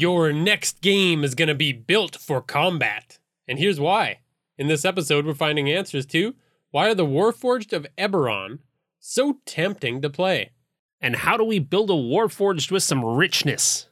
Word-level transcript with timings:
Your 0.00 0.32
next 0.32 0.80
game 0.80 1.24
is 1.24 1.34
going 1.34 1.50
to 1.50 1.54
be 1.54 1.74
built 1.74 2.16
for 2.16 2.40
combat. 2.40 3.18
And 3.46 3.58
here's 3.58 3.78
why. 3.78 4.20
In 4.56 4.66
this 4.66 4.86
episode, 4.86 5.26
we're 5.26 5.34
finding 5.34 5.68
answers 5.68 6.06
to 6.06 6.34
why 6.70 6.88
are 6.88 6.94
the 6.94 7.04
Warforged 7.04 7.74
of 7.74 7.86
Eberron 7.98 8.60
so 8.98 9.40
tempting 9.44 10.00
to 10.00 10.08
play? 10.08 10.52
And 11.02 11.16
how 11.16 11.36
do 11.36 11.44
we 11.44 11.58
build 11.58 11.90
a 11.90 11.92
Warforged 11.92 12.70
with 12.70 12.82
some 12.82 13.04
richness? 13.04 13.88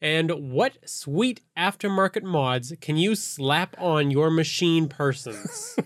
And 0.00 0.50
what 0.50 0.78
sweet 0.88 1.42
aftermarket 1.58 2.22
mods 2.22 2.72
can 2.80 2.96
you 2.96 3.14
slap 3.14 3.76
on 3.78 4.10
your 4.10 4.30
machine 4.30 4.88
persons? 4.88 5.76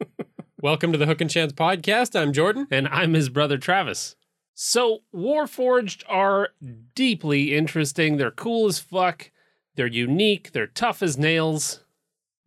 Welcome 0.62 0.90
to 0.92 0.98
the 0.98 1.04
Hook 1.04 1.20
and 1.20 1.28
Chance 1.28 1.52
podcast. 1.52 2.18
I'm 2.18 2.32
Jordan. 2.32 2.66
And 2.70 2.88
I'm 2.88 3.12
his 3.12 3.28
brother 3.28 3.58
Travis. 3.58 4.16
So, 4.60 5.02
Warforged 5.14 6.02
are 6.08 6.48
deeply 6.96 7.54
interesting. 7.54 8.16
They're 8.16 8.32
cool 8.32 8.66
as 8.66 8.80
fuck. 8.80 9.30
They're 9.76 9.86
unique. 9.86 10.50
They're 10.50 10.66
tough 10.66 11.00
as 11.00 11.16
nails. 11.16 11.84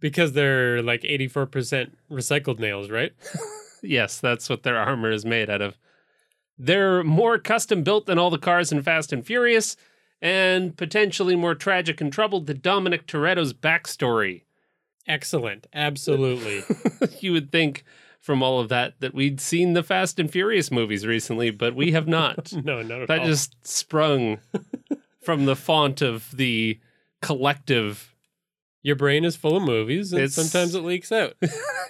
Because 0.01 0.33
they're 0.33 0.81
like 0.81 1.03
84% 1.03 1.91
recycled 2.11 2.59
nails, 2.59 2.89
right? 2.89 3.13
yes, 3.81 4.19
that's 4.19 4.49
what 4.49 4.63
their 4.63 4.75
armor 4.75 5.09
is 5.09 5.23
made 5.23 5.49
out 5.49 5.61
of. 5.61 5.77
They're 6.57 7.01
more 7.01 7.39
custom 7.39 7.81
built 7.81 8.07
than 8.07 8.19
all 8.19 8.29
the 8.29 8.37
cars 8.37 8.73
in 8.73 8.81
Fast 8.81 9.13
and 9.13 9.25
Furious, 9.25 9.77
and 10.21 10.75
potentially 10.75 11.37
more 11.37 11.55
tragic 11.55 12.01
and 12.01 12.11
troubled 12.11 12.45
than 12.47 12.59
Dominic 12.59 13.07
Toretto's 13.07 13.53
backstory. 13.53 14.41
Excellent. 15.07 15.65
Absolutely. 15.73 16.65
you 17.21 17.31
would 17.31 17.53
think 17.53 17.85
from 18.21 18.41
all 18.43 18.59
of 18.59 18.69
that 18.69 18.93
that 19.01 19.13
we'd 19.13 19.41
seen 19.41 19.73
the 19.73 19.83
Fast 19.83 20.19
and 20.19 20.31
Furious 20.31 20.71
movies 20.71 21.05
recently, 21.05 21.49
but 21.51 21.75
we 21.75 21.91
have 21.91 22.07
not. 22.07 22.53
no, 22.63 22.81
not 22.81 23.01
at 23.01 23.07
that 23.09 23.19
all. 23.21 23.25
just 23.25 23.55
sprung 23.67 24.37
from 25.21 25.45
the 25.45 25.55
font 25.55 26.01
of 26.01 26.29
the 26.37 26.79
collective. 27.21 28.15
Your 28.83 28.95
brain 28.95 29.25
is 29.25 29.35
full 29.35 29.55
of 29.55 29.61
movies, 29.63 30.11
and 30.11 30.21
It's- 30.23 30.33
sometimes 30.33 30.73
it 30.75 30.81
leaks 30.81 31.11
out. 31.11 31.33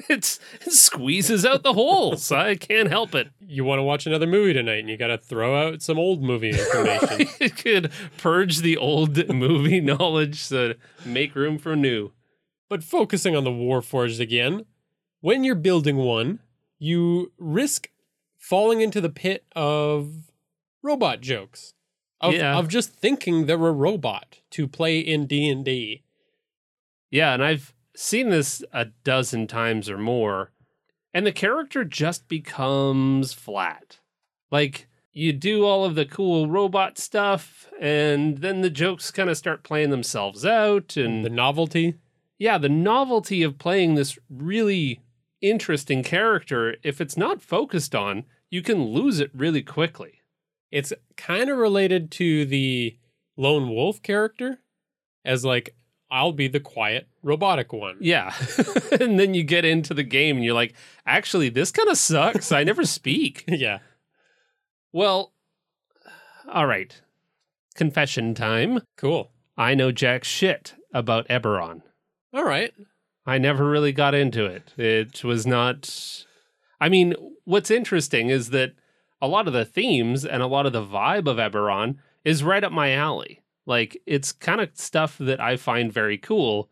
It's 0.09 0.39
it 0.65 0.71
squeezes 0.73 1.45
out 1.45 1.61
the 1.63 1.73
holes. 1.73 2.31
I 2.31 2.55
can't 2.55 2.89
help 2.89 3.13
it. 3.13 3.29
you 3.39 3.63
want 3.63 3.79
to 3.79 3.83
watch 3.83 4.07
another 4.07 4.25
movie 4.25 4.51
tonight, 4.53 4.79
and 4.79 4.89
you 4.89 4.97
got 4.97 5.07
to 5.07 5.17
throw 5.17 5.55
out 5.67 5.81
some 5.83 5.99
old 5.99 6.23
movie 6.23 6.49
information. 6.59 7.27
it 7.39 7.55
could 7.55 7.91
purge 8.17 8.57
the 8.59 8.77
old 8.77 9.29
movie 9.29 9.79
knowledge 9.79 10.49
to 10.49 10.75
make 11.05 11.35
room 11.35 11.57
for 11.59 11.75
new. 11.75 12.11
but 12.67 12.83
focusing 12.83 13.35
on 13.35 13.43
the 13.43 13.51
Warforged 13.51 14.19
again, 14.19 14.65
when 15.21 15.43
you're 15.43 15.55
building 15.55 15.97
one, 15.97 16.39
you 16.77 17.31
risk 17.37 17.89
falling 18.37 18.81
into 18.81 18.99
the 19.01 19.09
pit 19.09 19.45
of 19.55 20.31
robot 20.83 21.21
jokes. 21.21 21.73
Of, 22.19 22.35
Yeah. 22.35 22.55
of 22.57 22.67
just 22.67 22.93
thinking 22.93 23.45
they're 23.47 23.55
a 23.67 23.71
robot 23.71 24.41
to 24.51 24.67
play 24.67 24.99
in 24.99 25.25
D&D. 25.25 26.03
Yeah, 27.09 27.33
and 27.33 27.43
I've 27.43 27.73
seen 27.95 28.29
this 28.29 28.63
a 28.71 28.85
dozen 29.03 29.47
times 29.47 29.89
or 29.89 29.97
more, 29.97 30.51
and 31.13 31.25
the 31.25 31.31
character 31.31 31.83
just 31.83 32.27
becomes 32.27 33.33
flat. 33.33 33.99
Like, 34.51 34.87
you 35.11 35.33
do 35.33 35.65
all 35.65 35.83
of 35.83 35.95
the 35.95 36.05
cool 36.05 36.47
robot 36.47 36.97
stuff, 36.99 37.67
and 37.79 38.37
then 38.37 38.61
the 38.61 38.69
jokes 38.69 39.09
kind 39.11 39.29
of 39.29 39.35
start 39.37 39.63
playing 39.63 39.89
themselves 39.89 40.45
out. 40.45 40.95
And 40.95 41.25
The 41.25 41.29
novelty. 41.29 41.95
yeah, 42.37 42.57
the 42.59 42.69
novelty 42.69 43.41
of 43.43 43.57
playing 43.57 43.95
this 43.95 44.17
really 44.29 45.01
interesting 45.41 46.03
character, 46.03 46.75
if 46.83 47.01
it's 47.01 47.17
not 47.17 47.41
focused 47.41 47.95
on, 47.95 48.25
you 48.49 48.61
can 48.61 48.85
lose 48.85 49.19
it 49.19 49.31
really 49.33 49.63
quickly. 49.63 50.21
It's 50.71 50.93
kind 51.17 51.49
of 51.49 51.57
related 51.57 52.11
to 52.11 52.45
the 52.45 52.97
lone 53.37 53.69
wolf 53.69 54.01
character 54.01 54.59
as 55.25 55.43
like 55.43 55.75
I'll 56.11 56.33
be 56.33 56.49
the 56.49 56.59
quiet 56.59 57.07
robotic 57.23 57.71
one. 57.71 57.95
Yeah. 58.01 58.33
and 58.99 59.17
then 59.17 59.33
you 59.33 59.43
get 59.43 59.63
into 59.63 59.93
the 59.93 60.03
game 60.03 60.35
and 60.35 60.45
you're 60.45 60.53
like, 60.53 60.73
actually, 61.05 61.47
this 61.47 61.71
kind 61.71 61.87
of 61.87 61.97
sucks. 61.97 62.51
I 62.51 62.65
never 62.65 62.83
speak. 62.83 63.45
yeah. 63.47 63.79
Well, 64.91 65.31
all 66.51 66.65
right. 66.67 67.01
Confession 67.75 68.35
time. 68.35 68.81
Cool. 68.97 69.31
I 69.57 69.73
know 69.73 69.93
jack 69.93 70.25
shit 70.25 70.75
about 70.93 71.29
Eberron. 71.29 71.81
All 72.33 72.43
right. 72.43 72.73
I 73.25 73.37
never 73.37 73.69
really 73.69 73.91
got 73.91 74.13
into 74.13 74.45
it. 74.45 74.73
It 74.77 75.23
was 75.23 75.45
not. 75.45 76.25
I 76.79 76.89
mean, 76.89 77.13
what's 77.45 77.71
interesting 77.71 78.29
is 78.29 78.49
that 78.49 78.73
a 79.21 79.27
lot 79.27 79.47
of 79.47 79.53
the 79.53 79.65
themes 79.65 80.25
and 80.25 80.41
a 80.41 80.47
lot 80.47 80.65
of 80.65 80.73
the 80.73 80.83
vibe 80.83 81.27
of 81.27 81.37
Eberron 81.37 81.97
is 82.25 82.43
right 82.43 82.63
up 82.63 82.71
my 82.71 82.93
alley. 82.93 83.41
Like, 83.65 84.01
it's 84.07 84.31
kind 84.31 84.59
of 84.59 84.69
stuff 84.73 85.17
that 85.19 85.39
I 85.39 85.55
find 85.57 85.93
very 85.93 86.17
cool. 86.17 86.69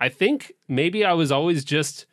I 0.00 0.08
think 0.08 0.52
maybe 0.66 1.04
I 1.04 1.12
was 1.12 1.30
always 1.30 1.64
just 1.64 2.06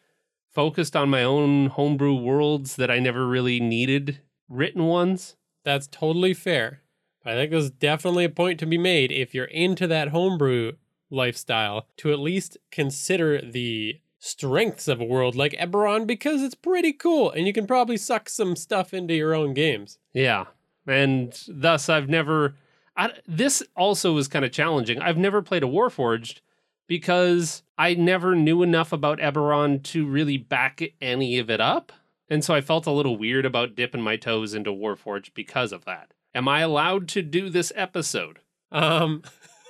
focused 0.48 0.96
on 0.96 1.10
my 1.10 1.24
own 1.24 1.68
homebrew 1.68 2.14
worlds 2.14 2.76
that 2.76 2.92
I 2.92 3.00
never 3.00 3.28
really 3.28 3.60
needed 3.60 4.20
written 4.48 4.86
ones. 4.86 5.36
That's 5.64 5.88
totally 5.88 6.36
fair. 6.36 6.82
I 7.26 7.34
think 7.34 7.52
there's 7.52 7.72
definitely 7.72 8.26
a 8.26 8.30
point 8.30 8.60
to 8.60 8.66
be 8.66 8.78
made 8.78 9.12
if 9.12 9.34
you're 9.34 9.46
into 9.46 9.88
that 9.88 10.10
homebrew 10.10 10.74
lifestyle 11.10 11.88
to 11.98 12.12
at 12.12 12.20
least 12.20 12.58
consider 12.72 13.42
the 13.42 14.00
strengths 14.20 14.88
of 14.88 15.00
a 15.00 15.06
world 15.06 15.36
like 15.36 15.54
Eberron 15.54 16.06
because 16.06 16.42
it's 16.42 16.56
pretty 16.56 16.92
cool 16.92 17.32
and 17.32 17.48
you 17.48 17.54
can 17.54 17.66
probably 17.66 17.98
suck 17.98 18.30
some 18.30 18.56
stuff 18.56 18.94
into 18.94 19.14
your 19.14 19.34
own 19.34 19.54
games. 19.54 19.98
Yeah. 20.14 20.46
And 20.86 21.40
thus, 21.48 21.90
I've 21.90 22.10
never. 22.10 22.56
I, 22.98 23.12
this 23.28 23.64
also 23.78 24.14
was 24.14 24.28
kind 24.28 24.44
of 24.44 24.52
challenging. 24.52 25.02
I've 25.02 25.18
never 25.18 25.42
played 25.42 25.64
a 25.64 25.68
Warforged 25.68 26.42
because 26.88 27.64
I 27.78 27.94
never 27.94 28.36
knew 28.36 28.62
enough 28.62 28.92
about 28.92 29.20
Eberron 29.20 29.82
to 29.84 30.06
really 30.06 30.38
back 30.38 30.82
any 31.00 31.40
of 31.40 31.50
it 31.50 31.62
up. 31.62 31.94
And 32.30 32.44
so 32.44 32.54
I 32.54 32.62
felt 32.62 32.88
a 32.88 32.92
little 32.92 33.16
weird 33.16 33.46
about 33.46 33.76
dipping 33.76 34.02
my 34.02 34.18
toes 34.18 34.54
into 34.54 34.72
Warforged 34.72 35.34
because 35.34 35.72
of 35.72 35.86
that. 35.86 36.14
Am 36.36 36.48
I 36.48 36.60
allowed 36.60 37.08
to 37.10 37.22
do 37.22 37.50
this 37.50 37.72
episode? 37.76 38.40
Um 38.72 39.24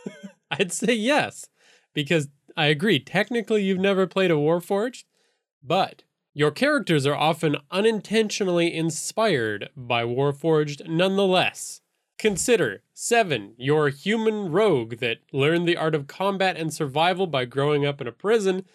I'd 0.59 0.71
say 0.71 0.93
yes 0.93 1.47
because 1.93 2.29
I 2.57 2.67
agree 2.67 2.99
technically 2.99 3.63
you've 3.63 3.79
never 3.79 4.07
played 4.07 4.31
a 4.31 4.35
Warforged, 4.35 5.03
but 5.63 6.03
your 6.33 6.51
characters 6.51 7.05
are 7.05 7.15
often 7.15 7.57
unintentionally 7.71 8.73
inspired 8.73 9.69
by 9.75 10.03
Warforged 10.03 10.87
nonetheless. 10.87 11.81
Consider 12.17 12.83
7, 12.93 13.55
your 13.57 13.89
human 13.89 14.51
rogue 14.51 14.97
that 14.97 15.19
learned 15.31 15.67
the 15.67 15.77
art 15.77 15.95
of 15.95 16.07
combat 16.07 16.57
and 16.57 16.73
survival 16.73 17.27
by 17.27 17.45
growing 17.45 17.85
up 17.85 18.01
in 18.01 18.07
a 18.07 18.11
prison, 18.11 18.65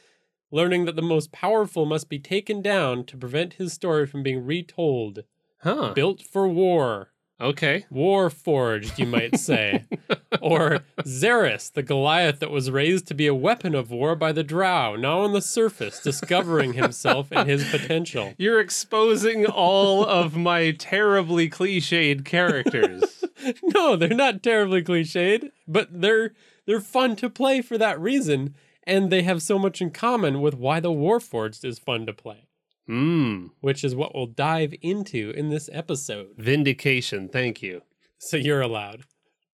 learning 0.50 0.86
that 0.86 0.96
the 0.96 1.02
most 1.02 1.30
powerful 1.30 1.84
must 1.84 2.08
be 2.08 2.18
taken 2.18 2.62
down 2.62 3.04
to 3.04 3.18
prevent 3.18 3.54
his 3.54 3.72
story 3.72 4.06
from 4.06 4.22
being 4.22 4.44
retold. 4.44 5.24
Huh. 5.58 5.92
Built 5.94 6.22
for 6.22 6.48
war. 6.48 7.13
Okay. 7.40 7.84
War 7.90 8.30
forged, 8.30 8.98
you 8.98 9.06
might 9.06 9.38
say. 9.38 9.84
or 10.40 10.80
Xeris, 11.00 11.72
the 11.72 11.82
Goliath 11.82 12.38
that 12.40 12.50
was 12.50 12.70
raised 12.70 13.08
to 13.08 13.14
be 13.14 13.26
a 13.26 13.34
weapon 13.34 13.74
of 13.74 13.90
war 13.90 14.14
by 14.14 14.30
the 14.32 14.44
Drow, 14.44 14.94
now 14.94 15.20
on 15.20 15.32
the 15.32 15.42
surface, 15.42 16.00
discovering 16.00 16.74
himself 16.74 17.28
and 17.32 17.48
his 17.48 17.68
potential. 17.68 18.34
You're 18.38 18.60
exposing 18.60 19.46
all 19.46 20.04
of 20.04 20.36
my 20.36 20.70
terribly 20.72 21.50
cliched 21.50 22.24
characters. 22.24 23.24
No, 23.62 23.94
they're 23.94 24.08
not 24.10 24.42
terribly 24.42 24.82
cliched, 24.82 25.50
but 25.68 25.88
they're 26.00 26.32
they're 26.64 26.80
fun 26.80 27.14
to 27.16 27.28
play 27.28 27.60
for 27.60 27.76
that 27.76 28.00
reason, 28.00 28.54
and 28.84 29.10
they 29.10 29.22
have 29.22 29.42
so 29.42 29.58
much 29.58 29.82
in 29.82 29.90
common 29.90 30.40
with 30.40 30.54
why 30.54 30.80
the 30.80 30.90
Warforged 30.90 31.62
is 31.62 31.78
fun 31.78 32.06
to 32.06 32.14
play, 32.14 32.46
Hmm. 32.86 33.46
which 33.60 33.82
is 33.82 33.94
what 33.94 34.14
we'll 34.14 34.26
dive 34.26 34.74
into 34.82 35.30
in 35.30 35.48
this 35.48 35.70
episode. 35.72 36.34
Vindication. 36.36 37.28
Thank 37.28 37.62
you. 37.62 37.80
So 38.18 38.36
you're 38.36 38.60
allowed 38.60 39.04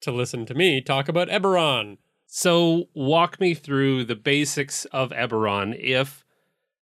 to 0.00 0.10
listen 0.10 0.46
to 0.46 0.54
me 0.54 0.80
talk 0.80 1.08
about 1.08 1.28
Eberron. 1.28 1.98
So, 2.32 2.84
walk 2.94 3.40
me 3.40 3.54
through 3.54 4.04
the 4.04 4.14
basics 4.14 4.84
of 4.86 5.10
Eberron. 5.10 5.76
If 5.80 6.24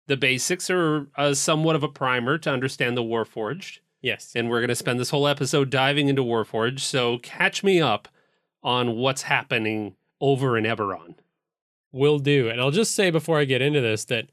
the 0.08 0.16
basics 0.16 0.70
are 0.70 1.08
uh, 1.18 1.34
somewhat 1.34 1.76
of 1.76 1.84
a 1.84 1.90
primer 1.90 2.38
to 2.38 2.50
understand 2.50 2.96
the 2.96 3.04
Warforged, 3.04 3.80
Yes. 4.02 4.32
and 4.34 4.50
we're 4.50 4.62
going 4.62 4.70
to 4.70 4.76
spend 4.76 4.98
this 4.98 5.10
whole 5.10 5.28
episode 5.28 5.70
diving 5.70 6.08
into 6.08 6.22
Warforged. 6.24 6.80
So, 6.80 7.18
catch 7.18 7.66
me 7.66 7.82
up 7.82 8.08
on 8.64 8.96
what's 8.96 9.24
happening 9.24 9.96
over 10.22 10.58
in 10.58 10.64
Eberron. 10.64 11.16
Will 11.92 12.20
do. 12.20 12.48
And 12.50 12.62
I'll 12.62 12.72
just 12.72 12.96
say 12.96 13.10
before 13.10 13.38
I 13.38 13.44
get 13.44 13.62
into 13.62 13.82
this 13.82 14.06
that 14.06 14.30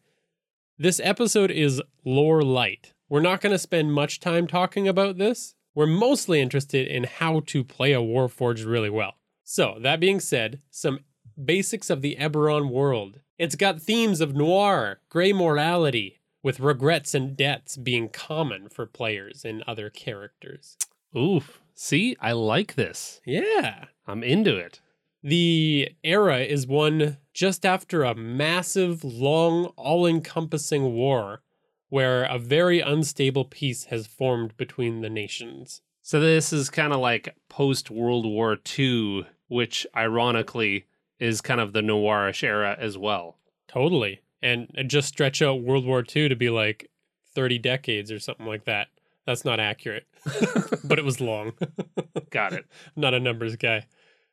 this 0.82 1.00
episode 1.04 1.52
is 1.52 1.80
lore 2.04 2.42
light. 2.42 2.92
We're 3.08 3.20
not 3.20 3.40
going 3.40 3.52
to 3.52 3.58
spend 3.58 3.92
much 3.92 4.18
time 4.18 4.48
talking 4.48 4.88
about 4.88 5.16
this. 5.16 5.54
We're 5.76 5.86
mostly 5.86 6.40
interested 6.40 6.88
in 6.88 7.04
how 7.04 7.40
to 7.46 7.62
play 7.62 7.92
a 7.92 8.00
Warforged 8.00 8.66
really 8.66 8.90
well. 8.90 9.14
So, 9.44 9.76
that 9.80 10.00
being 10.00 10.18
said, 10.18 10.60
some 10.70 10.98
basics 11.42 11.88
of 11.88 12.02
the 12.02 12.16
Eberron 12.18 12.68
world. 12.68 13.20
It's 13.38 13.54
got 13.54 13.80
themes 13.80 14.20
of 14.20 14.34
noir, 14.34 14.98
gray 15.08 15.32
morality, 15.32 16.18
with 16.42 16.58
regrets 16.58 17.14
and 17.14 17.36
debts 17.36 17.76
being 17.76 18.08
common 18.08 18.68
for 18.68 18.84
players 18.84 19.44
and 19.44 19.62
other 19.68 19.88
characters. 19.88 20.76
Oof. 21.16 21.60
See, 21.74 22.16
I 22.20 22.32
like 22.32 22.74
this. 22.74 23.20
Yeah. 23.24 23.84
I'm 24.08 24.24
into 24.24 24.56
it. 24.56 24.80
The 25.22 25.90
era 26.02 26.38
is 26.38 26.66
one 26.66 27.18
just 27.32 27.64
after 27.64 28.02
a 28.02 28.14
massive, 28.14 29.04
long, 29.04 29.66
all 29.76 30.06
encompassing 30.06 30.94
war 30.94 31.42
where 31.88 32.24
a 32.24 32.38
very 32.38 32.80
unstable 32.80 33.44
peace 33.44 33.84
has 33.84 34.06
formed 34.06 34.56
between 34.56 35.02
the 35.02 35.10
nations. 35.10 35.82
So 36.00 36.18
this 36.18 36.52
is 36.52 36.70
kind 36.70 36.92
of 36.92 37.00
like 37.00 37.36
post 37.48 37.90
World 37.90 38.26
War 38.26 38.56
II, 38.78 39.26
which 39.48 39.86
ironically 39.94 40.86
is 41.20 41.40
kind 41.40 41.60
of 41.60 41.72
the 41.72 41.82
noirish 41.82 42.42
era 42.42 42.74
as 42.78 42.96
well. 42.98 43.36
Totally. 43.68 44.22
And 44.42 44.68
just 44.88 45.08
stretch 45.08 45.40
out 45.42 45.62
World 45.62 45.84
War 45.84 46.02
II 46.16 46.30
to 46.30 46.34
be 46.34 46.50
like 46.50 46.90
30 47.34 47.58
decades 47.58 48.10
or 48.10 48.18
something 48.18 48.46
like 48.46 48.64
that. 48.64 48.88
That's 49.26 49.44
not 49.44 49.60
accurate, 49.60 50.06
but 50.84 50.98
it 50.98 51.04
was 51.04 51.20
long. 51.20 51.52
Got 52.30 52.54
it. 52.54 52.66
not 52.96 53.14
a 53.14 53.20
numbers 53.20 53.54
guy. 53.56 53.86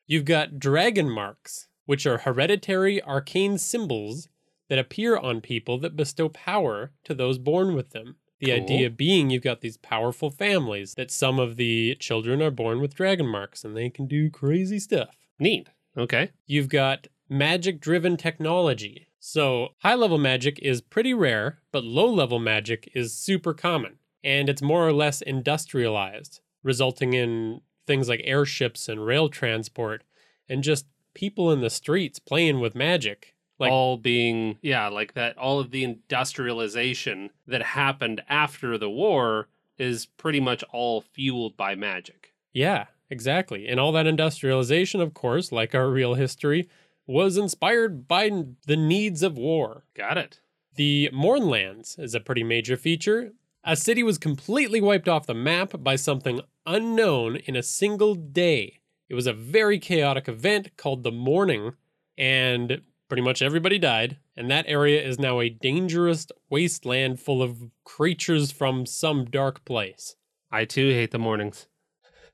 You've 0.09 0.25
got 0.25 0.57
dragon 0.57 1.07
marks, 1.07 1.67
which 1.85 2.07
are 2.07 2.17
hereditary 2.17 2.99
arcane 3.03 3.59
symbols 3.59 4.27
that 4.67 4.79
appear 4.79 5.15
on 5.15 5.39
people 5.39 5.77
that 5.77 5.95
bestow 5.95 6.29
power 6.29 6.91
to 7.03 7.13
those 7.13 7.37
born 7.37 7.75
with 7.75 7.91
them. 7.91 8.15
The 8.39 8.47
Cool. 8.47 8.55
idea 8.55 8.89
being 8.89 9.29
you've 9.29 9.43
got 9.43 9.61
these 9.61 9.77
powerful 9.77 10.31
families 10.31 10.95
that 10.95 11.11
some 11.11 11.37
of 11.37 11.57
the 11.57 11.95
children 11.99 12.41
are 12.41 12.49
born 12.49 12.81
with 12.81 12.95
dragon 12.95 13.27
marks 13.27 13.63
and 13.63 13.77
they 13.77 13.91
can 13.91 14.07
do 14.07 14.31
crazy 14.31 14.79
stuff. 14.79 15.15
Neat. 15.37 15.69
Okay. 15.95 16.31
You've 16.47 16.69
got 16.69 17.05
magic 17.29 17.79
driven 17.79 18.17
technology. 18.17 19.09
So, 19.19 19.75
high 19.79 19.93
level 19.95 20.17
magic 20.17 20.57
is 20.59 20.81
pretty 20.81 21.13
rare, 21.13 21.59
but 21.71 21.83
low 21.83 22.11
level 22.11 22.39
magic 22.39 22.89
is 22.95 23.13
super 23.13 23.53
common. 23.53 23.99
And 24.23 24.49
it's 24.49 24.61
more 24.63 24.87
or 24.87 24.93
less 24.93 25.21
industrialized, 25.21 26.39
resulting 26.63 27.13
in 27.13 27.61
things 27.89 28.07
like 28.07 28.21
airships 28.23 28.87
and 28.87 29.03
rail 29.05 29.27
transport 29.27 30.03
and 30.47 30.63
just 30.63 30.85
people 31.15 31.51
in 31.51 31.59
the 31.59 31.69
streets 31.71 32.19
playing 32.19 32.59
with 32.59 32.75
magic. 32.75 33.35
Like, 33.57 33.71
all 33.71 33.97
being, 33.97 34.57
yeah, 34.61 34.87
like 34.87 35.15
that, 35.15 35.37
all 35.37 35.59
of 35.59 35.71
the 35.71 35.83
industrialization 35.83 37.31
that 37.47 37.61
happened 37.61 38.21
after 38.29 38.77
the 38.77 38.89
war 38.89 39.49
is 39.77 40.05
pretty 40.05 40.39
much 40.39 40.63
all 40.71 41.01
fueled 41.01 41.57
by 41.57 41.75
magic. 41.75 42.33
yeah, 42.53 42.85
exactly. 43.09 43.67
And 43.67 43.79
all 43.79 43.91
that 43.93 44.05
industrialization, 44.07 45.01
of 45.01 45.13
course, 45.13 45.51
like 45.51 45.73
our 45.73 45.89
real 45.89 46.13
history, 46.13 46.69
was 47.07 47.37
inspired 47.37 48.07
by 48.07 48.29
the 48.67 48.77
needs 48.77 49.23
of 49.23 49.35
war. 49.35 49.83
Got 49.95 50.17
it. 50.19 50.41
The 50.75 51.09
Mournlands 51.11 51.97
is 51.99 52.13
a 52.13 52.19
pretty 52.19 52.43
major 52.43 52.77
feature. 52.77 53.31
A 53.63 53.75
city 53.75 54.03
was 54.03 54.17
completely 54.17 54.79
wiped 54.79 55.09
off 55.09 55.25
the 55.25 55.33
map 55.33 55.73
by 55.79 55.95
something 55.97 56.39
unknown 56.69 57.35
in 57.35 57.55
a 57.55 57.63
single 57.63 58.13
day. 58.15 58.79
It 59.09 59.15
was 59.15 59.27
a 59.27 59.33
very 59.33 59.79
chaotic 59.79 60.29
event 60.29 60.77
called 60.77 61.03
the 61.03 61.11
Mourning, 61.11 61.73
and 62.17 62.81
pretty 63.07 63.23
much 63.23 63.41
everybody 63.41 63.79
died. 63.79 64.17
And 64.37 64.49
that 64.51 64.65
area 64.67 65.01
is 65.01 65.19
now 65.19 65.39
a 65.39 65.49
dangerous 65.49 66.27
wasteland 66.49 67.19
full 67.19 67.41
of 67.41 67.71
creatures 67.83 68.51
from 68.51 68.85
some 68.85 69.25
dark 69.25 69.65
place. 69.65 70.15
I 70.51 70.65
too 70.65 70.91
hate 70.91 71.11
the 71.11 71.19
mornings. 71.19 71.67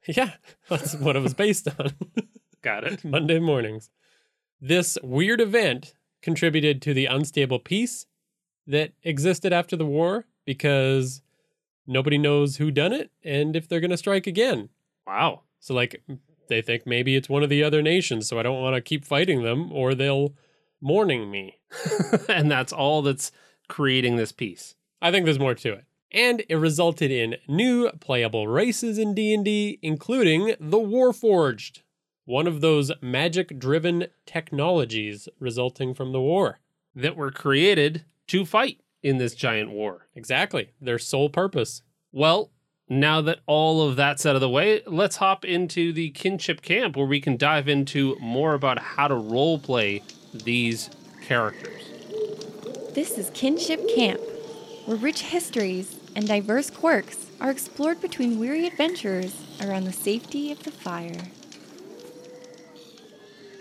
Yeah, 0.07 0.33
that's 0.69 0.93
what 0.93 1.15
it 1.15 1.23
was 1.23 1.33
based 1.33 1.67
on. 1.79 1.93
Got 2.61 2.83
it. 2.83 3.03
Monday 3.03 3.39
mornings. 3.39 3.89
This 4.61 4.99
weird 5.01 5.41
event 5.41 5.95
contributed 6.21 6.79
to 6.83 6.93
the 6.93 7.07
unstable 7.07 7.57
peace 7.57 8.05
that 8.67 8.91
existed 9.01 9.51
after 9.51 9.75
the 9.75 9.83
war 9.83 10.27
because 10.45 11.23
nobody 11.87 12.17
knows 12.17 12.57
who 12.57 12.71
done 12.71 12.93
it 12.93 13.11
and 13.23 13.55
if 13.55 13.67
they're 13.67 13.79
going 13.79 13.91
to 13.91 13.97
strike 13.97 14.27
again. 14.27 14.69
Wow. 15.07 15.41
So 15.59 15.73
like 15.73 16.01
they 16.47 16.61
think 16.61 16.85
maybe 16.85 17.15
it's 17.15 17.29
one 17.29 17.43
of 17.43 17.49
the 17.49 17.63
other 17.63 17.81
nations, 17.81 18.27
so 18.27 18.39
I 18.39 18.43
don't 18.43 18.61
want 18.61 18.75
to 18.75 18.81
keep 18.81 19.05
fighting 19.05 19.43
them 19.43 19.71
or 19.71 19.95
they'll 19.95 20.33
mourning 20.81 21.31
me. 21.31 21.59
and 22.29 22.49
that's 22.51 22.73
all 22.73 23.01
that's 23.01 23.31
creating 23.67 24.15
this 24.15 24.31
peace. 24.31 24.75
I 25.01 25.11
think 25.11 25.25
there's 25.25 25.39
more 25.39 25.55
to 25.55 25.73
it. 25.73 25.85
And 26.11 26.43
it 26.47 26.55
resulted 26.55 27.11
in 27.11 27.35
new 27.47 27.89
playable 27.99 28.47
races 28.47 28.97
in 28.97 29.13
D&D, 29.13 29.79
including 29.81 30.55
the 30.59 30.77
Warforged, 30.77 31.81
one 32.25 32.47
of 32.47 32.61
those 32.61 32.91
magic-driven 33.01 34.07
technologies 34.25 35.27
resulting 35.39 35.93
from 35.93 36.11
the 36.11 36.21
war. 36.21 36.59
That 36.97 37.17
were 37.17 37.31
created 37.31 38.05
to 38.27 38.45
fight 38.45 38.79
in 39.05 39.19
this 39.19 39.35
giant 39.35 39.69
war. 39.69 40.07
Exactly, 40.15 40.71
their 40.81 40.97
sole 40.97 41.29
purpose. 41.29 41.83
Well, 42.11 42.49
now 42.89 43.21
that 43.21 43.41
all 43.45 43.87
of 43.87 43.95
that's 43.95 44.25
out 44.25 44.33
of 44.33 44.41
the 44.41 44.49
way, 44.49 44.81
let's 44.87 45.17
hop 45.17 45.45
into 45.45 45.93
the 45.93 46.09
kinship 46.09 46.63
camp 46.63 46.97
where 46.97 47.05
we 47.05 47.21
can 47.21 47.37
dive 47.37 47.67
into 47.67 48.17
more 48.19 48.55
about 48.55 48.79
how 48.79 49.07
to 49.07 49.13
role 49.13 49.59
play 49.59 50.01
these 50.33 50.89
characters. 51.21 51.83
This 52.95 53.19
is 53.19 53.29
Kinship 53.35 53.87
Camp, 53.93 54.21
where 54.85 54.97
rich 54.97 55.21
histories 55.21 55.99
and 56.15 56.27
diverse 56.27 56.71
quirks 56.71 57.29
are 57.39 57.51
explored 57.51 58.01
between 58.01 58.39
weary 58.39 58.65
adventurers 58.65 59.39
around 59.61 59.83
the 59.83 59.93
safety 59.93 60.51
of 60.51 60.63
the 60.63 60.71
fire. 60.71 61.25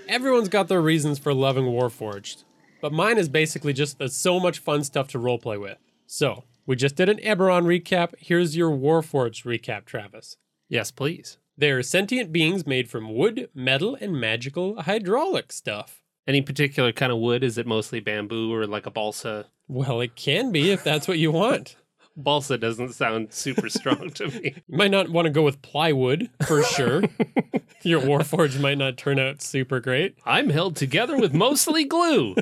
Everyone's 0.09 0.49
got 0.49 0.69
their 0.69 0.81
reasons 0.81 1.19
for 1.19 1.35
loving 1.35 1.65
Warforged, 1.65 2.45
but 2.85 2.93
mine 2.93 3.17
is 3.17 3.31
basically 3.31 3.73
just 3.73 3.97
there's 3.97 4.15
so 4.15 4.39
much 4.39 4.59
fun 4.59 4.85
stuff 4.85 5.09
to 5.09 5.19
roleplay 5.19 5.59
with. 5.59 5.79
So, 6.07 6.45
we 6.67 6.77
just 6.77 6.97
did 6.97 7.09
an 7.09 7.17
Eberron 7.17 7.65
recap. 7.65 8.13
Here's 8.19 8.59
your 8.59 8.73
Warforged 8.73 9.47
recap, 9.47 9.87
Travis. 9.87 10.37
Yes, 10.69 10.91
please. 10.91 11.39
They're 11.57 11.83
sentient 11.83 12.31
beings 12.31 12.67
made 12.67 12.91
from 12.91 13.15
wood, 13.15 13.49
metal, 13.55 13.97
and 13.99 14.21
magical 14.21 14.83
hydraulic 14.83 15.51
stuff. 15.51 16.03
Any 16.27 16.43
particular 16.43 16.93
kind 16.93 17.11
of 17.11 17.17
wood? 17.17 17.43
Is 17.43 17.57
it 17.57 17.67
mostly 17.67 18.01
bamboo 18.01 18.53
or 18.53 18.67
like 18.67 18.85
a 18.85 18.91
balsa? 18.91 19.47
Well, 19.67 20.03
it 20.03 20.15
can 20.15 20.53
be 20.53 20.71
if 20.71 20.85
that's 20.85 21.09
what 21.09 21.17
you 21.17 21.33
want. 21.33 21.77
Balsa 22.17 22.59
doesn't 22.59 22.93
sound 22.93 23.33
super 23.33 23.69
strong 23.69 24.11
to 24.11 24.29
me. 24.29 24.55
You 24.69 24.77
might 24.77 24.91
not 24.91 25.09
want 25.09 25.25
to 25.25 25.31
go 25.31 25.43
with 25.43 25.63
plywood 25.63 26.29
for 26.47 26.63
sure. 26.63 27.03
Your 27.83 28.01
Warforged 28.01 28.61
might 28.61 28.79
not 28.79 28.97
turn 28.97 29.19
out 29.19 29.43
super 29.43 29.81
great. 29.81 30.17
I'm 30.25 30.51
held 30.51 30.77
together 30.77 31.19
with 31.19 31.35
mostly 31.35 31.85
glue. 31.85 32.37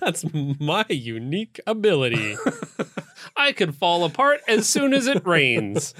That's 0.00 0.24
my 0.32 0.86
unique 0.88 1.60
ability. 1.66 2.36
I 3.36 3.52
could 3.52 3.74
fall 3.74 4.04
apart 4.04 4.40
as 4.48 4.68
soon 4.68 4.94
as 4.94 5.06
it 5.06 5.26
rains. 5.26 5.94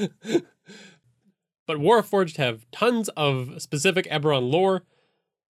But 1.66 1.78
Warforged 1.78 2.36
have 2.36 2.70
tons 2.70 3.08
of 3.10 3.60
specific 3.60 4.06
Eberron 4.08 4.50
lore. 4.50 4.84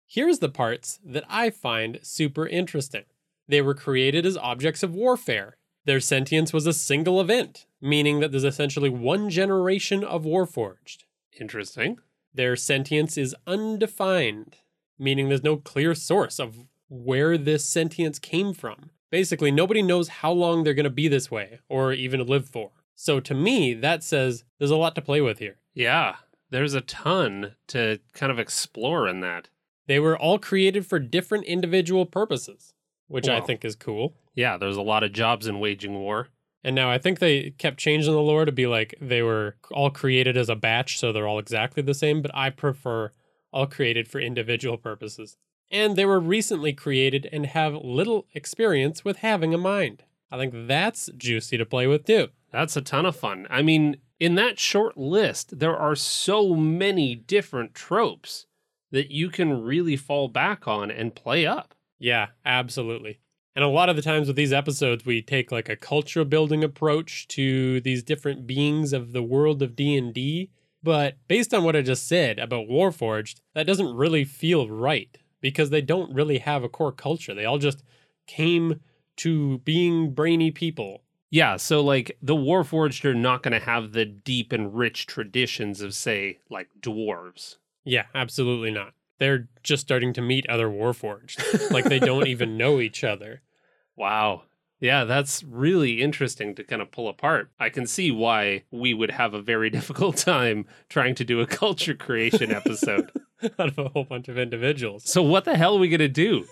Here's 0.06 0.40
the 0.40 0.48
parts 0.48 0.98
that 1.04 1.24
I 1.28 1.50
find 1.50 2.00
super 2.02 2.46
interesting. 2.46 3.04
They 3.48 3.62
were 3.62 3.74
created 3.74 4.26
as 4.26 4.36
objects 4.36 4.82
of 4.82 4.94
warfare. 4.94 5.56
Their 5.84 6.00
sentience 6.00 6.52
was 6.52 6.66
a 6.66 6.72
single 6.72 7.20
event, 7.20 7.66
meaning 7.80 8.20
that 8.20 8.32
there's 8.32 8.44
essentially 8.44 8.90
one 8.90 9.30
generation 9.30 10.04
of 10.04 10.24
Warforged. 10.24 11.04
Interesting. 11.40 11.98
Their 12.34 12.54
sentience 12.54 13.16
is 13.16 13.34
undefined, 13.46 14.56
meaning 14.98 15.28
there's 15.28 15.42
no 15.42 15.56
clear 15.56 15.94
source 15.94 16.38
of 16.38 16.66
where 16.90 17.38
this 17.38 17.64
sentience 17.64 18.18
came 18.18 18.52
from. 18.52 18.90
Basically, 19.10 19.50
nobody 19.50 19.80
knows 19.80 20.08
how 20.08 20.32
long 20.32 20.62
they're 20.62 20.74
going 20.74 20.84
to 20.84 20.90
be 20.90 21.08
this 21.08 21.30
way 21.30 21.60
or 21.68 21.92
even 21.92 22.26
live 22.26 22.48
for. 22.48 22.72
So 22.94 23.18
to 23.20 23.32
me, 23.32 23.72
that 23.72 24.04
says 24.04 24.44
there's 24.58 24.70
a 24.70 24.76
lot 24.76 24.94
to 24.96 25.00
play 25.00 25.22
with 25.22 25.38
here. 25.38 25.56
Yeah, 25.72 26.16
there's 26.50 26.74
a 26.74 26.82
ton 26.82 27.54
to 27.68 28.00
kind 28.12 28.30
of 28.30 28.38
explore 28.38 29.08
in 29.08 29.20
that. 29.20 29.48
They 29.86 29.98
were 29.98 30.18
all 30.18 30.38
created 30.38 30.86
for 30.86 30.98
different 30.98 31.46
individual 31.46 32.04
purposes, 32.06 32.74
which 33.08 33.28
I 33.28 33.40
think 33.40 33.64
is 33.64 33.74
cool. 33.74 34.14
Yeah, 34.34 34.56
there's 34.56 34.76
a 34.76 34.82
lot 34.82 35.02
of 35.02 35.12
jobs 35.12 35.46
in 35.46 35.58
waging 35.60 35.94
war. 35.94 36.28
And 36.62 36.76
now 36.76 36.90
I 36.90 36.98
think 36.98 37.18
they 37.18 37.50
kept 37.52 37.78
changing 37.78 38.12
the 38.12 38.20
lore 38.20 38.44
to 38.44 38.52
be 38.52 38.66
like 38.66 38.94
they 39.00 39.22
were 39.22 39.56
all 39.72 39.90
created 39.90 40.36
as 40.36 40.48
a 40.48 40.54
batch, 40.54 40.98
so 40.98 41.12
they're 41.12 41.26
all 41.26 41.38
exactly 41.38 41.82
the 41.82 41.94
same, 41.94 42.20
but 42.20 42.30
I 42.34 42.50
prefer 42.50 43.12
all 43.52 43.66
created 43.66 44.06
for 44.06 44.20
individual 44.20 44.76
purposes. 44.76 45.36
And 45.70 45.96
they 45.96 46.04
were 46.04 46.20
recently 46.20 46.72
created 46.72 47.28
and 47.32 47.46
have 47.46 47.74
little 47.74 48.26
experience 48.34 49.04
with 49.04 49.18
having 49.18 49.54
a 49.54 49.58
mind. 49.58 50.02
I 50.30 50.36
think 50.36 50.52
that's 50.66 51.10
juicy 51.16 51.56
to 51.58 51.66
play 51.66 51.86
with 51.86 52.04
too. 52.04 52.28
That's 52.52 52.76
a 52.76 52.82
ton 52.82 53.06
of 53.06 53.16
fun. 53.16 53.46
I 53.48 53.62
mean, 53.62 53.98
in 54.18 54.34
that 54.34 54.58
short 54.58 54.96
list, 54.96 55.58
there 55.58 55.76
are 55.76 55.94
so 55.94 56.54
many 56.54 57.14
different 57.14 57.74
tropes 57.74 58.46
that 58.90 59.10
you 59.10 59.30
can 59.30 59.62
really 59.62 59.96
fall 59.96 60.28
back 60.28 60.66
on 60.66 60.90
and 60.90 61.14
play 61.14 61.46
up. 61.46 61.74
Yeah, 61.98 62.28
absolutely. 62.44 63.20
And 63.54 63.64
a 63.64 63.68
lot 63.68 63.88
of 63.88 63.96
the 63.96 64.02
times 64.02 64.26
with 64.26 64.36
these 64.36 64.52
episodes, 64.52 65.04
we 65.04 65.22
take 65.22 65.52
like 65.52 65.68
a 65.68 65.76
culture 65.76 66.24
building 66.24 66.64
approach 66.64 67.28
to 67.28 67.80
these 67.80 68.02
different 68.02 68.46
beings 68.46 68.92
of 68.92 69.12
the 69.12 69.22
world 69.22 69.62
of 69.62 69.76
D&D. 69.76 70.50
But 70.82 71.16
based 71.28 71.52
on 71.52 71.62
what 71.62 71.76
I 71.76 71.82
just 71.82 72.08
said 72.08 72.38
about 72.38 72.68
Warforged, 72.68 73.40
that 73.54 73.66
doesn't 73.66 73.94
really 73.94 74.24
feel 74.24 74.68
right 74.68 75.18
because 75.40 75.70
they 75.70 75.80
don't 75.80 76.14
really 76.14 76.38
have 76.38 76.62
a 76.64 76.68
core 76.68 76.92
culture. 76.92 77.34
They 77.34 77.44
all 77.44 77.58
just 77.58 77.82
came 78.26 78.80
to 79.16 79.58
being 79.58 80.12
brainy 80.12 80.50
people. 80.50 81.02
Yeah, 81.30 81.56
so 81.56 81.80
like 81.80 82.16
the 82.20 82.34
Warforged 82.34 83.04
are 83.04 83.14
not 83.14 83.42
going 83.42 83.52
to 83.52 83.64
have 83.64 83.92
the 83.92 84.04
deep 84.04 84.52
and 84.52 84.74
rich 84.74 85.06
traditions 85.06 85.80
of, 85.80 85.94
say, 85.94 86.38
like 86.50 86.68
dwarves. 86.80 87.56
Yeah, 87.84 88.06
absolutely 88.14 88.70
not. 88.70 88.94
They're 89.18 89.48
just 89.62 89.82
starting 89.82 90.12
to 90.14 90.22
meet 90.22 90.48
other 90.48 90.68
Warforged. 90.68 91.70
like 91.70 91.84
they 91.84 91.98
don't 92.00 92.26
even 92.28 92.56
know 92.56 92.80
each 92.80 93.04
other. 93.04 93.42
Wow. 93.96 94.44
Yeah, 94.80 95.04
that's 95.04 95.44
really 95.44 96.00
interesting 96.00 96.54
to 96.54 96.64
kind 96.64 96.80
of 96.80 96.90
pull 96.90 97.08
apart. 97.08 97.50
I 97.60 97.68
can 97.68 97.86
see 97.86 98.10
why 98.10 98.64
we 98.70 98.94
would 98.94 99.10
have 99.10 99.34
a 99.34 99.42
very 99.42 99.68
difficult 99.78 100.16
time 100.16 100.64
trying 100.88 101.14
to 101.16 101.24
do 101.24 101.40
a 101.40 101.46
culture 101.46 101.94
creation 101.94 102.50
episode. 102.50 103.12
out 103.58 103.68
of 103.68 103.78
a 103.78 103.88
whole 103.88 104.04
bunch 104.04 104.28
of 104.28 104.38
individuals. 104.38 105.10
so, 105.10 105.22
what 105.22 105.44
the 105.44 105.56
hell 105.56 105.76
are 105.76 105.80
we 105.80 105.88
going 105.88 106.00
to 106.00 106.08
do? 106.08 106.46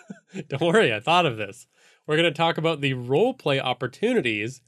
Don't 0.48 0.60
worry, 0.60 0.92
I 0.92 1.00
thought 1.00 1.26
of 1.26 1.36
this. 1.36 1.66
We're 2.06 2.16
going 2.16 2.32
to 2.32 2.36
talk 2.36 2.58
about 2.58 2.80
the 2.80 2.94
role 2.94 3.34
play 3.34 3.60
opportunities 3.60 4.60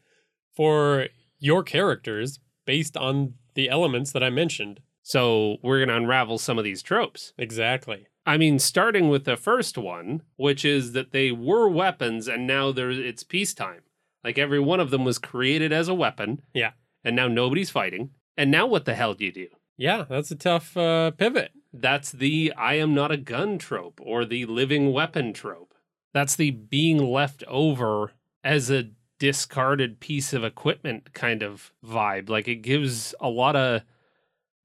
for 0.54 1.08
your 1.38 1.62
characters 1.62 2.40
based 2.64 2.96
on 2.96 3.34
the 3.54 3.68
elements 3.68 4.12
that 4.12 4.22
I 4.22 4.30
mentioned. 4.30 4.80
So, 5.02 5.56
we're 5.62 5.78
going 5.78 5.88
to 5.88 5.96
unravel 5.96 6.38
some 6.38 6.58
of 6.58 6.64
these 6.64 6.82
tropes. 6.82 7.32
Exactly. 7.38 8.06
I 8.26 8.36
mean, 8.36 8.58
starting 8.58 9.08
with 9.08 9.24
the 9.24 9.36
first 9.36 9.78
one, 9.78 10.22
which 10.34 10.64
is 10.64 10.92
that 10.92 11.12
they 11.12 11.30
were 11.30 11.68
weapons 11.68 12.26
and 12.26 12.44
now 12.44 12.72
there 12.72 12.90
it's 12.90 13.22
peacetime. 13.22 13.82
Like 14.24 14.36
every 14.36 14.58
one 14.58 14.80
of 14.80 14.90
them 14.90 15.04
was 15.04 15.20
created 15.20 15.72
as 15.72 15.86
a 15.86 15.94
weapon. 15.94 16.42
Yeah. 16.52 16.72
And 17.04 17.14
now 17.14 17.28
nobody's 17.28 17.70
fighting. 17.70 18.10
And 18.36 18.50
now 18.50 18.66
what 18.66 18.84
the 18.84 18.96
hell 18.96 19.14
do 19.14 19.24
you 19.24 19.30
do? 19.30 19.46
Yeah, 19.76 20.04
that's 20.08 20.32
a 20.32 20.36
tough 20.36 20.76
uh, 20.76 21.12
pivot. 21.12 21.52
That's 21.80 22.12
the 22.12 22.52
I 22.56 22.74
am 22.74 22.94
not 22.94 23.10
a 23.10 23.16
gun 23.16 23.58
trope 23.58 24.00
or 24.02 24.24
the 24.24 24.46
living 24.46 24.92
weapon 24.92 25.32
trope. 25.32 25.74
That's 26.12 26.36
the 26.36 26.50
being 26.50 26.98
left 26.98 27.44
over 27.46 28.12
as 28.42 28.70
a 28.70 28.90
discarded 29.18 30.00
piece 30.00 30.32
of 30.32 30.44
equipment 30.44 31.12
kind 31.14 31.42
of 31.42 31.72
vibe. 31.84 32.28
Like 32.28 32.48
it 32.48 32.56
gives 32.56 33.14
a 33.20 33.28
lot 33.28 33.56
of, 33.56 33.82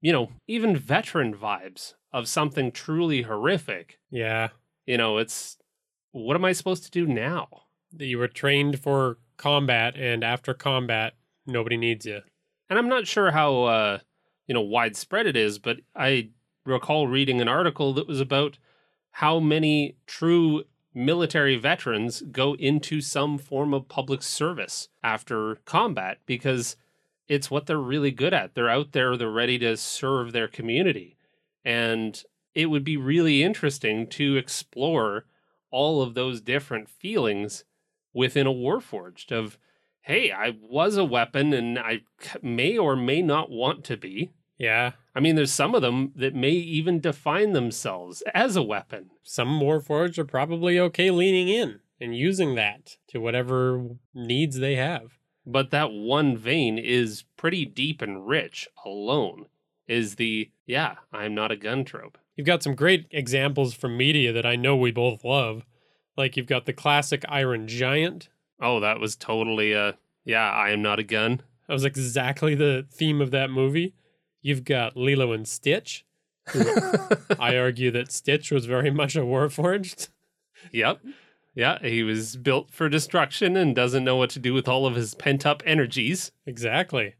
you 0.00 0.12
know, 0.12 0.30
even 0.46 0.76
veteran 0.76 1.34
vibes 1.34 1.94
of 2.12 2.28
something 2.28 2.72
truly 2.72 3.22
horrific. 3.22 3.98
Yeah, 4.10 4.48
You 4.86 4.98
know, 4.98 5.18
it's 5.18 5.56
what 6.12 6.36
am 6.36 6.44
I 6.44 6.52
supposed 6.52 6.84
to 6.84 6.90
do 6.90 7.06
now? 7.06 7.48
that 7.94 8.06
you 8.06 8.16
were 8.18 8.28
trained 8.28 8.80
for 8.80 9.18
combat, 9.36 9.96
and 9.96 10.24
after 10.24 10.54
combat, 10.54 11.12
nobody 11.46 11.76
needs 11.76 12.06
you. 12.06 12.20
And 12.70 12.78
I'm 12.78 12.88
not 12.88 13.06
sure 13.06 13.30
how 13.30 13.64
uh, 13.64 13.98
you 14.46 14.54
know 14.54 14.62
widespread 14.62 15.26
it 15.26 15.36
is, 15.36 15.58
but 15.58 15.78
I 15.94 16.30
recall 16.64 17.08
reading 17.08 17.40
an 17.40 17.48
article 17.48 17.92
that 17.94 18.06
was 18.08 18.20
about 18.20 18.58
how 19.12 19.38
many 19.38 19.96
true 20.06 20.64
military 20.94 21.56
veterans 21.56 22.22
go 22.30 22.54
into 22.54 23.00
some 23.00 23.38
form 23.38 23.72
of 23.72 23.88
public 23.88 24.22
service 24.22 24.88
after 25.02 25.56
combat 25.64 26.18
because 26.26 26.76
it's 27.28 27.50
what 27.50 27.66
they're 27.66 27.78
really 27.78 28.10
good 28.10 28.34
at. 28.34 28.54
They're 28.54 28.68
out 28.68 28.92
there, 28.92 29.16
they're 29.16 29.30
ready 29.30 29.58
to 29.58 29.76
serve 29.76 30.32
their 30.32 30.48
community. 30.48 31.16
And 31.64 32.22
it 32.54 32.66
would 32.66 32.84
be 32.84 32.96
really 32.96 33.42
interesting 33.42 34.06
to 34.08 34.36
explore 34.36 35.24
all 35.70 36.02
of 36.02 36.14
those 36.14 36.40
different 36.40 36.88
feelings 36.88 37.64
within 38.12 38.46
a 38.46 38.52
Warforged 38.52 39.32
of 39.32 39.58
hey, 40.02 40.32
I 40.32 40.56
was 40.60 40.96
a 40.96 41.04
weapon 41.04 41.52
and 41.52 41.78
i 41.78 42.00
may 42.42 42.76
or 42.76 42.96
may 42.96 43.22
not 43.22 43.50
want 43.50 43.84
to 43.84 43.96
be. 43.96 44.32
Yeah, 44.58 44.92
I 45.14 45.20
mean, 45.20 45.36
there's 45.36 45.52
some 45.52 45.74
of 45.74 45.82
them 45.82 46.12
that 46.16 46.34
may 46.34 46.50
even 46.50 47.00
define 47.00 47.52
themselves 47.52 48.22
as 48.34 48.56
a 48.56 48.62
weapon. 48.62 49.10
some 49.22 49.60
Warforged 49.60 50.18
are 50.18 50.24
probably 50.24 50.78
okay 50.80 51.10
leaning 51.10 51.48
in 51.48 51.80
and 52.00 52.16
using 52.16 52.54
that 52.54 52.96
to 53.08 53.20
whatever 53.20 53.90
needs 54.14 54.58
they 54.58 54.76
have. 54.76 55.18
But 55.44 55.70
that 55.70 55.92
one 55.92 56.36
vein 56.36 56.78
is 56.78 57.24
pretty 57.36 57.64
deep 57.64 58.00
and 58.00 58.26
rich 58.26 58.68
alone. 58.84 59.46
Is 59.88 60.14
the, 60.14 60.50
yeah, 60.64 60.94
I'm 61.12 61.34
not 61.34 61.50
a 61.50 61.56
gun 61.56 61.84
trope. 61.84 62.16
You've 62.36 62.46
got 62.46 62.62
some 62.62 62.74
great 62.74 63.06
examples 63.10 63.74
from 63.74 63.96
media 63.96 64.32
that 64.32 64.46
I 64.46 64.56
know 64.56 64.76
we 64.76 64.90
both 64.90 65.24
love. 65.24 65.66
Like 66.16 66.36
you've 66.36 66.46
got 66.46 66.64
the 66.64 66.72
classic 66.72 67.24
Iron 67.28 67.68
Giant. 67.68 68.28
Oh, 68.60 68.80
that 68.80 69.00
was 69.00 69.16
totally 69.16 69.72
a, 69.72 69.98
yeah, 70.24 70.50
I 70.50 70.70
am 70.70 70.80
not 70.80 70.98
a 70.98 71.04
gun. 71.04 71.42
That 71.66 71.74
was 71.74 71.84
exactly 71.84 72.54
the 72.54 72.86
theme 72.90 73.20
of 73.20 73.32
that 73.32 73.50
movie. 73.50 73.94
You've 74.42 74.64
got 74.64 74.96
Lilo 74.96 75.32
and 75.32 75.46
Stitch. 75.46 76.04
I 77.38 77.56
argue 77.56 77.90
that 77.92 78.10
Stitch 78.12 78.50
was 78.50 78.66
very 78.66 78.90
much 78.90 79.14
a 79.16 79.20
Warforged. 79.20 80.08
Yep. 80.72 81.00
Yeah, 81.54 81.78
he 81.80 82.02
was 82.02 82.36
built 82.36 82.70
for 82.70 82.88
destruction 82.88 83.56
and 83.56 83.74
doesn't 83.76 84.04
know 84.04 84.16
what 84.16 84.30
to 84.30 84.38
do 84.38 84.54
with 84.54 84.68
all 84.68 84.86
of 84.86 84.94
his 84.94 85.14
pent 85.14 85.44
up 85.46 85.62
energies. 85.66 86.32
Exactly. 86.46 87.14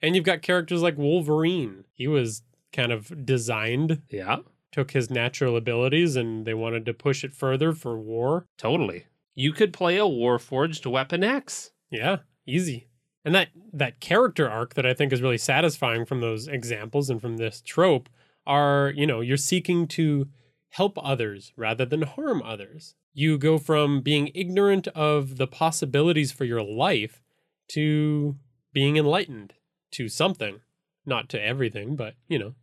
And 0.00 0.14
you've 0.14 0.24
got 0.24 0.42
characters 0.42 0.82
like 0.82 0.98
Wolverine. 0.98 1.84
He 1.92 2.06
was 2.06 2.42
kind 2.72 2.92
of 2.92 3.24
designed, 3.24 4.02
Yeah, 4.10 4.38
took 4.72 4.90
his 4.92 5.10
natural 5.10 5.56
abilities, 5.56 6.16
and 6.16 6.44
they 6.46 6.54
wanted 6.54 6.84
to 6.86 6.94
push 6.94 7.24
it 7.24 7.32
further 7.34 7.72
for 7.72 7.98
war. 7.98 8.46
totally. 8.58 9.06
You 9.34 9.52
could 9.52 9.72
play 9.72 9.96
a 9.96 10.02
Warforged 10.02 10.84
Weapon 10.90 11.24
X. 11.24 11.70
Yeah, 11.90 12.18
easy. 12.46 12.88
And 13.24 13.34
that 13.34 13.48
that 13.72 14.00
character 14.00 14.48
arc 14.48 14.74
that 14.74 14.86
I 14.86 14.94
think 14.94 15.12
is 15.12 15.22
really 15.22 15.38
satisfying 15.38 16.04
from 16.04 16.20
those 16.20 16.48
examples 16.48 17.08
and 17.08 17.20
from 17.20 17.36
this 17.36 17.60
trope 17.60 18.08
are, 18.46 18.92
you 18.96 19.06
know, 19.06 19.20
you're 19.20 19.36
seeking 19.36 19.86
to 19.88 20.28
help 20.70 20.98
others 21.02 21.52
rather 21.56 21.84
than 21.84 22.02
harm 22.02 22.42
others. 22.42 22.94
You 23.14 23.38
go 23.38 23.58
from 23.58 24.00
being 24.00 24.30
ignorant 24.34 24.88
of 24.88 25.36
the 25.36 25.46
possibilities 25.46 26.32
for 26.32 26.44
your 26.44 26.62
life 26.62 27.22
to 27.68 28.36
being 28.72 28.96
enlightened 28.96 29.52
to 29.92 30.08
something, 30.08 30.60
not 31.04 31.28
to 31.28 31.42
everything, 31.42 31.94
but, 31.94 32.14
you 32.26 32.38
know, 32.38 32.54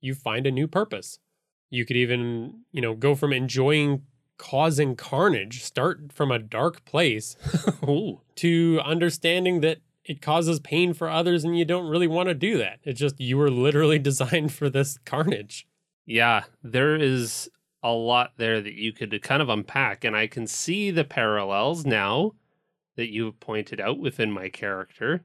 you 0.00 0.14
find 0.14 0.46
a 0.46 0.50
new 0.50 0.66
purpose. 0.66 1.20
You 1.70 1.86
could 1.86 1.96
even, 1.96 2.64
you 2.72 2.82
know, 2.82 2.94
go 2.94 3.14
from 3.14 3.32
enjoying 3.32 4.02
causing 4.36 4.96
carnage, 4.96 5.62
start 5.62 6.12
from 6.12 6.32
a 6.32 6.38
dark 6.38 6.84
place 6.84 7.36
to 8.34 8.80
understanding 8.84 9.60
that 9.60 9.78
it 10.04 10.20
causes 10.20 10.60
pain 10.60 10.94
for 10.94 11.08
others 11.08 11.44
and 11.44 11.58
you 11.58 11.64
don't 11.64 11.88
really 11.88 12.06
want 12.06 12.28
to 12.28 12.34
do 12.34 12.58
that. 12.58 12.78
It's 12.82 13.00
just 13.00 13.20
you 13.20 13.38
were 13.38 13.50
literally 13.50 13.98
designed 14.00 14.52
for 14.52 14.68
this 14.68 14.98
carnage. 15.04 15.66
Yeah, 16.06 16.44
there 16.62 16.96
is 16.96 17.48
a 17.82 17.92
lot 17.92 18.32
there 18.36 18.60
that 18.60 18.74
you 18.74 18.92
could 18.92 19.20
kind 19.22 19.42
of 19.42 19.48
unpack, 19.48 20.04
and 20.04 20.16
I 20.16 20.26
can 20.26 20.46
see 20.46 20.90
the 20.90 21.04
parallels 21.04 21.84
now 21.84 22.32
that 22.96 23.10
you've 23.10 23.40
pointed 23.40 23.80
out 23.80 23.98
within 23.98 24.30
my 24.30 24.48
character. 24.48 25.24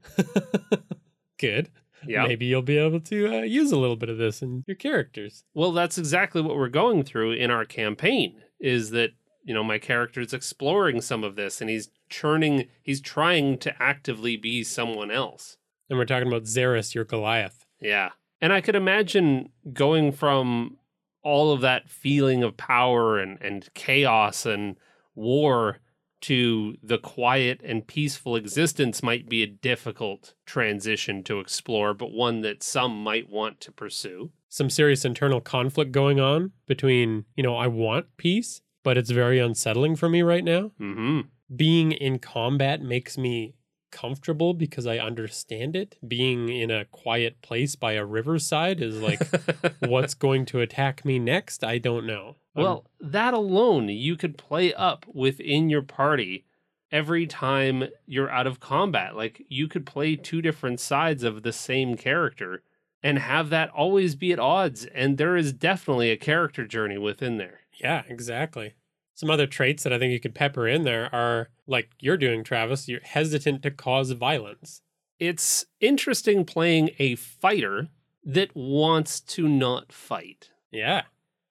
Good. 1.38 1.70
Yeah. 2.06 2.26
Maybe 2.26 2.46
you'll 2.46 2.62
be 2.62 2.78
able 2.78 3.00
to 3.00 3.38
uh, 3.38 3.42
use 3.42 3.72
a 3.72 3.78
little 3.78 3.96
bit 3.96 4.08
of 4.08 4.18
this 4.18 4.40
in 4.42 4.64
your 4.66 4.76
characters. 4.76 5.44
Well, 5.54 5.72
that's 5.72 5.98
exactly 5.98 6.40
what 6.40 6.56
we're 6.56 6.68
going 6.68 7.02
through 7.02 7.32
in 7.32 7.50
our 7.50 7.64
campaign 7.64 8.40
is 8.60 8.90
that, 8.90 9.10
you 9.48 9.54
know, 9.54 9.64
my 9.64 9.78
character 9.78 10.20
is 10.20 10.34
exploring 10.34 11.00
some 11.00 11.24
of 11.24 11.34
this 11.34 11.62
and 11.62 11.70
he's 11.70 11.88
churning, 12.10 12.68
he's 12.82 13.00
trying 13.00 13.56
to 13.56 13.82
actively 13.82 14.36
be 14.36 14.62
someone 14.62 15.10
else. 15.10 15.56
And 15.88 15.98
we're 15.98 16.04
talking 16.04 16.28
about 16.28 16.42
Xeris, 16.42 16.94
your 16.94 17.06
Goliath. 17.06 17.64
Yeah. 17.80 18.10
And 18.42 18.52
I 18.52 18.60
could 18.60 18.76
imagine 18.76 19.48
going 19.72 20.12
from 20.12 20.76
all 21.22 21.50
of 21.50 21.62
that 21.62 21.88
feeling 21.88 22.42
of 22.42 22.58
power 22.58 23.18
and, 23.18 23.40
and 23.40 23.66
chaos 23.72 24.44
and 24.44 24.76
war 25.14 25.78
to 26.20 26.76
the 26.82 26.98
quiet 26.98 27.62
and 27.64 27.86
peaceful 27.86 28.36
existence 28.36 29.02
might 29.02 29.30
be 29.30 29.42
a 29.42 29.46
difficult 29.46 30.34
transition 30.44 31.22
to 31.24 31.40
explore, 31.40 31.94
but 31.94 32.12
one 32.12 32.42
that 32.42 32.62
some 32.62 33.02
might 33.02 33.30
want 33.30 33.60
to 33.60 33.72
pursue. 33.72 34.30
Some 34.50 34.68
serious 34.68 35.06
internal 35.06 35.40
conflict 35.40 35.90
going 35.90 36.20
on 36.20 36.52
between, 36.66 37.24
you 37.34 37.42
know, 37.42 37.56
I 37.56 37.66
want 37.66 38.14
peace, 38.18 38.60
but 38.88 38.96
it's 38.96 39.10
very 39.10 39.38
unsettling 39.38 39.94
for 39.94 40.08
me 40.08 40.22
right 40.22 40.44
now. 40.44 40.70
hmm 40.78 41.20
being 41.54 41.92
in 41.92 42.18
combat 42.18 42.80
makes 42.80 43.18
me 43.18 43.54
comfortable 43.90 44.54
because 44.54 44.86
I 44.86 44.96
understand 44.96 45.76
it. 45.76 45.96
Being 46.06 46.48
in 46.48 46.70
a 46.70 46.86
quiet 46.86 47.42
place 47.42 47.76
by 47.76 47.92
a 47.92 48.04
riverside 48.04 48.80
is 48.80 48.96
like, 48.96 49.20
what's 49.80 50.14
going 50.14 50.46
to 50.46 50.60
attack 50.60 51.04
me 51.04 51.18
next? 51.18 51.62
I 51.64 51.76
don't 51.76 52.06
know. 52.06 52.36
Um, 52.56 52.62
Well, 52.62 52.86
that 53.00 53.34
alone 53.34 53.90
you 53.90 54.16
could 54.16 54.38
play 54.38 54.72
up 54.72 55.04
within 55.06 55.68
your 55.68 55.82
party 55.82 56.46
every 56.90 57.26
time 57.26 57.84
you're 58.06 58.30
out 58.30 58.46
of 58.46 58.58
combat. 58.58 59.14
Like 59.16 59.44
you 59.50 59.68
could 59.68 59.84
play 59.84 60.16
two 60.16 60.40
different 60.40 60.80
sides 60.80 61.24
of 61.24 61.42
the 61.42 61.52
same 61.52 61.94
character 61.96 62.62
and 63.02 63.18
have 63.18 63.50
that 63.50 63.68
always 63.70 64.14
be 64.14 64.32
at 64.32 64.38
odds. 64.38 64.86
And 64.86 65.18
there 65.18 65.36
is 65.36 65.52
definitely 65.52 66.10
a 66.10 66.16
character 66.16 66.66
journey 66.66 66.96
within 66.96 67.36
there. 67.36 67.60
Yeah, 67.74 68.02
exactly. 68.08 68.74
Some 69.18 69.32
other 69.32 69.48
traits 69.48 69.82
that 69.82 69.92
I 69.92 69.98
think 69.98 70.12
you 70.12 70.20
could 70.20 70.36
pepper 70.36 70.68
in 70.68 70.84
there 70.84 71.12
are 71.12 71.48
like 71.66 71.90
you're 71.98 72.16
doing, 72.16 72.44
Travis, 72.44 72.86
you're 72.86 73.00
hesitant 73.02 73.64
to 73.64 73.72
cause 73.72 74.12
violence. 74.12 74.80
It's 75.18 75.66
interesting 75.80 76.44
playing 76.44 76.90
a 77.00 77.16
fighter 77.16 77.88
that 78.22 78.54
wants 78.54 79.18
to 79.18 79.48
not 79.48 79.90
fight. 79.92 80.50
Yeah. 80.70 81.02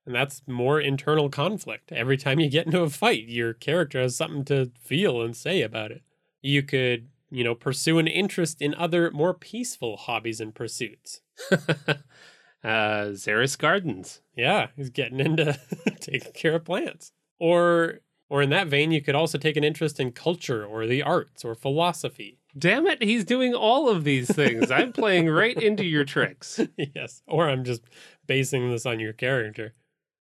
And 0.05 0.15
that's 0.15 0.43
more 0.47 0.79
internal 0.79 1.27
conflict. 1.29 1.91
Every 1.91 2.15
time 2.15 2.39
you 2.39 2.50
get 2.50 2.67
into 2.67 2.83
a 2.83 2.89
fight, 2.89 3.27
your 3.27 3.51
character 3.51 4.00
has 4.00 4.15
something 4.15 4.45
to 4.45 4.71
feel 4.79 5.21
and 5.21 5.36
say 5.36 5.62
about 5.62 5.91
it. 5.91 6.03
You 6.41 6.63
could, 6.63 7.09
you 7.29 7.43
know, 7.43 7.53
pursue 7.53 8.00
an 8.00 8.07
interest 8.07 8.62
in 8.62 8.75
other 8.75 9.12
more 9.12 9.33
peaceful 9.33 9.97
hobbies 9.97 10.39
and 10.39 10.55
pursuits. 10.55 11.19
uh, 11.51 11.97
Xeris 12.63 13.57
Gardens. 13.57 14.21
Yeah, 14.38 14.67
he's 14.77 14.89
getting 14.89 15.19
into 15.19 15.59
taking 16.00 16.31
care 16.31 16.55
of 16.55 16.63
plants. 16.63 17.12
Or 17.39 18.00
or 18.29 18.41
in 18.41 18.50
that 18.50 18.67
vein, 18.67 18.91
you 18.91 19.01
could 19.01 19.15
also 19.15 19.38
take 19.38 19.56
an 19.56 19.63
interest 19.63 20.00
in 20.01 20.12
culture 20.12 20.65
or 20.65 20.86
the 20.86 21.01
arts 21.01 21.46
or 21.46 21.56
philosophy. 21.56 22.38
Damn 22.58 22.86
it, 22.86 23.01
he's 23.01 23.24
doing 23.24 23.53
all 23.53 23.88
of 23.89 24.03
these 24.03 24.29
things. 24.29 24.70
I'm 24.70 24.91
playing 24.91 25.29
right 25.29 25.56
into 25.56 25.86
your 25.86 26.03
tricks. 26.03 26.60
yes. 26.77 27.22
Or 27.25 27.48
I'm 27.48 27.63
just 27.63 27.84
basing 28.25 28.70
this 28.70 28.86
on 28.86 29.00
your 29.00 29.13
character. 29.13 29.74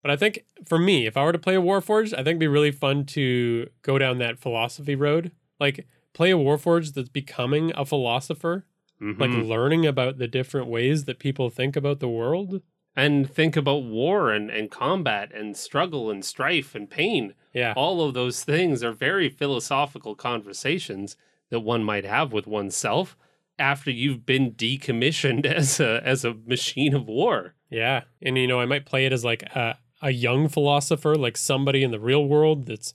But 0.03 0.12
I 0.12 0.17
think 0.17 0.45
for 0.67 0.77
me, 0.77 1.07
if 1.07 1.17
I 1.17 1.24
were 1.24 1.31
to 1.31 1.39
play 1.39 1.55
a 1.55 1.62
Warforged, 1.62 2.13
I 2.13 2.17
think 2.17 2.27
it'd 2.27 2.39
be 2.39 2.48
really 2.48 2.72
fun 2.72 3.05
to 3.07 3.67
go 3.81 3.98
down 3.98 4.19
that 4.19 4.38
philosophy 4.38 4.93
road. 4.93 5.31
Like 5.60 5.88
play 6.13 6.29
a 6.31 6.36
Warforged 6.38 6.93
that's 6.93 7.10
becoming 7.10 7.72
a 7.75 7.86
philosopher, 7.86 8.65
Mhm. 9.01 9.19
like 9.19 9.31
learning 9.31 9.88
about 9.88 10.19
the 10.19 10.27
different 10.27 10.67
ways 10.67 11.05
that 11.05 11.17
people 11.17 11.50
think 11.50 11.75
about 11.75 12.00
the 12.01 12.07
world. 12.10 12.62
And 12.95 13.29
think 13.29 13.55
about 13.57 13.83
war 13.83 14.31
and, 14.31 14.49
and 14.49 14.71
combat 14.71 15.31
and 15.33 15.57
struggle 15.57 16.09
and 16.09 16.23
strife 16.23 16.75
and 16.75 16.89
pain. 16.89 17.33
Yeah. 17.53 17.73
All 17.75 18.01
of 18.01 18.13
those 18.13 18.43
things 18.43 18.83
are 18.83 18.93
very 18.93 19.29
philosophical 19.29 20.15
conversations 20.15 21.17
that 21.49 21.59
one 21.59 21.83
might 21.83 22.05
have 22.05 22.31
with 22.31 22.47
oneself 22.47 23.17
after 23.59 23.91
you've 23.91 24.25
been 24.25 24.51
decommissioned 24.51 25.45
as 25.45 25.79
a 25.79 26.01
as 26.05 26.23
a 26.23 26.33
machine 26.33 26.93
of 26.93 27.07
war. 27.07 27.53
Yeah. 27.69 28.03
And 28.21 28.37
you 28.37 28.47
know, 28.47 28.59
I 28.59 28.65
might 28.65 28.85
play 28.85 29.05
it 29.05 29.13
as 29.13 29.25
like 29.25 29.43
a, 29.43 29.77
a 30.01 30.11
young 30.11 30.47
philosopher, 30.47 31.15
like 31.15 31.37
somebody 31.37 31.83
in 31.83 31.91
the 31.91 31.99
real 31.99 32.25
world 32.25 32.67
that's 32.67 32.93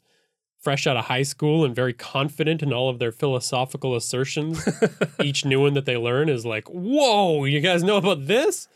fresh 0.59 0.87
out 0.87 0.97
of 0.97 1.07
high 1.07 1.23
school 1.23 1.65
and 1.65 1.75
very 1.75 1.95
confident 1.95 2.63
in 2.63 2.73
all 2.73 2.91
of 2.91 2.99
their 2.99 3.13
philosophical 3.13 3.97
assertions. 3.97 4.67
Each 5.23 5.45
new 5.45 5.61
one 5.61 5.75
that 5.75 5.87
they 5.87 5.97
learn 5.97 6.29
is 6.29 6.45
like, 6.45 6.69
whoa, 6.69 7.45
you 7.47 7.61
guys 7.61 7.83
know 7.83 7.97
about 7.97 8.27
this? 8.27 8.69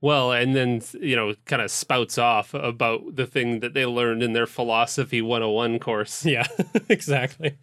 Well, 0.00 0.32
and 0.32 0.54
then 0.54 0.82
you 1.00 1.16
know, 1.16 1.34
kind 1.46 1.62
of 1.62 1.70
spouts 1.70 2.18
off 2.18 2.54
about 2.54 3.16
the 3.16 3.26
thing 3.26 3.60
that 3.60 3.74
they 3.74 3.86
learned 3.86 4.22
in 4.22 4.32
their 4.32 4.46
philosophy 4.46 5.22
101 5.22 5.78
course. 5.78 6.24
Yeah, 6.24 6.46
exactly. 6.88 7.56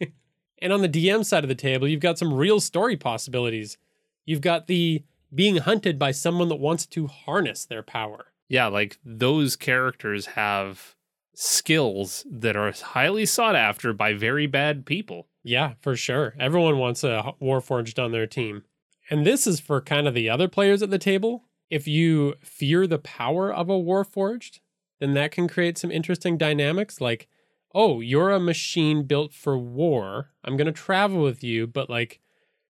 And 0.59 0.73
on 0.73 0.81
the 0.81 0.89
DM 0.89 1.25
side 1.25 1.43
of 1.43 1.49
the 1.49 1.55
table, 1.55 1.87
you've 1.87 1.99
got 1.99 2.17
some 2.17 2.33
real 2.33 2.59
story 2.59 2.97
possibilities. 2.97 3.77
You've 4.25 4.41
got 4.41 4.67
the 4.67 5.03
being 5.33 5.57
hunted 5.57 5.99
by 5.99 6.11
someone 6.11 6.47
that 6.49 6.55
wants 6.55 6.85
to 6.87 7.07
harness 7.07 7.65
their 7.65 7.83
power. 7.83 8.27
Yeah, 8.49 8.67
like 8.67 8.97
those 9.03 9.55
characters 9.55 10.27
have 10.27 10.95
skills 11.35 12.25
that 12.29 12.55
are 12.55 12.71
highly 12.71 13.25
sought 13.25 13.55
after 13.55 13.93
by 13.93 14.13
very 14.13 14.47
bad 14.47 14.85
people. 14.85 15.27
Yeah, 15.43 15.73
for 15.81 15.95
sure. 15.95 16.35
Everyone 16.39 16.77
wants 16.77 17.03
a 17.03 17.33
Warforged 17.41 18.03
on 18.03 18.11
their 18.11 18.27
team. 18.27 18.63
And 19.09 19.25
this 19.25 19.45
is 19.45 19.59
for 19.59 19.81
kind 19.81 20.07
of 20.07 20.13
the 20.13 20.29
other 20.29 20.47
players 20.47 20.81
at 20.81 20.89
the 20.89 20.97
table. 20.97 21.43
If 21.69 21.87
you 21.87 22.35
fear 22.41 22.85
the 22.85 22.99
power 22.99 23.51
of 23.51 23.69
a 23.69 23.73
Warforged, 23.73 24.59
then 24.99 25.13
that 25.13 25.31
can 25.31 25.47
create 25.47 25.77
some 25.77 25.91
interesting 25.91 26.37
dynamics 26.37 27.01
like, 27.01 27.27
oh, 27.73 27.99
you're 27.99 28.31
a 28.31 28.39
machine 28.39 29.03
built 29.03 29.33
for 29.33 29.57
war. 29.57 30.29
I'm 30.43 30.55
going 30.55 30.67
to 30.67 30.71
travel 30.71 31.21
with 31.21 31.43
you, 31.43 31.65
but 31.67 31.89
like, 31.89 32.19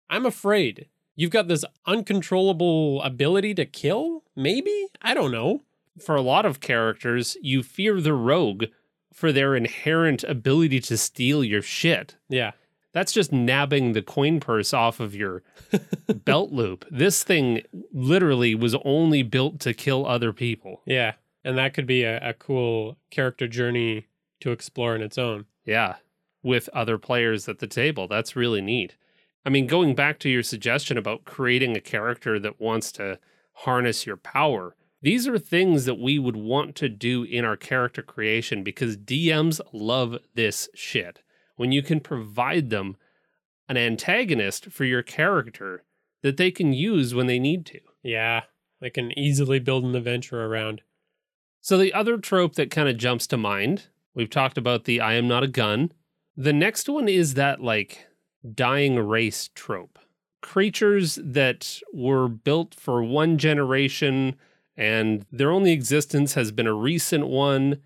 I'm 0.08 0.26
afraid. 0.26 0.88
You've 1.16 1.30
got 1.30 1.48
this 1.48 1.64
uncontrollable 1.86 3.02
ability 3.02 3.54
to 3.54 3.66
kill? 3.66 4.24
Maybe? 4.36 4.88
I 5.02 5.14
don't 5.14 5.32
know. 5.32 5.62
For 5.98 6.14
a 6.14 6.22
lot 6.22 6.46
of 6.46 6.60
characters, 6.60 7.36
you 7.42 7.62
fear 7.62 8.00
the 8.00 8.14
rogue 8.14 8.64
for 9.12 9.32
their 9.32 9.56
inherent 9.56 10.24
ability 10.24 10.80
to 10.80 10.96
steal 10.96 11.42
your 11.44 11.62
shit. 11.62 12.16
Yeah. 12.28 12.52
That's 12.92 13.12
just 13.12 13.32
nabbing 13.32 13.92
the 13.92 14.02
coin 14.02 14.40
purse 14.40 14.74
off 14.74 15.00
of 15.00 15.14
your 15.14 15.42
belt 16.24 16.50
loop. 16.50 16.84
This 16.90 17.22
thing 17.22 17.62
literally 17.92 18.54
was 18.54 18.74
only 18.84 19.22
built 19.22 19.60
to 19.60 19.74
kill 19.74 20.06
other 20.06 20.32
people. 20.32 20.82
Yeah. 20.86 21.14
And 21.44 21.56
that 21.56 21.72
could 21.72 21.86
be 21.86 22.02
a, 22.02 22.18
a 22.30 22.34
cool 22.34 22.96
character 23.10 23.46
journey 23.46 24.06
to 24.40 24.50
explore 24.50 24.94
in 24.96 25.02
its 25.02 25.18
own. 25.18 25.46
Yeah, 25.64 25.96
with 26.42 26.68
other 26.72 26.98
players 26.98 27.48
at 27.48 27.58
the 27.58 27.66
table. 27.66 28.08
That's 28.08 28.36
really 28.36 28.60
neat. 28.60 28.96
I 29.44 29.50
mean, 29.50 29.66
going 29.66 29.94
back 29.94 30.18
to 30.20 30.28
your 30.28 30.42
suggestion 30.42 30.98
about 30.98 31.24
creating 31.24 31.76
a 31.76 31.80
character 31.80 32.38
that 32.38 32.60
wants 32.60 32.92
to 32.92 33.18
harness 33.52 34.06
your 34.06 34.16
power, 34.16 34.74
these 35.02 35.26
are 35.26 35.38
things 35.38 35.86
that 35.86 35.98
we 35.98 36.18
would 36.18 36.36
want 36.36 36.74
to 36.76 36.88
do 36.88 37.22
in 37.22 37.44
our 37.44 37.56
character 37.56 38.02
creation 38.02 38.62
because 38.62 38.98
DMs 38.98 39.60
love 39.72 40.18
this 40.34 40.68
shit. 40.74 41.22
When 41.60 41.72
you 41.72 41.82
can 41.82 42.00
provide 42.00 42.70
them 42.70 42.96
an 43.68 43.76
antagonist 43.76 44.72
for 44.72 44.86
your 44.86 45.02
character 45.02 45.84
that 46.22 46.38
they 46.38 46.50
can 46.50 46.72
use 46.72 47.14
when 47.14 47.26
they 47.26 47.38
need 47.38 47.66
to. 47.66 47.80
Yeah. 48.02 48.44
They 48.80 48.88
can 48.88 49.12
easily 49.18 49.58
build 49.58 49.84
an 49.84 49.94
adventure 49.94 50.42
around. 50.42 50.80
So, 51.60 51.76
the 51.76 51.92
other 51.92 52.16
trope 52.16 52.54
that 52.54 52.70
kind 52.70 52.88
of 52.88 52.96
jumps 52.96 53.26
to 53.26 53.36
mind, 53.36 53.88
we've 54.14 54.30
talked 54.30 54.56
about 54.56 54.84
the 54.84 55.02
I 55.02 55.12
am 55.16 55.28
not 55.28 55.42
a 55.42 55.48
gun. 55.48 55.92
The 56.34 56.54
next 56.54 56.88
one 56.88 57.10
is 57.10 57.34
that 57.34 57.60
like 57.60 58.06
dying 58.54 58.98
race 58.98 59.50
trope. 59.54 59.98
Creatures 60.40 61.18
that 61.22 61.80
were 61.92 62.26
built 62.26 62.74
for 62.74 63.04
one 63.04 63.36
generation 63.36 64.34
and 64.78 65.26
their 65.30 65.50
only 65.50 65.72
existence 65.72 66.32
has 66.32 66.52
been 66.52 66.66
a 66.66 66.72
recent 66.72 67.26
one, 67.26 67.82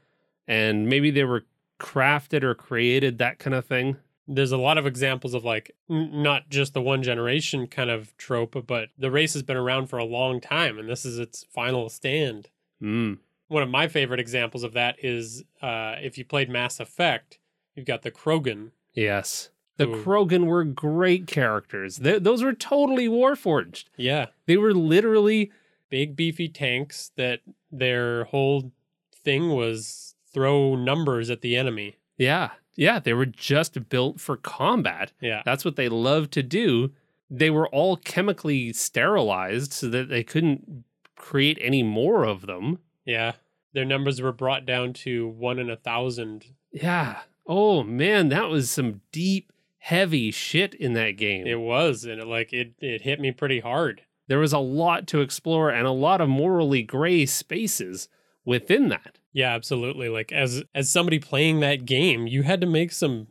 and 0.46 0.88
maybe 0.88 1.10
they 1.10 1.24
were 1.24 1.44
crafted 1.78 2.42
or 2.42 2.54
created, 2.54 3.18
that 3.18 3.38
kind 3.38 3.54
of 3.54 3.64
thing. 3.64 3.96
There's 4.26 4.52
a 4.52 4.58
lot 4.58 4.78
of 4.78 4.87
examples 4.87 5.34
of 5.34 5.44
like 5.44 5.70
n- 5.90 6.22
not 6.22 6.48
just 6.48 6.72
the 6.72 6.80
one 6.80 7.02
generation 7.02 7.66
kind 7.66 7.90
of 7.90 8.16
trope, 8.16 8.66
but 8.66 8.88
the 8.98 9.10
race 9.10 9.34
has 9.34 9.42
been 9.42 9.56
around 9.56 9.88
for 9.88 9.98
a 9.98 10.04
long 10.04 10.40
time 10.40 10.78
and 10.78 10.88
this 10.88 11.04
is 11.04 11.18
its 11.18 11.44
final 11.44 11.88
stand. 11.88 12.48
Mm. 12.82 13.18
One 13.48 13.62
of 13.62 13.68
my 13.68 13.88
favorite 13.88 14.20
examples 14.20 14.62
of 14.62 14.72
that 14.72 14.96
is 15.02 15.44
uh, 15.60 15.96
if 16.00 16.16
you 16.16 16.24
played 16.24 16.48
Mass 16.48 16.80
Effect, 16.80 17.38
you've 17.74 17.87
got 17.87 18.02
the 18.02 18.10
Krogan. 18.10 18.70
Yes. 18.94 19.50
The. 19.76 19.87
Krogan 19.87 20.46
were 20.46 20.64
great 20.64 21.26
characters. 21.26 21.98
Th- 21.98 22.22
those 22.22 22.42
were 22.42 22.52
totally 22.54 23.08
Warforged. 23.08 23.87
Yeah. 23.96 24.26
They 24.46 24.56
were 24.56 24.72
literally 24.72 25.50
Big 25.94 26.16
beefy 26.16 26.48
tanks 26.48 27.12
that 27.14 27.38
their 27.70 28.24
whole 28.24 28.72
thing 29.14 29.50
was 29.50 30.13
throw 30.35 30.75
numbers 30.77 31.31
at 31.31 31.40
the 31.40 31.57
enemy. 31.57 31.97
Yeah. 32.18 32.51
Yeah. 32.77 32.99
They 32.99 33.14
were 33.14 33.27
just 33.27 33.88
built 33.88 34.20
for 34.20 34.37
combat. 34.37 35.12
Yeah. 35.20 35.42
That's 35.44 35.64
what 35.64 35.77
they 35.77 35.88
loved 35.88 36.33
to 36.33 36.42
do. 36.42 36.92
They 37.31 37.49
were 37.51 37.68
all 37.68 37.97
chemically 37.97 38.73
sterilized 38.73 39.73
so 39.73 39.88
that 39.88 40.09
they 40.09 40.23
couldn't 40.23 40.85
create 41.16 41.59
any 41.61 41.83
more 41.83 42.25
of 42.25 42.47
them. 42.47 42.79
Yeah. 43.07 43.33
Their 43.73 43.85
numbers 43.85 44.20
were 44.20 44.33
brought 44.33 44.66
down 44.66 44.92
to 45.05 45.27
one 45.29 45.59
in 45.59 45.70
a 45.70 45.77
thousand. 45.77 46.44
Yeah. 46.70 47.20
Oh 47.47 47.83
man, 47.83 48.29
that 48.29 48.49
was 48.49 48.70
some 48.70 49.01
deep, 49.12 49.53
heavy 49.79 50.31
shit 50.31 50.75
in 50.75 50.92
that 50.94 51.12
game. 51.12 51.47
It 51.47 51.61
was, 51.61 52.05
and 52.05 52.20
it 52.20 52.27
like 52.27 52.53
it 52.53 52.73
it 52.81 53.03
hit 53.03 53.20
me 53.20 53.33
pretty 53.33 53.61
hard. 53.61 54.03
there 54.29 54.38
was 54.38 54.53
a 54.55 54.59
lot 54.59 55.07
to 55.09 55.20
explore 55.20 55.70
and 55.70 55.87
a 55.87 55.90
lot 55.92 56.20
of 56.23 56.29
morally 56.29 56.83
gray 56.83 57.27
spaces 57.27 58.09
within 58.44 58.88
that. 58.88 59.18
Yeah, 59.33 59.54
absolutely. 59.54 60.09
Like 60.09 60.33
as 60.33 60.62
as 60.74 60.90
somebody 60.90 61.18
playing 61.18 61.61
that 61.61 61.85
game, 61.85 62.26
you 62.26 62.42
had 62.42 62.61
to 62.61 62.66
make 62.66 62.92
some 62.92 63.28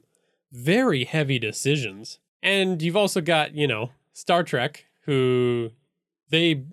very 0.52 1.06
heavy 1.06 1.40
decisions. 1.40 2.20
And 2.42 2.82
you've 2.82 2.98
also 2.98 3.22
got, 3.22 3.56
you 3.56 3.68
know, 3.68 3.92
Star 4.14 4.44
Trek 4.44 4.86
who 5.06 5.72
they 6.30 6.64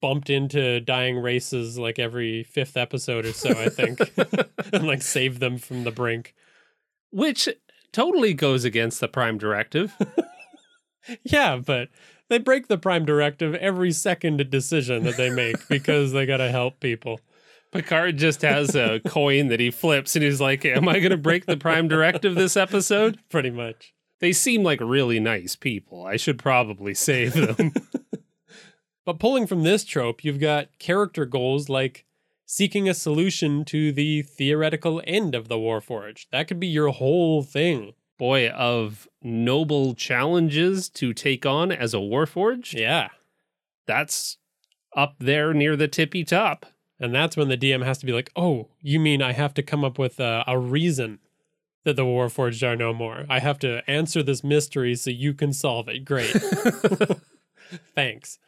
bumped 0.00 0.30
into 0.30 0.80
dying 0.80 1.18
races 1.18 1.78
like 1.78 1.98
every 1.98 2.44
fifth 2.44 2.76
episode 2.76 3.24
or 3.24 3.32
so, 3.32 3.50
I 3.50 3.68
think. 3.68 4.00
and 4.72 4.86
like 4.86 5.02
saved 5.02 5.40
them 5.40 5.58
from 5.58 5.84
the 5.84 5.90
brink. 5.90 6.34
Which 7.10 7.48
totally 7.92 8.34
goes 8.34 8.64
against 8.64 9.00
the 9.00 9.08
Prime 9.08 9.38
Directive. 9.38 9.94
Yeah, 11.22 11.56
but 11.56 11.88
they 12.28 12.38
break 12.38 12.68
the 12.68 12.78
prime 12.78 13.04
directive 13.04 13.54
every 13.54 13.92
second 13.92 14.50
decision 14.50 15.04
that 15.04 15.16
they 15.16 15.30
make 15.30 15.68
because 15.68 16.12
they 16.12 16.26
got 16.26 16.38
to 16.38 16.50
help 16.50 16.80
people. 16.80 17.20
Picard 17.72 18.16
just 18.16 18.42
has 18.42 18.74
a 18.74 19.00
coin 19.06 19.48
that 19.48 19.60
he 19.60 19.70
flips 19.70 20.16
and 20.16 20.24
he's 20.24 20.40
like, 20.40 20.64
Am 20.64 20.88
I 20.88 20.98
going 21.00 21.10
to 21.10 21.16
break 21.16 21.46
the 21.46 21.56
Prime 21.56 21.88
Directive 21.88 22.34
this 22.34 22.56
episode? 22.56 23.18
Pretty 23.28 23.50
much. 23.50 23.92
They 24.20 24.32
seem 24.32 24.62
like 24.62 24.80
really 24.80 25.20
nice 25.20 25.56
people. 25.56 26.04
I 26.06 26.16
should 26.16 26.38
probably 26.38 26.94
save 26.94 27.34
them. 27.34 27.72
But 29.04 29.20
pulling 29.20 29.46
from 29.46 29.62
this 29.62 29.84
trope, 29.84 30.24
you've 30.24 30.40
got 30.40 30.80
character 30.80 31.24
goals 31.26 31.68
like 31.68 32.04
seeking 32.44 32.88
a 32.88 32.94
solution 32.94 33.64
to 33.66 33.92
the 33.92 34.22
theoretical 34.22 35.00
end 35.06 35.34
of 35.36 35.46
the 35.46 35.54
Warforged. 35.54 36.26
That 36.32 36.48
could 36.48 36.58
be 36.58 36.66
your 36.66 36.88
whole 36.88 37.44
thing. 37.44 37.92
Boy, 38.18 38.48
of 38.50 39.06
noble 39.22 39.94
challenges 39.94 40.88
to 40.88 41.12
take 41.14 41.46
on 41.46 41.70
as 41.70 41.94
a 41.94 41.98
Warforged, 41.98 42.72
Yeah. 42.72 43.10
that's 43.86 44.38
up 44.96 45.14
there 45.20 45.54
near 45.54 45.76
the 45.76 45.86
tippy 45.86 46.24
top. 46.24 46.66
And 46.98 47.14
that's 47.14 47.36
when 47.36 47.48
the 47.48 47.58
DM 47.58 47.84
has 47.84 47.98
to 47.98 48.06
be 48.06 48.12
like, 48.12 48.30
oh, 48.36 48.68
you 48.80 48.98
mean 48.98 49.20
I 49.20 49.32
have 49.32 49.54
to 49.54 49.62
come 49.62 49.84
up 49.84 49.98
with 49.98 50.18
a, 50.18 50.44
a 50.46 50.58
reason 50.58 51.18
that 51.84 51.96
the 51.96 52.04
Warforged 52.04 52.66
are 52.66 52.76
no 52.76 52.92
more? 52.92 53.26
I 53.28 53.38
have 53.38 53.58
to 53.60 53.88
answer 53.88 54.22
this 54.22 54.42
mystery 54.42 54.94
so 54.94 55.10
you 55.10 55.34
can 55.34 55.52
solve 55.52 55.88
it. 55.88 56.04
Great. 56.04 56.30
Thanks. 57.94 58.38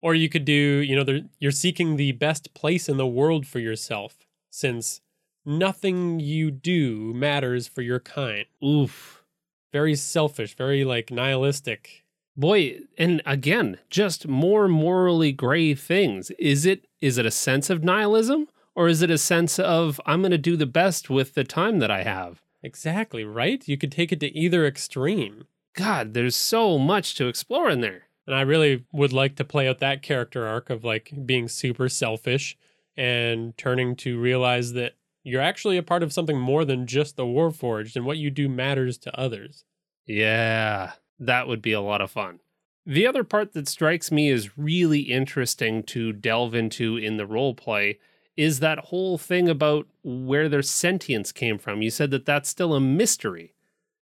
Or 0.00 0.14
you 0.14 0.28
could 0.28 0.44
do, 0.44 0.52
you 0.52 0.96
know, 0.96 1.22
you're 1.40 1.50
seeking 1.50 1.96
the 1.96 2.12
best 2.12 2.54
place 2.54 2.88
in 2.88 2.98
the 2.98 3.06
world 3.06 3.46
for 3.46 3.58
yourself, 3.58 4.26
since 4.50 5.00
nothing 5.44 6.20
you 6.20 6.50
do 6.50 7.12
matters 7.14 7.66
for 7.66 7.82
your 7.82 7.98
kind. 7.98 8.44
Oof. 8.64 9.24
Very 9.72 9.96
selfish, 9.96 10.54
very 10.54 10.84
like 10.84 11.10
nihilistic. 11.10 12.04
Boy, 12.38 12.82
and 12.96 13.20
again, 13.26 13.78
just 13.90 14.28
more 14.28 14.68
morally 14.68 15.32
gray 15.32 15.74
things. 15.74 16.30
Is 16.38 16.64
it 16.64 16.86
is 17.00 17.18
it 17.18 17.26
a 17.26 17.32
sense 17.32 17.68
of 17.68 17.82
nihilism 17.82 18.46
or 18.76 18.86
is 18.86 19.02
it 19.02 19.10
a 19.10 19.18
sense 19.18 19.58
of 19.58 20.00
I'm 20.06 20.20
going 20.20 20.30
to 20.30 20.38
do 20.38 20.56
the 20.56 20.64
best 20.64 21.10
with 21.10 21.34
the 21.34 21.42
time 21.42 21.80
that 21.80 21.90
I 21.90 22.04
have? 22.04 22.40
Exactly, 22.62 23.24
right? 23.24 23.66
You 23.66 23.76
could 23.76 23.90
take 23.90 24.12
it 24.12 24.20
to 24.20 24.38
either 24.38 24.64
extreme. 24.64 25.46
God, 25.74 26.14
there's 26.14 26.36
so 26.36 26.78
much 26.78 27.16
to 27.16 27.26
explore 27.26 27.70
in 27.70 27.80
there. 27.80 28.04
And 28.24 28.36
I 28.36 28.42
really 28.42 28.84
would 28.92 29.12
like 29.12 29.34
to 29.36 29.44
play 29.44 29.66
out 29.66 29.80
that 29.80 30.02
character 30.02 30.46
arc 30.46 30.70
of 30.70 30.84
like 30.84 31.12
being 31.26 31.48
super 31.48 31.88
selfish 31.88 32.56
and 32.96 33.56
turning 33.58 33.96
to 33.96 34.20
realize 34.20 34.74
that 34.74 34.94
you're 35.24 35.42
actually 35.42 35.76
a 35.76 35.82
part 35.82 36.04
of 36.04 36.12
something 36.12 36.38
more 36.38 36.64
than 36.64 36.86
just 36.86 37.16
the 37.16 37.24
Warforged 37.24 37.96
and 37.96 38.06
what 38.06 38.18
you 38.18 38.30
do 38.30 38.48
matters 38.48 38.96
to 38.98 39.18
others. 39.18 39.64
Yeah, 40.06 40.92
that 41.18 41.48
would 41.48 41.62
be 41.62 41.72
a 41.72 41.80
lot 41.80 42.00
of 42.00 42.10
fun. 42.10 42.40
The 42.86 43.06
other 43.06 43.24
part 43.24 43.52
that 43.52 43.68
strikes 43.68 44.10
me 44.10 44.30
as 44.30 44.56
really 44.56 45.00
interesting 45.00 45.82
to 45.84 46.12
delve 46.12 46.54
into 46.54 46.96
in 46.96 47.18
the 47.18 47.26
role 47.26 47.54
play 47.54 47.98
is 48.36 48.60
that 48.60 48.78
whole 48.78 49.18
thing 49.18 49.48
about 49.48 49.86
where 50.02 50.48
their 50.48 50.62
sentience 50.62 51.32
came 51.32 51.58
from. 51.58 51.82
You 51.82 51.90
said 51.90 52.10
that 52.12 52.24
that's 52.24 52.48
still 52.48 52.72
a 52.72 52.80
mystery 52.80 53.52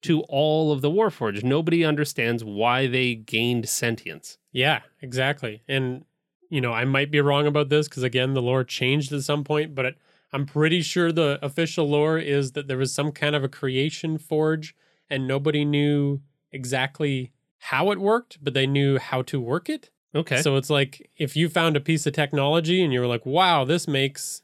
to 0.02 0.20
all 0.28 0.70
of 0.70 0.80
the 0.80 0.90
Warforged. 0.90 1.42
Nobody 1.42 1.84
understands 1.84 2.44
why 2.44 2.86
they 2.86 3.14
gained 3.14 3.68
sentience. 3.68 4.38
Yeah, 4.52 4.82
exactly. 5.00 5.62
And, 5.66 6.04
you 6.50 6.60
know, 6.60 6.72
I 6.72 6.84
might 6.84 7.10
be 7.10 7.20
wrong 7.20 7.46
about 7.46 7.68
this 7.68 7.88
because, 7.88 8.02
again, 8.02 8.34
the 8.34 8.42
lore 8.42 8.64
changed 8.64 9.12
at 9.12 9.22
some 9.22 9.44
point, 9.44 9.74
but 9.74 9.86
it, 9.86 9.98
I'm 10.32 10.46
pretty 10.46 10.82
sure 10.82 11.10
the 11.10 11.38
official 11.42 11.88
lore 11.88 12.18
is 12.18 12.52
that 12.52 12.68
there 12.68 12.78
was 12.78 12.92
some 12.94 13.12
kind 13.12 13.34
of 13.34 13.42
a 13.42 13.48
creation 13.48 14.18
forge 14.18 14.76
and 15.10 15.26
nobody 15.26 15.64
knew 15.64 16.20
exactly 16.52 17.32
how 17.58 17.90
it 17.90 17.98
worked, 17.98 18.38
but 18.42 18.54
they 18.54 18.66
knew 18.66 18.98
how 18.98 19.22
to 19.22 19.40
work 19.40 19.68
it. 19.68 19.90
Okay. 20.14 20.40
So 20.42 20.56
it's 20.56 20.70
like 20.70 21.11
if 21.16 21.37
you 21.37 21.48
found 21.48 21.76
a 21.76 21.80
piece 21.80 22.06
of 22.06 22.12
technology 22.14 22.82
and 22.82 22.92
you 22.92 23.00
were 23.00 23.06
like, 23.06 23.26
wow, 23.26 23.64
this 23.64 23.87
makes 23.87 24.42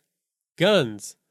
guns. 0.57 1.17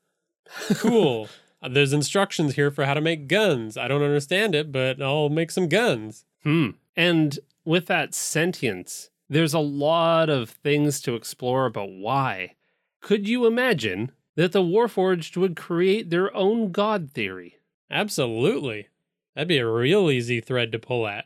Cool. 0.75 1.29
Uh, 1.61 1.69
There's 1.69 1.93
instructions 1.93 2.55
here 2.55 2.69
for 2.69 2.85
how 2.85 2.93
to 2.93 3.01
make 3.01 3.27
guns. 3.27 3.77
I 3.77 3.87
don't 3.87 4.03
understand 4.03 4.53
it, 4.53 4.71
but 4.71 5.01
I'll 5.01 5.29
make 5.29 5.49
some 5.49 5.69
guns. 5.69 6.25
Hmm. 6.43 6.71
And 6.95 7.39
with 7.63 7.85
that 7.87 8.13
sentience, 8.13 9.09
there's 9.29 9.53
a 9.53 9.59
lot 9.59 10.29
of 10.29 10.49
things 10.49 11.01
to 11.01 11.15
explore 11.15 11.65
about 11.65 11.89
why. 11.89 12.55
Could 13.01 13.27
you 13.27 13.45
imagine 13.45 14.11
that 14.35 14.51
the 14.51 14.61
Warforged 14.61 15.37
would 15.37 15.55
create 15.55 16.09
their 16.09 16.35
own 16.35 16.71
god 16.71 17.11
theory? 17.11 17.55
Absolutely. 17.89 18.87
That'd 19.35 19.47
be 19.47 19.57
a 19.57 19.67
real 19.67 20.11
easy 20.11 20.41
thread 20.41 20.71
to 20.71 20.79
pull 20.79 21.07
at. 21.07 21.25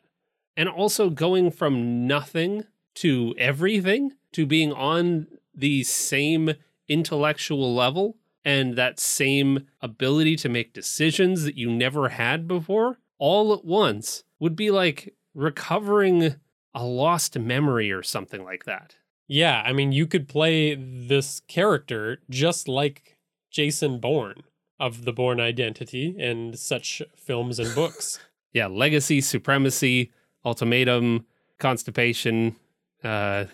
And 0.56 0.68
also 0.70 1.10
going 1.10 1.52
from 1.52 2.08
nothing 2.08 2.66
to 2.96 3.36
everything 3.38 4.14
to 4.32 4.46
being 4.46 4.74
on 4.74 5.28
the 5.54 5.84
same 5.84 6.54
intellectual 6.88 7.76
level 7.76 8.18
and 8.44 8.76
that 8.76 9.00
same 9.00 9.68
ability 9.82 10.36
to 10.38 10.50
make 10.50 10.74
decisions 10.74 11.44
that 11.44 11.58
you 11.58 11.70
never 11.70 12.10
had 12.10 12.48
before 12.48 12.98
all 13.20 13.54
at 13.54 13.66
once 13.66 14.24
would 14.40 14.56
be 14.56 14.72
like 14.72 15.14
recovering 15.34 16.36
a 16.74 16.86
lost 16.86 17.38
memory 17.38 17.92
or 17.92 18.04
something 18.04 18.44
like 18.44 18.66
that. 18.66 18.96
Yeah, 19.28 19.62
I 19.66 19.74
mean, 19.74 19.92
you 19.92 20.08
could 20.08 20.28
play 20.28 20.76
this 20.76 21.42
character 21.48 22.20
just 22.30 22.68
like 22.68 23.18
Jason 23.52 24.00
Bourne 24.00 24.44
of 24.80 25.06
the 25.06 25.14
Bourne 25.14 25.40
Identity 25.40 26.16
and 26.20 26.58
such 26.58 27.02
films 27.16 27.60
and 27.60 27.74
books. 27.74 28.20
Yeah, 28.54 28.68
legacy, 28.68 29.22
supremacy, 29.22 30.12
ultimatum, 30.44 31.28
constipation. 31.60 32.56
Uh, 33.04 33.46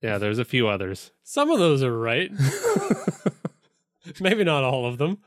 yeah, 0.00 0.18
there's 0.18 0.38
a 0.38 0.44
few 0.44 0.68
others. 0.68 1.10
Some 1.24 1.50
of 1.50 1.58
those 1.58 1.82
are 1.82 1.98
right. 1.98 2.30
Maybe 4.20 4.44
not 4.44 4.62
all 4.62 4.86
of 4.86 4.98
them. 4.98 5.18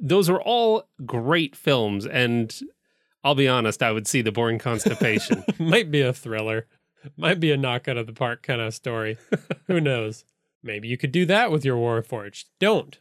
Those 0.00 0.30
are 0.30 0.40
all 0.40 0.88
great 1.04 1.56
films, 1.56 2.06
and 2.06 2.54
I'll 3.24 3.34
be 3.34 3.48
honest, 3.48 3.82
I 3.82 3.92
would 3.92 4.06
see 4.06 4.22
the 4.22 4.32
boring 4.32 4.58
constipation. 4.60 5.44
Might 5.58 5.90
be 5.90 6.00
a 6.00 6.12
thriller. 6.14 6.66
Might 7.16 7.40
be 7.40 7.50
a 7.50 7.56
knock 7.56 7.86
out 7.88 7.98
of 7.98 8.06
the 8.06 8.12
park 8.14 8.42
kind 8.42 8.62
of 8.62 8.72
story. 8.72 9.18
Who 9.66 9.80
knows? 9.80 10.24
Maybe 10.62 10.88
you 10.88 10.96
could 10.96 11.12
do 11.12 11.26
that 11.26 11.50
with 11.50 11.64
your 11.64 11.76
Warforged. 11.76 12.44
Don't. 12.60 12.98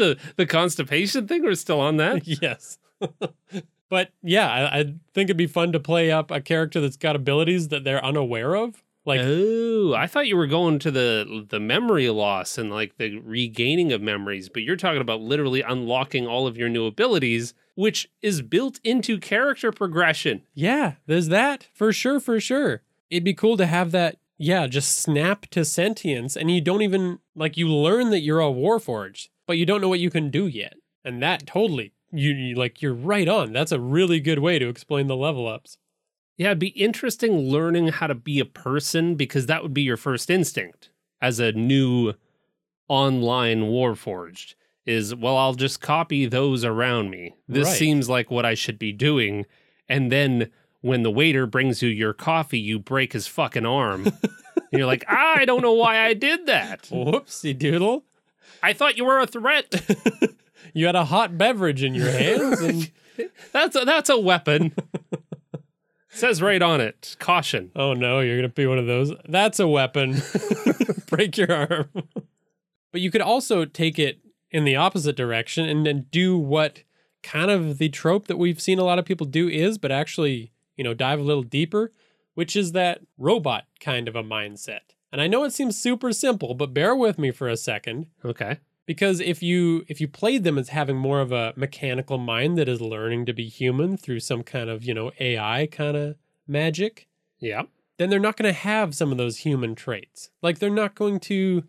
The 0.00 0.18
the 0.36 0.46
constipation 0.46 1.28
thing, 1.28 1.42
we're 1.42 1.54
still 1.54 1.80
on 1.80 1.96
that. 1.98 2.26
yes. 2.42 2.78
but 3.88 4.10
yeah, 4.22 4.50
I, 4.50 4.80
I 4.80 4.82
think 5.14 5.26
it'd 5.28 5.36
be 5.36 5.46
fun 5.46 5.72
to 5.72 5.80
play 5.80 6.10
up 6.10 6.30
a 6.30 6.40
character 6.40 6.80
that's 6.80 6.96
got 6.96 7.16
abilities 7.16 7.68
that 7.68 7.84
they're 7.84 8.04
unaware 8.04 8.54
of. 8.56 8.82
Like, 9.06 9.20
oh, 9.22 9.94
I 9.94 10.06
thought 10.06 10.26
you 10.26 10.36
were 10.36 10.46
going 10.46 10.78
to 10.80 10.90
the 10.90 11.46
the 11.48 11.58
memory 11.60 12.10
loss 12.10 12.58
and 12.58 12.70
like 12.70 12.98
the 12.98 13.18
regaining 13.18 13.92
of 13.92 14.02
memories, 14.02 14.48
but 14.50 14.62
you're 14.62 14.76
talking 14.76 15.00
about 15.00 15.22
literally 15.22 15.62
unlocking 15.62 16.26
all 16.26 16.46
of 16.46 16.58
your 16.58 16.68
new 16.68 16.84
abilities, 16.86 17.54
which 17.76 18.10
is 18.20 18.42
built 18.42 18.78
into 18.84 19.18
character 19.18 19.72
progression. 19.72 20.42
yeah, 20.54 20.94
there's 21.06 21.28
that 21.28 21.68
for 21.72 21.92
sure, 21.92 22.20
for 22.20 22.40
sure. 22.40 22.82
It'd 23.08 23.24
be 23.24 23.34
cool 23.34 23.56
to 23.56 23.66
have 23.66 23.90
that, 23.90 24.18
yeah, 24.38 24.66
just 24.66 24.98
snap 24.98 25.46
to 25.46 25.64
sentience, 25.64 26.36
and 26.36 26.50
you 26.50 26.60
don't 26.60 26.82
even, 26.82 27.18
like, 27.34 27.56
you 27.56 27.68
learn 27.68 28.10
that 28.10 28.20
you're 28.20 28.40
a 28.40 28.44
Warforged, 28.44 29.28
but 29.50 29.58
you 29.58 29.66
don't 29.66 29.80
know 29.80 29.88
what 29.88 29.98
you 29.98 30.10
can 30.10 30.30
do 30.30 30.46
yet. 30.46 30.74
And 31.04 31.20
that 31.24 31.44
totally, 31.44 31.92
you, 32.12 32.30
you 32.30 32.54
like, 32.54 32.80
you're 32.80 32.94
right 32.94 33.26
on. 33.26 33.52
That's 33.52 33.72
a 33.72 33.80
really 33.80 34.20
good 34.20 34.38
way 34.38 34.60
to 34.60 34.68
explain 34.68 35.08
the 35.08 35.16
level 35.16 35.48
ups. 35.48 35.76
Yeah, 36.36 36.50
it'd 36.50 36.60
be 36.60 36.68
interesting 36.68 37.36
learning 37.36 37.88
how 37.88 38.06
to 38.06 38.14
be 38.14 38.38
a 38.38 38.44
person 38.44 39.16
because 39.16 39.46
that 39.46 39.64
would 39.64 39.74
be 39.74 39.82
your 39.82 39.96
first 39.96 40.30
instinct 40.30 40.90
as 41.20 41.40
a 41.40 41.50
new 41.50 42.12
online 42.88 43.62
Warforged. 43.62 44.54
Is 44.86 45.16
well, 45.16 45.36
I'll 45.36 45.54
just 45.54 45.80
copy 45.80 46.26
those 46.26 46.64
around 46.64 47.10
me. 47.10 47.34
This 47.48 47.66
Right. 47.66 47.76
seems 47.76 48.08
like 48.08 48.30
what 48.30 48.46
I 48.46 48.54
should 48.54 48.78
be 48.78 48.92
doing. 48.92 49.46
And 49.88 50.12
then 50.12 50.52
when 50.80 51.02
the 51.02 51.10
waiter 51.10 51.44
brings 51.44 51.82
you 51.82 51.88
your 51.88 52.12
coffee, 52.12 52.60
you 52.60 52.78
break 52.78 53.14
his 53.14 53.26
fucking 53.26 53.66
arm. 53.66 54.06
and 54.54 54.70
you're 54.70 54.86
like, 54.86 55.04
ah, 55.08 55.34
I 55.38 55.44
don't 55.44 55.60
know 55.62 55.72
why 55.72 55.98
I 56.06 56.14
did 56.14 56.46
that. 56.46 56.82
Whoopsie 56.84 57.58
doodle. 57.58 58.04
I 58.62 58.72
thought 58.72 58.96
you 58.96 59.04
were 59.04 59.18
a 59.20 59.26
threat. 59.26 59.74
You 60.72 60.86
had 60.86 60.94
a 60.94 61.06
hot 61.06 61.36
beverage 61.36 61.82
in 61.82 61.94
your 61.94 62.10
hands, 62.10 62.60
and 62.60 62.90
That's 63.52 63.76
a, 63.76 63.84
that's 63.84 64.08
a 64.08 64.18
weapon. 64.18 64.72
Says 66.08 66.42
right 66.42 66.60
on 66.60 66.80
it, 66.80 67.16
caution. 67.18 67.70
Oh 67.76 67.94
no, 67.94 68.20
you're 68.20 68.36
gonna 68.36 68.48
be 68.48 68.66
one 68.66 68.78
of 68.78 68.86
those. 68.86 69.12
That's 69.28 69.60
a 69.60 69.68
weapon. 69.68 70.22
Break 71.08 71.36
your 71.36 71.52
arm. 71.52 71.88
but 72.90 73.00
you 73.00 73.10
could 73.10 73.20
also 73.20 73.64
take 73.64 73.98
it 73.98 74.20
in 74.50 74.64
the 74.64 74.74
opposite 74.74 75.16
direction 75.16 75.68
and 75.68 75.86
then 75.86 76.06
do 76.10 76.36
what 76.36 76.82
kind 77.22 77.50
of 77.50 77.78
the 77.78 77.88
trope 77.88 78.26
that 78.26 78.38
we've 78.38 78.60
seen 78.60 78.78
a 78.78 78.84
lot 78.84 78.98
of 78.98 79.04
people 79.04 79.26
do 79.26 79.48
is, 79.48 79.78
but 79.78 79.92
actually, 79.92 80.52
you 80.76 80.82
know, 80.82 80.94
dive 80.94 81.20
a 81.20 81.22
little 81.22 81.44
deeper, 81.44 81.92
which 82.34 82.56
is 82.56 82.72
that 82.72 83.00
robot 83.16 83.66
kind 83.78 84.08
of 84.08 84.16
a 84.16 84.24
mindset. 84.24 84.94
And 85.12 85.20
I 85.20 85.26
know 85.26 85.44
it 85.44 85.52
seems 85.52 85.76
super 85.78 86.12
simple, 86.12 86.54
but 86.54 86.72
bear 86.74 86.94
with 86.94 87.18
me 87.18 87.30
for 87.30 87.48
a 87.48 87.56
second 87.56 88.06
Okay. 88.24 88.58
because 88.86 89.20
if 89.20 89.42
you 89.42 89.84
if 89.88 90.00
you 90.00 90.06
played 90.08 90.44
them 90.44 90.56
as 90.58 90.68
having 90.70 90.96
more 90.96 91.20
of 91.20 91.32
a 91.32 91.52
mechanical 91.56 92.18
mind 92.18 92.56
that 92.58 92.68
is 92.68 92.80
learning 92.80 93.26
to 93.26 93.32
be 93.32 93.48
human 93.48 93.96
through 93.96 94.20
some 94.20 94.42
kind 94.42 94.70
of, 94.70 94.84
you 94.84 94.94
know, 94.94 95.10
AI 95.18 95.66
kind 95.66 95.96
of 95.96 96.16
magic, 96.46 97.08
Yeah. 97.40 97.62
then 97.98 98.08
they're 98.10 98.18
not 98.20 98.36
going 98.36 98.52
to 98.52 98.58
have 98.58 98.94
some 98.94 99.10
of 99.12 99.18
those 99.18 99.38
human 99.38 99.74
traits. 99.74 100.30
Like 100.42 100.58
they're 100.58 100.70
not 100.70 100.94
going 100.94 101.20
to 101.20 101.64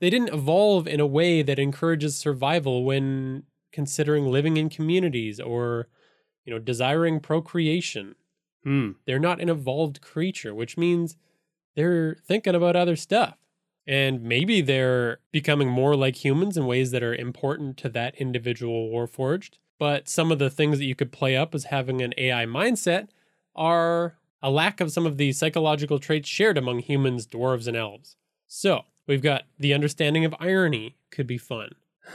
they 0.00 0.10
didn't 0.10 0.34
evolve 0.34 0.86
in 0.86 1.00
a 1.00 1.06
way 1.06 1.42
that 1.42 1.58
encourages 1.58 2.16
survival 2.16 2.84
when 2.84 3.44
considering 3.72 4.26
living 4.26 4.56
in 4.56 4.68
communities 4.68 5.40
or 5.40 5.88
you 6.44 6.52
know 6.52 6.58
desiring 6.60 7.18
procreation. 7.20 8.14
Hmm. 8.62 8.92
They're 9.06 9.18
not 9.18 9.40
an 9.40 9.48
evolved 9.48 10.00
creature, 10.00 10.54
which 10.54 10.76
means 10.78 11.16
they're 11.74 12.16
thinking 12.26 12.54
about 12.54 12.76
other 12.76 12.96
stuff. 12.96 13.36
And 13.86 14.22
maybe 14.22 14.60
they're 14.60 15.18
becoming 15.30 15.68
more 15.68 15.94
like 15.94 16.24
humans 16.24 16.56
in 16.56 16.66
ways 16.66 16.90
that 16.90 17.02
are 17.02 17.14
important 17.14 17.76
to 17.78 17.88
that 17.90 18.14
individual 18.16 18.88
Warforged. 18.88 19.58
But 19.78 20.08
some 20.08 20.32
of 20.32 20.38
the 20.38 20.50
things 20.50 20.78
that 20.78 20.86
you 20.86 20.94
could 20.94 21.12
play 21.12 21.36
up 21.36 21.54
as 21.54 21.64
having 21.64 22.00
an 22.00 22.14
AI 22.16 22.46
mindset 22.46 23.08
are 23.54 24.16
a 24.40 24.50
lack 24.50 24.80
of 24.80 24.92
some 24.92 25.04
of 25.04 25.16
the 25.16 25.32
psychological 25.32 25.98
traits 25.98 26.28
shared 26.28 26.56
among 26.56 26.80
humans, 26.80 27.26
dwarves, 27.26 27.66
and 27.66 27.76
elves. 27.76 28.16
So 28.46 28.84
we've 29.06 29.22
got 29.22 29.44
the 29.58 29.74
understanding 29.74 30.24
of 30.24 30.34
irony 30.38 30.96
could 31.10 31.26
be 31.26 31.38
fun. 31.38 31.70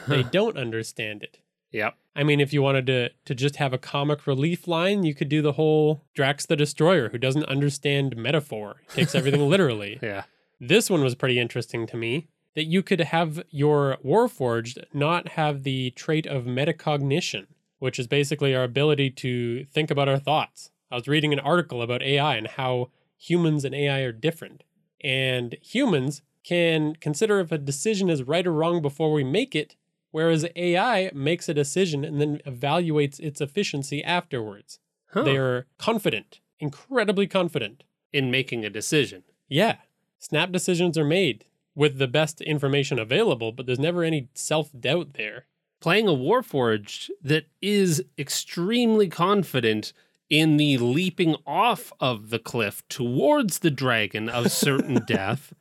They 0.07 0.23
don't 0.23 0.57
understand 0.57 1.23
it. 1.23 1.39
Yep. 1.71 1.95
I 2.15 2.23
mean, 2.23 2.39
if 2.39 2.51
you 2.51 2.61
wanted 2.61 2.85
to 2.87 3.09
to 3.25 3.35
just 3.35 3.57
have 3.57 3.73
a 3.73 3.77
comic 3.77 4.27
relief 4.27 4.67
line, 4.67 5.03
you 5.03 5.13
could 5.13 5.29
do 5.29 5.41
the 5.41 5.53
whole 5.53 6.01
Drax 6.13 6.45
the 6.45 6.55
Destroyer, 6.55 7.09
who 7.09 7.17
doesn't 7.17 7.45
understand 7.45 8.17
metaphor, 8.17 8.81
takes 8.93 9.15
everything 9.15 9.41
literally. 9.49 9.99
Yeah. 10.01 10.23
This 10.59 10.89
one 10.89 11.03
was 11.03 11.15
pretty 11.15 11.39
interesting 11.39 11.87
to 11.87 11.97
me 11.97 12.27
that 12.55 12.65
you 12.65 12.83
could 12.83 12.99
have 12.99 13.41
your 13.49 13.97
Warforged 14.03 14.83
not 14.93 15.29
have 15.29 15.63
the 15.63 15.91
trait 15.91 16.25
of 16.25 16.43
metacognition, 16.43 17.45
which 17.77 17.99
is 17.99 18.07
basically 18.07 18.53
our 18.55 18.63
ability 18.63 19.11
to 19.11 19.65
think 19.65 19.89
about 19.89 20.09
our 20.09 20.19
thoughts. 20.19 20.71
I 20.91 20.95
was 20.95 21.07
reading 21.07 21.31
an 21.31 21.39
article 21.39 21.81
about 21.81 22.01
AI 22.01 22.35
and 22.35 22.47
how 22.47 22.89
humans 23.17 23.63
and 23.63 23.75
AI 23.75 23.99
are 23.99 24.11
different. 24.11 24.63
And 25.01 25.55
humans 25.61 26.21
can 26.43 26.95
consider 26.95 27.39
if 27.39 27.51
a 27.51 27.57
decision 27.57 28.09
is 28.09 28.23
right 28.23 28.45
or 28.45 28.51
wrong 28.51 28.81
before 28.81 29.13
we 29.13 29.23
make 29.23 29.55
it, 29.55 29.75
whereas 30.11 30.45
AI 30.55 31.11
makes 31.13 31.47
a 31.49 31.53
decision 31.53 32.03
and 32.03 32.19
then 32.19 32.39
evaluates 32.45 33.19
its 33.19 33.41
efficiency 33.41 34.03
afterwards. 34.03 34.79
Huh. 35.13 35.23
They 35.23 35.37
are 35.37 35.65
confident, 35.77 36.39
incredibly 36.59 37.27
confident. 37.27 37.83
in 38.11 38.31
making 38.31 38.65
a 38.65 38.69
decision. 38.69 39.23
Yeah, 39.47 39.77
snap 40.17 40.51
decisions 40.51 40.97
are 40.97 41.05
made 41.05 41.45
with 41.75 41.97
the 41.99 42.07
best 42.07 42.41
information 42.41 42.97
available, 42.99 43.51
but 43.51 43.65
there's 43.67 43.79
never 43.79 44.03
any 44.03 44.29
self 44.33 44.69
doubt 44.77 45.13
there. 45.13 45.45
Playing 45.79 46.07
a 46.07 46.11
Warforged 46.11 47.09
that 47.23 47.45
is 47.61 48.03
extremely 48.17 49.07
confident 49.07 49.93
in 50.29 50.57
the 50.57 50.77
leaping 50.77 51.35
off 51.47 51.91
of 51.99 52.29
the 52.29 52.37
cliff 52.39 52.87
towards 52.89 53.59
the 53.59 53.71
dragon 53.71 54.27
of 54.29 54.51
certain 54.51 55.03
death. 55.07 55.53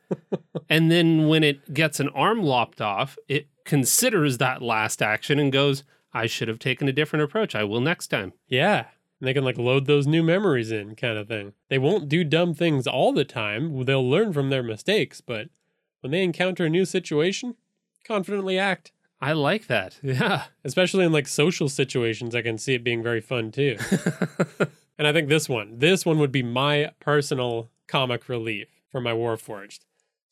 And 0.69 0.91
then 0.91 1.27
when 1.27 1.43
it 1.43 1.73
gets 1.73 1.99
an 1.99 2.09
arm 2.09 2.43
lopped 2.43 2.81
off, 2.81 3.17
it 3.27 3.47
considers 3.69 4.39
that 4.39 4.63
last 4.63 4.99
action 4.99 5.37
and 5.37 5.51
goes, 5.51 5.83
I 6.11 6.25
should 6.25 6.47
have 6.47 6.57
taken 6.57 6.87
a 6.87 6.91
different 6.91 7.21
approach. 7.21 7.53
I 7.53 7.63
will 7.63 7.81
next 7.81 8.07
time. 8.07 8.33
Yeah. 8.47 8.87
And 9.19 9.27
they 9.27 9.33
can 9.33 9.43
like 9.43 9.59
load 9.59 9.85
those 9.85 10.07
new 10.07 10.23
memories 10.23 10.71
in, 10.71 10.95
kind 10.95 11.19
of 11.19 11.27
thing. 11.27 11.53
They 11.69 11.77
won't 11.77 12.09
do 12.09 12.23
dumb 12.23 12.55
things 12.55 12.87
all 12.87 13.13
the 13.13 13.23
time. 13.23 13.85
They'll 13.85 14.09
learn 14.09 14.33
from 14.33 14.49
their 14.49 14.63
mistakes, 14.63 15.21
but 15.21 15.49
when 16.01 16.09
they 16.09 16.23
encounter 16.23 16.65
a 16.65 16.69
new 16.69 16.83
situation, 16.83 17.55
confidently 18.03 18.57
act. 18.57 18.91
I 19.21 19.33
like 19.33 19.67
that. 19.67 19.99
Yeah. 20.03 20.45
Especially 20.65 21.05
in 21.05 21.11
like 21.11 21.27
social 21.27 21.69
situations, 21.69 22.33
I 22.33 22.41
can 22.41 22.57
see 22.57 22.73
it 22.73 22.83
being 22.83 23.03
very 23.03 23.21
fun 23.21 23.51
too. 23.51 23.77
and 24.97 25.07
I 25.07 25.13
think 25.13 25.29
this 25.29 25.47
one, 25.47 25.77
this 25.77 26.07
one 26.07 26.17
would 26.17 26.31
be 26.31 26.41
my 26.41 26.91
personal 26.99 27.69
comic 27.85 28.27
relief 28.27 28.67
for 28.91 28.99
my 28.99 29.11
Warforged 29.11 29.81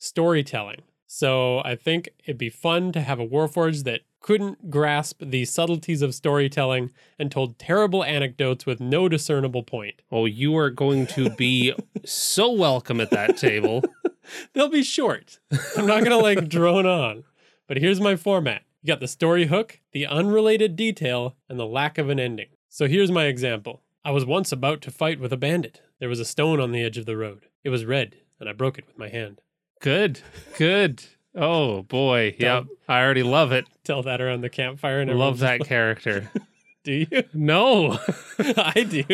storytelling. 0.00 0.82
So 1.10 1.62
I 1.64 1.74
think 1.74 2.10
it'd 2.22 2.36
be 2.36 2.50
fun 2.50 2.92
to 2.92 3.00
have 3.00 3.18
a 3.18 3.26
Warforged 3.26 3.84
that 3.84 4.02
couldn't 4.20 4.70
grasp 4.70 5.22
the 5.24 5.46
subtleties 5.46 6.02
of 6.02 6.14
storytelling 6.14 6.90
and 7.18 7.32
told 7.32 7.58
terrible 7.58 8.04
anecdotes 8.04 8.66
with 8.66 8.78
no 8.78 9.08
discernible 9.08 9.62
point. 9.62 10.02
oh, 10.12 10.26
you 10.26 10.54
are 10.58 10.68
going 10.68 11.06
to 11.06 11.30
be 11.30 11.72
so 12.04 12.52
welcome 12.52 13.00
at 13.00 13.10
that 13.10 13.38
table. 13.38 13.82
They'll 14.52 14.68
be 14.68 14.82
short. 14.82 15.38
I'm 15.78 15.86
not 15.86 16.04
going 16.04 16.10
to 16.10 16.18
like 16.18 16.46
drone 16.50 16.84
on. 16.84 17.24
But 17.66 17.78
here's 17.78 18.00
my 18.00 18.14
format 18.14 18.62
you 18.82 18.88
got 18.88 19.00
the 19.00 19.08
story 19.08 19.46
hook, 19.46 19.80
the 19.92 20.06
unrelated 20.06 20.76
detail, 20.76 21.36
and 21.48 21.58
the 21.58 21.66
lack 21.66 21.96
of 21.96 22.10
an 22.10 22.20
ending. 22.20 22.48
So 22.68 22.86
here's 22.86 23.10
my 23.10 23.24
example 23.24 23.80
I 24.04 24.10
was 24.10 24.26
once 24.26 24.52
about 24.52 24.82
to 24.82 24.90
fight 24.90 25.20
with 25.20 25.32
a 25.32 25.38
bandit. 25.38 25.80
There 26.00 26.08
was 26.10 26.20
a 26.20 26.26
stone 26.26 26.60
on 26.60 26.72
the 26.72 26.82
edge 26.82 26.98
of 26.98 27.06
the 27.06 27.16
road. 27.16 27.46
It 27.64 27.70
was 27.70 27.86
red, 27.86 28.16
and 28.38 28.46
I 28.46 28.52
broke 28.52 28.76
it 28.76 28.86
with 28.86 28.98
my 28.98 29.08
hand. 29.08 29.40
Good. 29.80 30.20
Good. 30.56 31.04
Oh 31.34 31.82
boy. 31.82 32.34
Yep. 32.38 32.64
I 32.88 33.00
already 33.02 33.22
love 33.22 33.52
it. 33.52 33.66
Tell 33.84 34.02
that 34.02 34.20
around 34.20 34.40
the 34.40 34.48
campfire 34.48 35.00
and 35.00 35.10
Love 35.18 35.38
that 35.40 35.58
just 35.58 35.68
character. 35.68 36.30
Do 36.84 36.92
you? 36.92 37.24
No. 37.34 37.98
I 38.38 38.86
do. 38.88 39.04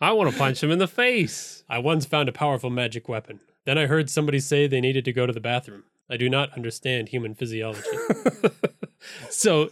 I 0.00 0.12
want 0.12 0.30
to 0.32 0.38
punch 0.38 0.62
him 0.62 0.70
in 0.70 0.78
the 0.78 0.88
face. 0.88 1.62
I 1.68 1.78
once 1.78 2.06
found 2.06 2.28
a 2.28 2.32
powerful 2.32 2.70
magic 2.70 3.08
weapon. 3.08 3.40
Then 3.64 3.76
I 3.76 3.86
heard 3.86 4.08
somebody 4.08 4.40
say 4.40 4.66
they 4.66 4.80
needed 4.80 5.04
to 5.04 5.12
go 5.12 5.26
to 5.26 5.32
the 5.32 5.40
bathroom. 5.40 5.84
I 6.08 6.16
do 6.16 6.28
not 6.30 6.52
understand 6.54 7.08
human 7.08 7.34
physiology. 7.34 7.82
So 9.30 9.70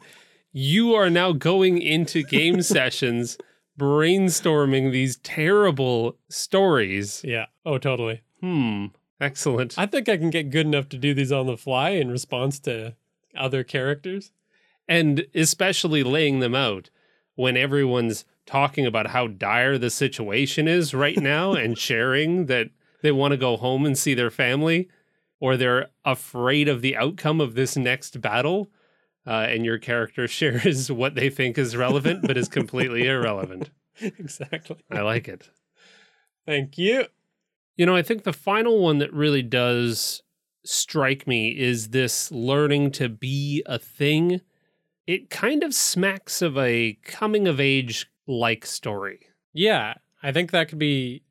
you 0.53 0.95
are 0.95 1.11
now 1.11 1.33
going 1.33 1.81
into 1.81 2.23
game 2.23 2.63
sessions 2.63 3.39
brainstorming 3.79 4.93
these 4.93 5.17
terrible 5.19 6.19
stories. 6.29 7.23
yeah. 7.25 7.47
Oh, 7.65 7.79
totally. 7.79 8.23
Hmm. 8.41 8.87
Excellent. 9.21 9.79
I 9.79 9.87
think 9.87 10.09
I 10.09 10.17
can 10.17 10.31
get 10.31 10.51
good 10.51 10.67
enough 10.67 10.89
to 10.91 10.99
do 10.99 11.13
these 11.15 11.31
on 11.33 11.47
the 11.47 11.57
fly 11.57 11.91
in 11.91 12.11
response 12.11 12.59
to 12.61 12.95
other 13.37 13.63
characters. 13.63 14.33
and 14.89 15.27
especially 15.35 16.03
laying 16.03 16.41
them 16.41 16.55
out 16.55 16.91
when 17.37 17.57
everyone's 17.57 18.25
talking 18.47 18.85
about 18.87 19.09
how 19.09 19.29
dire 19.29 19.79
the 19.79 19.91
situation 19.91 20.67
is 20.67 20.93
right 20.95 21.17
now 21.35 21.53
and 21.53 21.79
sharing 21.79 22.47
that 22.47 22.71
they 23.03 23.13
want 23.13 23.31
to 23.33 23.37
go 23.37 23.57
home 23.57 23.87
and 23.87 23.97
see 23.97 24.15
their 24.15 24.31
family 24.31 24.89
or 25.39 25.57
they're 25.57 25.89
afraid 26.05 26.69
of 26.69 26.83
the 26.83 26.97
outcome 26.97 27.41
of 27.41 27.55
this 27.55 27.77
next 27.77 28.21
battle 28.21 28.71
uh, 29.27 29.47
and 29.49 29.65
your 29.65 29.79
character 29.79 30.27
shares 30.39 30.91
what 30.91 31.15
they 31.15 31.31
think 31.31 31.57
is 31.57 31.77
relevant 31.77 32.23
but 32.27 32.37
is 32.37 32.49
completely 32.49 33.07
irrelevant 33.07 33.71
exactly. 34.01 34.77
i 34.91 35.01
like 35.03 35.29
it 35.29 35.51
Thank 36.47 36.79
you. 36.79 37.05
You 37.77 37.87
know, 37.87 37.97
I 37.97 38.03
think 38.03 38.25
the 38.25 38.33
final 38.33 38.81
one 38.81 38.99
that 38.99 39.13
really 39.13 39.43
does 39.43 40.23
strike 40.65 41.27
me 41.27 41.59
is 41.59 41.89
this 41.89 42.31
learning 42.31 42.91
to 42.93 43.09
be 43.09 43.63
a 43.67 43.79
thing. 43.79 44.41
It 45.07 45.31
kind 45.31 45.63
of 45.63 45.75
smacks 45.75 46.43
of 46.43 46.59
a 46.59 46.99
coming 47.05 47.49
of 47.49 47.61
age 47.61 48.11
like 48.27 48.67
story. 48.67 49.21
Yeah, 49.53 49.95
I 50.23 50.33
think 50.33 50.51
that 50.51 50.69
could 50.69 50.79
be 50.79 51.23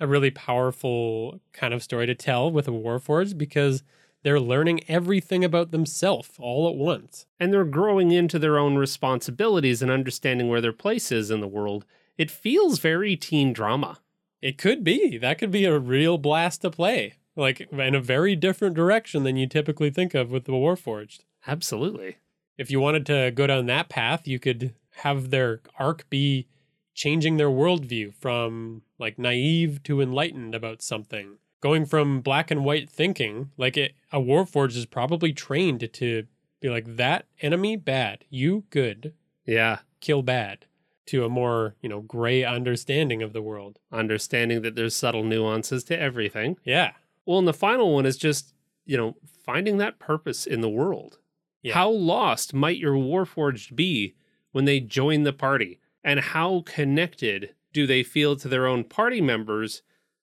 a 0.00 0.06
really 0.06 0.30
powerful 0.30 1.40
kind 1.52 1.72
of 1.72 1.82
story 1.82 2.06
to 2.06 2.14
tell 2.14 2.50
with 2.50 2.66
a 2.68 2.72
Warforged 2.72 3.38
because 3.38 3.82
they're 4.22 4.40
learning 4.40 4.80
everything 4.88 5.44
about 5.44 5.70
themselves 5.70 6.30
all 6.38 6.68
at 6.68 6.74
once. 6.74 7.26
And 7.38 7.52
they're 7.52 7.64
growing 7.64 8.10
into 8.10 8.38
their 8.38 8.58
own 8.58 8.76
responsibilities 8.76 9.82
and 9.82 9.90
understanding 9.90 10.48
where 10.48 10.60
their 10.60 10.72
place 10.72 11.12
is 11.12 11.30
in 11.30 11.40
the 11.40 11.46
world. 11.48 11.84
It 12.18 12.30
feels 12.30 12.78
very 12.78 13.16
teen 13.16 13.52
drama. 13.52 14.00
It 14.44 14.58
could 14.58 14.84
be. 14.84 15.16
That 15.16 15.38
could 15.38 15.50
be 15.50 15.64
a 15.64 15.78
real 15.78 16.18
blast 16.18 16.60
to 16.60 16.70
play. 16.70 17.14
Like 17.34 17.62
in 17.62 17.94
a 17.94 18.00
very 18.00 18.36
different 18.36 18.76
direction 18.76 19.22
than 19.22 19.36
you 19.38 19.46
typically 19.46 19.88
think 19.88 20.12
of 20.12 20.30
with 20.30 20.44
the 20.44 20.52
Warforged. 20.52 21.20
Absolutely. 21.46 22.18
If 22.58 22.70
you 22.70 22.78
wanted 22.78 23.06
to 23.06 23.30
go 23.30 23.46
down 23.46 23.64
that 23.66 23.88
path, 23.88 24.28
you 24.28 24.38
could 24.38 24.74
have 24.96 25.30
their 25.30 25.62
arc 25.78 26.08
be 26.10 26.46
changing 26.92 27.38
their 27.38 27.48
worldview 27.48 28.12
from 28.14 28.82
like 28.98 29.18
naive 29.18 29.82
to 29.84 30.02
enlightened 30.02 30.54
about 30.54 30.82
something. 30.82 31.38
Going 31.62 31.86
from 31.86 32.20
black 32.20 32.50
and 32.50 32.66
white 32.66 32.90
thinking, 32.90 33.50
like 33.56 33.78
it, 33.78 33.94
a 34.12 34.20
Warforged 34.20 34.76
is 34.76 34.84
probably 34.84 35.32
trained 35.32 35.90
to 35.90 36.26
be 36.60 36.68
like 36.68 36.96
that 36.96 37.24
enemy 37.40 37.76
bad, 37.76 38.26
you 38.28 38.64
good, 38.68 39.14
Yeah. 39.46 39.78
kill 40.00 40.20
bad, 40.22 40.66
to 41.06 41.24
a 41.24 41.28
more 41.28 41.76
you 41.80 41.88
know 41.88 42.00
gray 42.00 42.44
understanding 42.44 43.22
of 43.22 43.32
the 43.32 43.42
world. 43.42 43.78
Understanding 43.92 44.62
that 44.62 44.74
there's 44.74 44.94
subtle 44.94 45.24
nuances 45.24 45.84
to 45.84 45.98
everything. 45.98 46.56
Yeah, 46.64 46.92
Well, 47.26 47.38
and 47.38 47.48
the 47.48 47.52
final 47.52 47.94
one 47.94 48.06
is 48.06 48.16
just, 48.16 48.54
you 48.84 48.96
know, 48.96 49.16
finding 49.44 49.78
that 49.78 49.98
purpose 49.98 50.46
in 50.46 50.60
the 50.60 50.68
world. 50.68 51.18
Yeah. 51.62 51.74
How 51.74 51.88
lost 51.88 52.52
might 52.52 52.76
your 52.76 52.94
Warforged 52.94 53.74
be 53.74 54.14
when 54.52 54.66
they 54.66 54.80
join 54.80 55.22
the 55.22 55.32
party? 55.32 55.80
And 56.02 56.20
how 56.20 56.62
connected 56.66 57.54
do 57.72 57.86
they 57.86 58.02
feel 58.02 58.36
to 58.36 58.48
their 58.48 58.66
own 58.66 58.84
party 58.84 59.22
members 59.22 59.82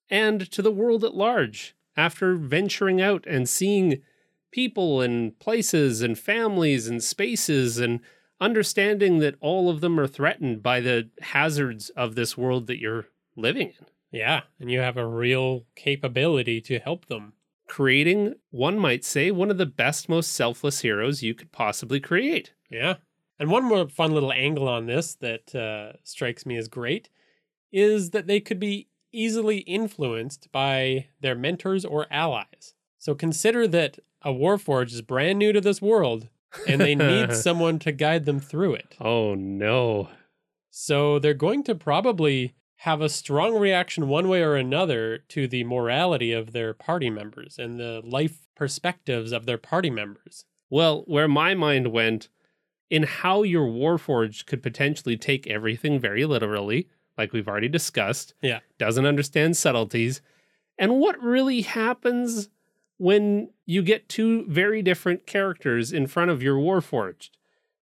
and 0.10 0.50
to 0.52 0.62
the 0.62 0.72
world 0.72 1.04
at 1.04 1.16
large 1.16 1.76
after 1.98 2.36
venturing 2.36 3.02
out 3.02 3.26
and 3.26 3.50
seeing 3.50 4.02
people 4.52 5.02
and 5.02 5.38
places 5.40 6.02
and 6.02 6.20
families 6.20 6.88
and 6.88 7.04
spaces 7.04 7.80
and 7.80 8.00
understanding 8.42 9.20
that 9.20 9.36
all 9.40 9.70
of 9.70 9.80
them 9.80 10.00
are 10.00 10.08
threatened 10.08 10.62
by 10.62 10.82
the 10.82 11.10
hazards 11.22 11.90
of 11.92 12.16
this 12.16 12.38
world 12.38 12.68
that 12.68 12.80
you're 12.80 13.08
living 13.38 13.68
in? 13.80 13.86
yeah, 14.12 14.42
and 14.60 14.70
you 14.70 14.80
have 14.80 14.98
a 14.98 15.08
real 15.08 15.66
capability 15.76 16.60
to 16.62 16.80
help 16.80 17.06
them. 17.06 17.34
creating, 17.68 18.36
one 18.50 18.78
might 18.78 19.06
say, 19.06 19.32
one 19.32 19.50
of 19.50 19.58
the 19.58 19.66
best, 19.66 20.10
most 20.10 20.34
selfless 20.34 20.82
heroes 20.82 21.24
you 21.24 21.34
could 21.34 21.54
possibly 21.54 22.02
create. 22.02 22.52
Yeah. 22.70 22.96
And 23.40 23.50
one 23.50 23.64
more 23.64 23.88
fun 23.88 24.12
little 24.12 24.34
angle 24.34 24.68
on 24.68 24.88
this 24.88 25.16
that 25.16 25.56
uh, 25.56 25.98
strikes 26.04 26.46
me 26.46 26.58
as 26.58 26.68
great 26.68 27.10
is 27.72 28.10
that 28.10 28.28
they 28.28 28.42
could 28.42 28.60
be 28.60 28.90
easily 29.14 29.60
influenced 29.60 30.52
by 30.52 31.08
their 31.22 31.34
mentors 31.34 31.86
or 31.86 32.08
allies. 32.12 32.74
So 33.00 33.16
consider 33.16 33.68
that 33.70 34.00
a 34.22 34.34
Warforged 34.34 34.92
is 34.92 35.02
brand 35.02 35.40
new 35.40 35.54
to 35.54 35.62
this 35.62 35.82
world 35.82 36.28
and 36.68 36.82
they 36.82 36.96
need 36.96 37.34
someone 37.36 37.80
to 37.80 37.92
guide 37.92 38.26
them 38.26 38.40
through 38.40 38.76
it. 38.76 38.96
Oh 39.00 39.36
no. 39.36 40.10
So 40.70 41.20
they're 41.20 41.34
going 41.34 41.64
to 41.64 41.76
probably 41.76 42.56
have 42.78 43.02
a 43.02 43.10
strong 43.10 43.58
reaction 43.58 44.08
one 44.08 44.28
way 44.28 44.42
or 44.42 44.56
another 44.56 45.20
to 45.30 45.48
the 45.48 45.64
morality 45.64 46.32
of 46.32 46.52
their 46.52 46.74
party 46.74 47.10
members 47.10 47.60
and 47.60 47.80
the 47.80 48.02
life 48.04 48.48
perspectives 48.56 49.32
of 49.32 49.46
their 49.46 49.58
party 49.58 49.90
members. 49.90 50.46
Well, 50.70 51.04
where 51.06 51.28
my 51.28 51.54
mind 51.54 51.92
went 51.92 52.30
in 52.90 53.04
how 53.04 53.44
your 53.44 53.68
Warforged 53.68 54.46
could 54.46 54.64
potentially 54.64 55.16
take 55.16 55.46
everything 55.48 56.00
very 56.00 56.26
literally, 56.26 56.90
like 57.18 57.34
we've 57.34 57.48
already 57.48 57.70
discussed. 57.70 58.34
Yeah. 58.42 58.60
Doesn't 58.80 59.06
understand 59.06 59.58
subtleties. 59.58 60.22
And 60.78 61.00
what 61.00 61.22
really 61.22 61.62
happens 61.62 62.50
when 63.02 63.50
you 63.66 63.82
get 63.82 64.08
two 64.08 64.46
very 64.48 64.84
different 64.84 65.26
characters 65.26 65.92
in 65.92 66.06
front 66.06 66.30
of 66.30 66.44
your 66.44 66.58
Warforged? 66.58 67.30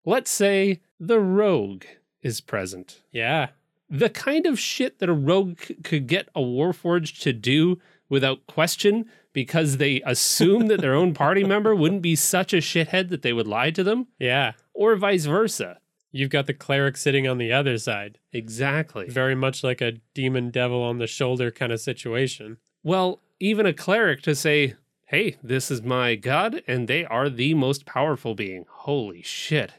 Let's 0.05 0.31
say 0.31 0.79
the 0.97 1.19
rogue 1.19 1.83
is 2.21 2.39
present. 2.39 3.01
Yeah. 3.11 3.49
The 3.89 4.09
kind 4.09 4.45
of 4.45 4.57
shit 4.57 4.99
that 4.99 5.09
a 5.09 5.13
rogue 5.13 5.59
c- 5.59 5.73
could 5.83 6.07
get 6.07 6.29
a 6.33 6.39
Warforged 6.39 7.19
to 7.21 7.33
do 7.33 7.79
without 8.07 8.47
question 8.47 9.09
because 9.33 9.75
they 9.75 10.01
assume 10.05 10.67
that 10.67 10.79
their 10.79 10.95
own 10.95 11.13
party 11.13 11.43
member 11.43 11.75
wouldn't 11.75 12.01
be 12.01 12.15
such 12.15 12.53
a 12.53 12.57
shithead 12.57 13.09
that 13.09 13.21
they 13.21 13.33
would 13.33 13.47
lie 13.47 13.71
to 13.71 13.83
them, 13.83 14.07
Yeah. 14.19 14.53
or 14.73 14.95
vice 14.95 15.25
versa. 15.25 15.79
You've 16.13 16.29
got 16.29 16.47
the 16.47 16.53
cleric 16.53 16.95
sitting 16.95 17.27
on 17.27 17.37
the 17.39 17.51
other 17.51 17.77
side. 17.77 18.19
Exactly. 18.31 19.07
Very 19.09 19.35
much 19.35 19.65
like 19.65 19.81
a 19.81 19.93
demon 20.13 20.49
devil 20.49 20.81
on 20.81 20.97
the 20.97 21.07
shoulder 21.07 21.51
kind 21.51 21.71
of 21.73 21.81
situation. 21.81 22.57
Well, 22.83 23.19
even 23.41 23.65
a 23.65 23.73
cleric 23.73 24.21
to 24.23 24.33
say, 24.33 24.75
hey, 25.09 25.37
this 25.41 25.71
is 25.71 25.81
my 25.81 26.13
god, 26.13 26.61
and 26.67 26.87
they 26.87 27.03
are 27.03 27.29
the 27.29 27.55
most 27.55 27.85
powerful 27.85 28.35
being. 28.35 28.65
Holy 28.69 29.23
shit. 29.23 29.73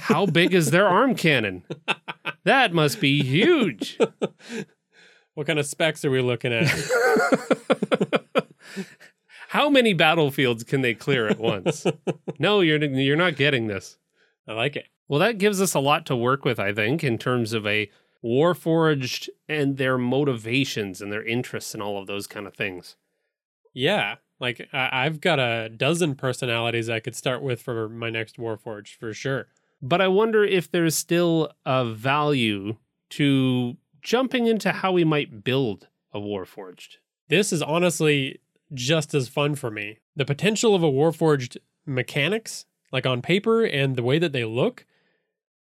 How 0.00 0.26
big 0.26 0.52
is 0.52 0.72
their 0.72 0.88
arm 0.88 1.14
cannon? 1.14 1.62
That 2.42 2.72
must 2.72 3.00
be 3.00 3.22
huge. 3.22 3.98
What 5.34 5.48
kind 5.48 5.58
of 5.58 5.66
specs 5.66 6.04
are 6.04 6.12
we 6.12 6.20
looking 6.20 6.52
at? 6.52 6.68
How 9.48 9.68
many 9.68 9.92
battlefields 9.92 10.62
can 10.62 10.82
they 10.82 10.94
clear 10.94 11.26
at 11.26 11.40
once? 11.40 11.86
no, 12.38 12.60
you're 12.60 12.80
you're 12.84 13.16
not 13.16 13.34
getting 13.34 13.66
this. 13.66 13.98
I 14.46 14.52
like 14.52 14.76
it. 14.76 14.86
Well, 15.08 15.18
that 15.18 15.38
gives 15.38 15.60
us 15.60 15.74
a 15.74 15.80
lot 15.80 16.06
to 16.06 16.14
work 16.14 16.44
with, 16.44 16.60
I 16.60 16.72
think, 16.72 17.02
in 17.02 17.18
terms 17.18 17.52
of 17.52 17.66
a 17.66 17.90
warforged 18.24 19.28
and 19.48 19.76
their 19.76 19.98
motivations 19.98 21.02
and 21.02 21.10
their 21.10 21.24
interests 21.24 21.74
and 21.74 21.82
all 21.82 21.98
of 21.98 22.06
those 22.06 22.28
kind 22.28 22.46
of 22.46 22.54
things. 22.54 22.94
Yeah. 23.72 24.18
Like 24.40 24.68
I- 24.72 25.04
I've 25.06 25.20
got 25.20 25.38
a 25.38 25.68
dozen 25.68 26.14
personalities 26.14 26.88
I 26.90 27.00
could 27.00 27.14
start 27.14 27.42
with 27.42 27.62
for 27.62 27.88
my 27.88 28.10
next 28.10 28.36
Warforged 28.36 28.96
for 28.96 29.12
sure. 29.14 29.46
But 29.82 30.00
I 30.00 30.08
wonder 30.08 30.44
if 30.44 30.70
there's 30.70 30.94
still 30.96 31.50
a 31.66 31.84
value 31.84 32.76
to 33.10 33.76
jumping 34.02 34.46
into 34.46 34.72
how 34.72 34.92
we 34.92 35.04
might 35.04 35.44
build 35.44 35.88
a 36.12 36.18
warforged. 36.18 36.96
This 37.28 37.52
is 37.52 37.62
honestly 37.62 38.38
just 38.72 39.14
as 39.14 39.28
fun 39.28 39.54
for 39.54 39.70
me. 39.70 39.98
The 40.16 40.24
potential 40.24 40.74
of 40.74 40.82
a 40.82 40.90
Warforged 40.90 41.56
mechanics, 41.86 42.66
like 42.92 43.06
on 43.06 43.22
paper 43.22 43.64
and 43.64 43.96
the 43.96 44.02
way 44.02 44.18
that 44.18 44.32
they 44.32 44.44
look, 44.44 44.86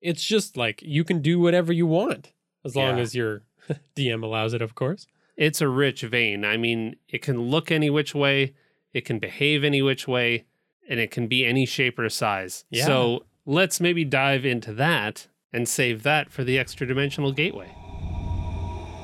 it's 0.01 0.23
just 0.23 0.57
like 0.57 0.81
you 0.83 1.03
can 1.03 1.21
do 1.21 1.39
whatever 1.39 1.71
you 1.73 1.85
want 1.87 2.31
as 2.65 2.75
long 2.75 2.97
Yeah. 2.97 3.01
as 3.03 3.15
your 3.15 3.43
DM 3.95 4.23
allows 4.23 4.53
it, 4.53 4.61
of 4.61 4.75
course. 4.75 5.07
It's 5.39 5.61
a 5.61 5.69
rich 5.69 6.01
vein. 6.01 6.43
I 6.43 6.57
mean, 6.57 6.97
it 7.07 7.21
can 7.21 7.39
look 7.43 7.71
any 7.71 7.89
which 7.89 8.13
way, 8.13 8.55
it 8.93 9.05
can 9.05 9.19
behave 9.19 9.63
any 9.63 9.81
which 9.81 10.05
way, 10.05 10.43
and 10.89 10.99
it 10.99 11.11
can 11.11 11.27
be 11.27 11.45
any 11.45 11.65
shape 11.65 11.97
or 11.97 12.09
size. 12.09 12.65
Yeah. 12.69 12.85
So 12.85 13.25
let's 13.45 13.79
maybe 13.79 14.03
dive 14.03 14.45
into 14.45 14.73
that 14.73 15.27
and 15.53 15.65
save 15.65 16.03
that 16.03 16.29
for 16.29 16.43
the 16.43 16.59
extra 16.59 16.85
dimensional 16.85 17.31
gateway. 17.31 17.73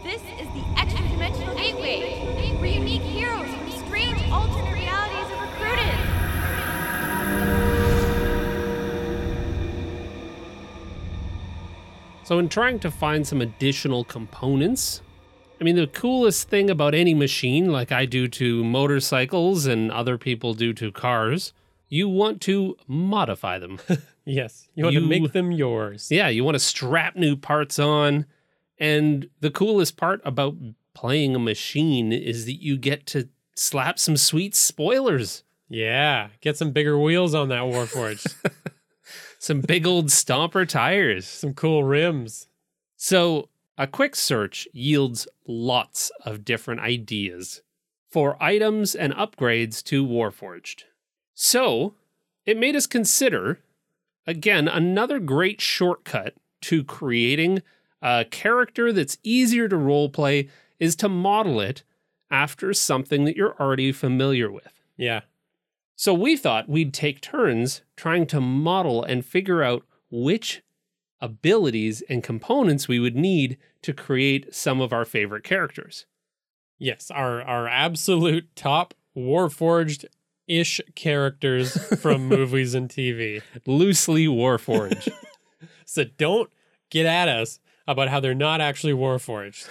This 0.03 0.21
is 0.37 0.47
the 0.49 0.61
Extra 0.77 1.07
Dimensional 1.07 1.55
Gateway, 1.55 2.01
where 2.59 2.69
unique 2.69 3.01
heroes 3.01 3.47
from 3.55 3.71
strange 3.87 4.21
alternate 4.29 4.73
realities 4.73 5.31
are 5.31 5.41
recruited. 5.47 5.95
So, 12.25 12.39
in 12.39 12.49
trying 12.49 12.79
to 12.79 12.91
find 12.91 13.25
some 13.25 13.39
additional 13.39 14.03
components, 14.03 15.01
I 15.59 15.63
mean, 15.63 15.75
the 15.75 15.87
coolest 15.87 16.49
thing 16.49 16.69
about 16.69 16.93
any 16.93 17.13
machine, 17.13 17.71
like 17.71 17.91
I 17.91 18.05
do 18.05 18.27
to 18.27 18.63
motorcycles 18.63 19.65
and 19.65 19.91
other 19.91 20.17
people 20.17 20.53
do 20.53 20.73
to 20.73 20.91
cars, 20.91 21.53
you 21.87 22.09
want 22.09 22.41
to 22.41 22.77
modify 22.87 23.59
them. 23.59 23.79
Yes. 24.27 24.67
You 24.73 24.85
want 24.85 24.95
You- 24.95 25.01
to 25.01 25.05
make 25.07 25.33
them 25.33 25.51
yours. 25.51 26.07
yeah, 26.09 26.29
you 26.29 26.43
want 26.43 26.55
to 26.55 26.59
strap 26.59 27.15
new 27.15 27.35
parts 27.35 27.77
on. 27.77 28.25
And 28.79 29.29
the 29.39 29.51
coolest 29.51 29.97
part 29.97 30.19
about 30.25 30.55
playing 30.95 31.35
a 31.35 31.39
machine 31.39 32.11
is 32.11 32.45
that 32.47 32.59
you 32.59 32.75
get 32.75 33.05
to 33.05 33.29
slap 33.55 33.99
some 33.99 34.17
sweet 34.17 34.55
spoilers, 34.55 35.43
Yeah. 35.69 36.29
Get 36.41 36.57
some 36.57 36.71
bigger 36.71 36.97
wheels 36.97 37.35
on 37.35 37.49
that 37.49 37.61
Warforged. 37.61 38.33
some 39.37 39.61
big 39.61 39.85
old 39.85 40.07
stomper 40.07 40.67
tires. 40.67 41.27
some 41.27 41.53
cool 41.53 41.83
rims. 41.83 42.47
So, 42.97 43.49
a 43.77 43.87
quick 43.87 44.15
search 44.15 44.67
yields 44.73 45.27
lots 45.47 46.11
of 46.23 46.45
different 46.45 46.81
ideas 46.81 47.61
for 48.09 48.41
items 48.41 48.95
and 48.95 49.13
upgrades 49.13 49.83
to 49.83 50.05
Warforged. 50.05 50.83
So, 51.33 51.95
it 52.45 52.57
made 52.57 52.75
us 52.75 52.87
consider, 52.87 53.59
again, 54.25 54.67
another 54.67 55.19
great 55.19 55.59
shortcut 55.59 56.35
to 56.61 56.83
creating 56.83 57.61
a 58.01 58.25
character 58.25 58.93
that's 58.93 59.17
easier 59.23 59.67
to 59.67 59.75
roleplay 59.75 60.49
is 60.79 60.95
to 60.97 61.09
model 61.09 61.59
it 61.59 61.83
after 62.31 62.73
something 62.73 63.25
that 63.25 63.35
you're 63.35 63.59
already 63.59 63.91
familiar 63.91 64.51
with. 64.51 64.81
Yeah. 64.97 65.21
So 65.95 66.13
we 66.13 66.35
thought 66.37 66.69
we'd 66.69 66.93
take 66.93 67.21
turns 67.21 67.81
trying 67.95 68.27
to 68.27 68.41
model 68.41 69.03
and 69.03 69.25
figure 69.25 69.63
out 69.63 69.83
which 70.11 70.61
abilities 71.21 72.03
and 72.09 72.23
components 72.23 72.87
we 72.87 72.99
would 72.99 73.15
need 73.15 73.57
to 73.81 73.93
create 73.93 74.53
some 74.53 74.81
of 74.81 74.93
our 74.93 75.05
favorite 75.05 75.43
characters. 75.43 76.05
Yes. 76.77 77.09
Our 77.11 77.41
our 77.41 77.67
absolute 77.67 78.55
top 78.55 78.93
Warforged 79.15 80.05
ish 80.47 80.81
characters 80.95 81.77
from 82.01 82.27
movies 82.27 82.73
and 82.73 82.89
TV. 82.89 83.41
Loosely 83.65 84.27
Warforged. 84.27 85.09
So 85.85 86.03
don't 86.03 86.49
get 86.89 87.05
at 87.05 87.27
us 87.27 87.59
about 87.87 88.09
how 88.09 88.19
they're 88.19 88.33
not 88.33 88.59
actually 88.59 88.93
Warforged. 88.93 89.67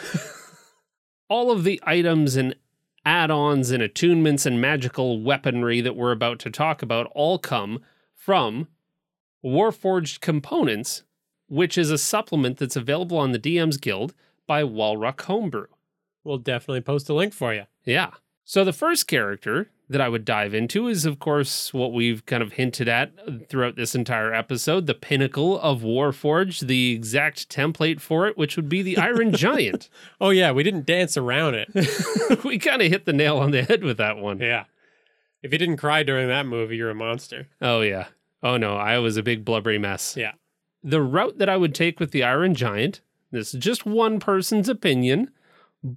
All 1.28 1.50
of 1.50 1.64
the 1.64 1.80
items 1.82 2.36
and 2.36 2.54
add-ons 3.04 3.70
and 3.70 3.82
attunements 3.82 4.46
and 4.46 4.60
magical 4.60 5.20
weaponry 5.20 5.80
that 5.80 5.96
we're 5.96 6.12
about 6.12 6.38
to 6.40 6.50
talk 6.50 6.82
about 6.82 7.10
all 7.14 7.38
come 7.38 7.80
from 8.14 8.68
Warforged 9.44 10.20
Components, 10.20 11.02
which 11.54 11.78
is 11.78 11.90
a 11.90 11.98
supplement 11.98 12.58
that's 12.58 12.74
available 12.76 13.16
on 13.16 13.30
the 13.32 13.38
DM's 13.38 13.76
Guild 13.76 14.12
by 14.46 14.64
Walrock 14.64 15.20
Homebrew. 15.22 15.66
We'll 16.24 16.38
definitely 16.38 16.80
post 16.80 17.08
a 17.08 17.14
link 17.14 17.32
for 17.32 17.54
you. 17.54 17.64
Yeah. 17.84 18.10
So 18.44 18.64
the 18.64 18.72
first 18.72 19.06
character 19.06 19.70
that 19.88 20.00
I 20.00 20.08
would 20.08 20.24
dive 20.24 20.52
into 20.52 20.88
is, 20.88 21.04
of 21.04 21.18
course, 21.18 21.72
what 21.72 21.92
we've 21.92 22.26
kind 22.26 22.42
of 22.42 22.54
hinted 22.54 22.88
at 22.88 23.12
throughout 23.48 23.76
this 23.76 23.94
entire 23.94 24.34
episode 24.34 24.86
the 24.86 24.94
pinnacle 24.94 25.60
of 25.60 25.82
Warforged, 25.82 26.66
the 26.66 26.92
exact 26.92 27.48
template 27.48 28.00
for 28.00 28.26
it, 28.26 28.36
which 28.36 28.56
would 28.56 28.68
be 28.68 28.82
the 28.82 28.98
Iron 28.98 29.32
Giant. 29.36 29.88
Oh 30.20 30.30
yeah, 30.30 30.50
we 30.50 30.62
didn't 30.62 30.86
dance 30.86 31.16
around 31.16 31.54
it. 31.54 31.68
we 32.44 32.58
kind 32.58 32.82
of 32.82 32.90
hit 32.90 33.04
the 33.04 33.12
nail 33.12 33.38
on 33.38 33.52
the 33.52 33.62
head 33.62 33.84
with 33.84 33.98
that 33.98 34.16
one. 34.16 34.40
yeah. 34.40 34.64
If 35.42 35.52
you 35.52 35.58
didn't 35.58 35.76
cry 35.76 36.02
during 36.02 36.26
that 36.28 36.46
movie, 36.46 36.76
you're 36.76 36.90
a 36.90 36.94
monster. 36.94 37.48
Oh, 37.60 37.82
yeah. 37.82 38.06
Oh, 38.42 38.56
no. 38.56 38.76
I 38.76 38.98
was 38.98 39.18
a 39.18 39.22
big 39.22 39.44
blubbery 39.44 39.78
mess. 39.78 40.16
Yeah. 40.16 40.32
The 40.84 41.02
route 41.02 41.38
that 41.38 41.48
I 41.48 41.56
would 41.56 41.74
take 41.74 41.98
with 41.98 42.10
the 42.10 42.22
Iron 42.22 42.54
Giant, 42.54 43.00
this 43.30 43.54
is 43.54 43.60
just 43.60 43.86
one 43.86 44.20
person's 44.20 44.68
opinion, 44.68 45.30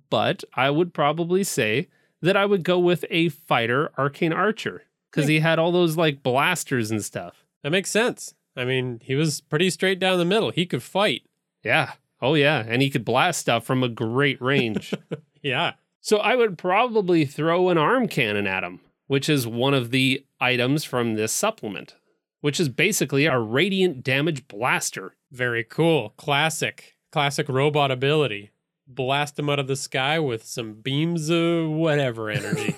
but 0.10 0.44
I 0.54 0.70
would 0.70 0.94
probably 0.94 1.44
say 1.44 1.90
that 2.22 2.38
I 2.38 2.46
would 2.46 2.64
go 2.64 2.80
with 2.80 3.06
a 3.10 3.30
fighter 3.30 3.92
arcane 3.98 4.34
archer 4.34 4.84
because 5.12 5.28
he 5.28 5.40
had 5.40 5.60
all 5.60 5.72
those 5.72 5.98
like 5.98 6.24
blasters 6.24 6.90
and 6.90 7.04
stuff. 7.04 7.46
That 7.64 7.72
makes 7.72 7.92
sense. 7.92 8.34
I 8.56 8.66
mean, 8.66 9.02
he 9.04 9.14
was 9.16 9.42
pretty 9.42 9.70
straight 9.70 10.00
down 10.00 10.18
the 10.18 10.26
middle. 10.26 10.52
He 10.52 10.66
could 10.66 10.82
fight. 10.82 11.24
Yeah. 11.64 11.94
Oh, 12.22 12.34
yeah. 12.34 12.64
And 12.68 12.82
he 12.82 12.90
could 12.90 13.06
blast 13.06 13.42
stuff 13.42 13.66
from 13.66 13.84
a 13.84 13.90
great 13.90 14.42
range. 14.42 14.94
Yeah. 15.44 15.74
so 16.02 16.18
I 16.18 16.36
would 16.36 16.58
probably 16.58 17.24
throw 17.24 17.70
an 17.70 17.78
arm 17.78 18.08
cannon 18.10 18.48
at 18.48 18.64
him, 18.64 18.82
which 19.06 19.30
is 19.30 19.48
one 19.48 19.74
of 19.74 19.92
the 19.92 20.26
items 20.42 20.84
from 20.84 21.14
this 21.14 21.32
supplement, 21.32 21.96
which 22.42 22.60
is 22.60 22.70
basically 22.70 23.26
a 23.26 23.38
radiant 23.40 24.04
damage 24.04 24.48
blaster. 24.48 25.16
Very 25.32 25.64
cool. 25.64 26.14
Classic. 26.18 26.96
Classic 27.12 27.48
robot 27.50 27.92
ability. 27.92 28.52
blast 28.88 29.38
him 29.38 29.50
out 29.50 29.60
of 29.60 29.68
the 29.68 29.76
sky 29.76 30.20
with 30.20 30.46
some 30.46 30.74
beams 30.74 31.30
of 31.30 31.70
whatever 31.70 32.30
energy. 32.30 32.76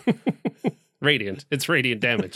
Radiant. 1.01 1.45
It's 1.49 1.69
radiant 1.69 2.01
damage. 2.01 2.35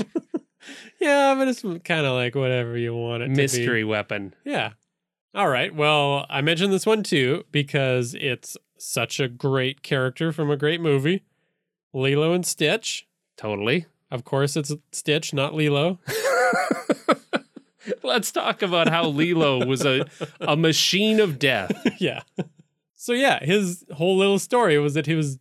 yeah, 1.01 1.35
but 1.35 1.47
it's 1.47 1.61
kind 1.61 2.05
of 2.05 2.13
like 2.13 2.35
whatever 2.35 2.77
you 2.77 2.95
want 2.95 3.23
it 3.23 3.27
to 3.27 3.31
be. 3.31 3.41
Mystery 3.41 3.83
weapon. 3.83 4.33
Yeah. 4.45 4.71
All 5.35 5.49
right. 5.49 5.73
Well, 5.73 6.25
I 6.29 6.41
mentioned 6.41 6.71
this 6.71 6.85
one 6.85 7.03
too 7.03 7.43
because 7.51 8.15
it's 8.15 8.55
such 8.77 9.19
a 9.19 9.27
great 9.27 9.81
character 9.81 10.31
from 10.31 10.49
a 10.49 10.55
great 10.57 10.79
movie. 10.79 11.23
Lilo 11.93 12.31
and 12.33 12.45
Stitch. 12.45 13.07
Totally. 13.35 13.85
Of 14.11 14.23
course, 14.23 14.55
it's 14.55 14.71
Stitch, 14.91 15.33
not 15.33 15.53
Lilo. 15.55 15.99
Let's 18.03 18.31
talk 18.31 18.61
about 18.61 18.89
how 18.89 19.07
Lilo 19.07 19.65
was 19.65 19.85
a, 19.85 20.05
a 20.39 20.55
machine 20.55 21.19
of 21.19 21.37
death. 21.39 21.71
yeah. 21.99 22.21
So 22.95 23.13
yeah, 23.13 23.43
his 23.43 23.83
whole 23.93 24.17
little 24.17 24.39
story 24.39 24.77
was 24.79 24.93
that 24.93 25.05
he 25.05 25.15
was, 25.15 25.39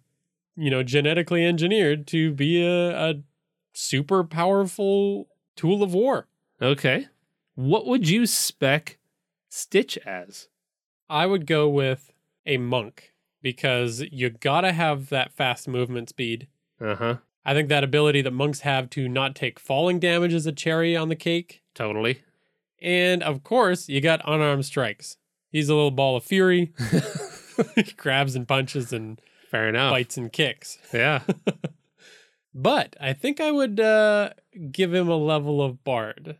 you 0.56 0.70
know, 0.70 0.82
genetically 0.82 1.44
engineered 1.44 2.06
to 2.08 2.32
be 2.32 2.64
a, 2.64 3.10
a 3.10 3.14
super 3.72 4.24
powerful 4.24 5.28
tool 5.54 5.82
of 5.82 5.94
war. 5.94 6.26
Okay. 6.60 7.06
What 7.54 7.86
would 7.86 8.08
you 8.08 8.26
spec 8.26 8.98
Stitch 9.48 9.98
as? 9.98 10.48
I 11.08 11.26
would 11.26 11.46
go 11.46 11.68
with 11.68 12.12
a 12.46 12.56
monk 12.56 13.12
because 13.42 14.00
you 14.10 14.30
gotta 14.30 14.72
have 14.72 15.10
that 15.10 15.32
fast 15.32 15.68
movement 15.68 16.08
speed. 16.08 16.48
Uh 16.80 16.94
huh. 16.94 17.16
I 17.44 17.54
think 17.54 17.68
that 17.68 17.84
ability 17.84 18.22
that 18.22 18.30
monks 18.32 18.60
have 18.60 18.88
to 18.90 19.08
not 19.08 19.34
take 19.34 19.58
falling 19.58 19.98
damage 19.98 20.32
is 20.32 20.46
a 20.46 20.52
cherry 20.52 20.96
on 20.96 21.08
the 21.08 21.16
cake. 21.16 21.62
Totally. 21.74 22.22
And 22.80 23.22
of 23.22 23.42
course, 23.42 23.88
you 23.88 24.00
got 24.00 24.20
unarmed 24.26 24.64
strikes. 24.64 25.16
He's 25.50 25.68
a 25.68 25.74
little 25.74 25.90
ball 25.90 26.16
of 26.16 26.24
fury. 26.24 26.72
he 27.74 27.82
grabs 27.96 28.34
and 28.34 28.46
punches 28.48 28.92
and 28.92 29.20
Fair 29.50 29.68
enough. 29.68 29.92
bites 29.92 30.16
and 30.16 30.32
kicks. 30.32 30.78
Yeah. 30.92 31.20
But 32.54 32.96
I 33.00 33.12
think 33.14 33.40
I 33.40 33.50
would 33.50 33.80
uh, 33.80 34.30
give 34.70 34.92
him 34.92 35.08
a 35.08 35.16
level 35.16 35.62
of 35.62 35.82
bard 35.84 36.36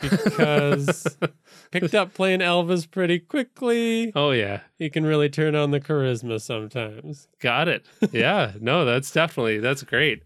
because 0.00 1.16
picked 1.70 1.94
up 1.94 2.14
playing 2.14 2.40
Elvis 2.40 2.90
pretty 2.90 3.18
quickly. 3.18 4.12
oh, 4.14 4.30
yeah. 4.30 4.60
He 4.78 4.90
can 4.90 5.04
really 5.04 5.28
turn 5.28 5.54
on 5.54 5.70
the 5.70 5.80
charisma 5.80 6.40
sometimes. 6.40 7.28
Got 7.40 7.68
it. 7.68 7.84
Yeah. 8.12 8.52
no, 8.60 8.84
that's 8.84 9.10
definitely, 9.10 9.58
that's 9.58 9.82
great. 9.82 10.22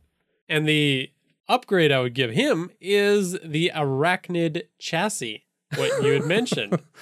And 0.48 0.68
the 0.68 1.10
upgrade 1.48 1.92
I 1.92 2.00
would 2.00 2.14
give 2.14 2.30
him 2.30 2.70
is 2.80 3.38
the 3.44 3.70
arachnid 3.74 4.62
chassis, 4.78 5.44
what 5.76 6.02
you 6.02 6.12
had 6.12 6.24
mentioned. 6.26 6.80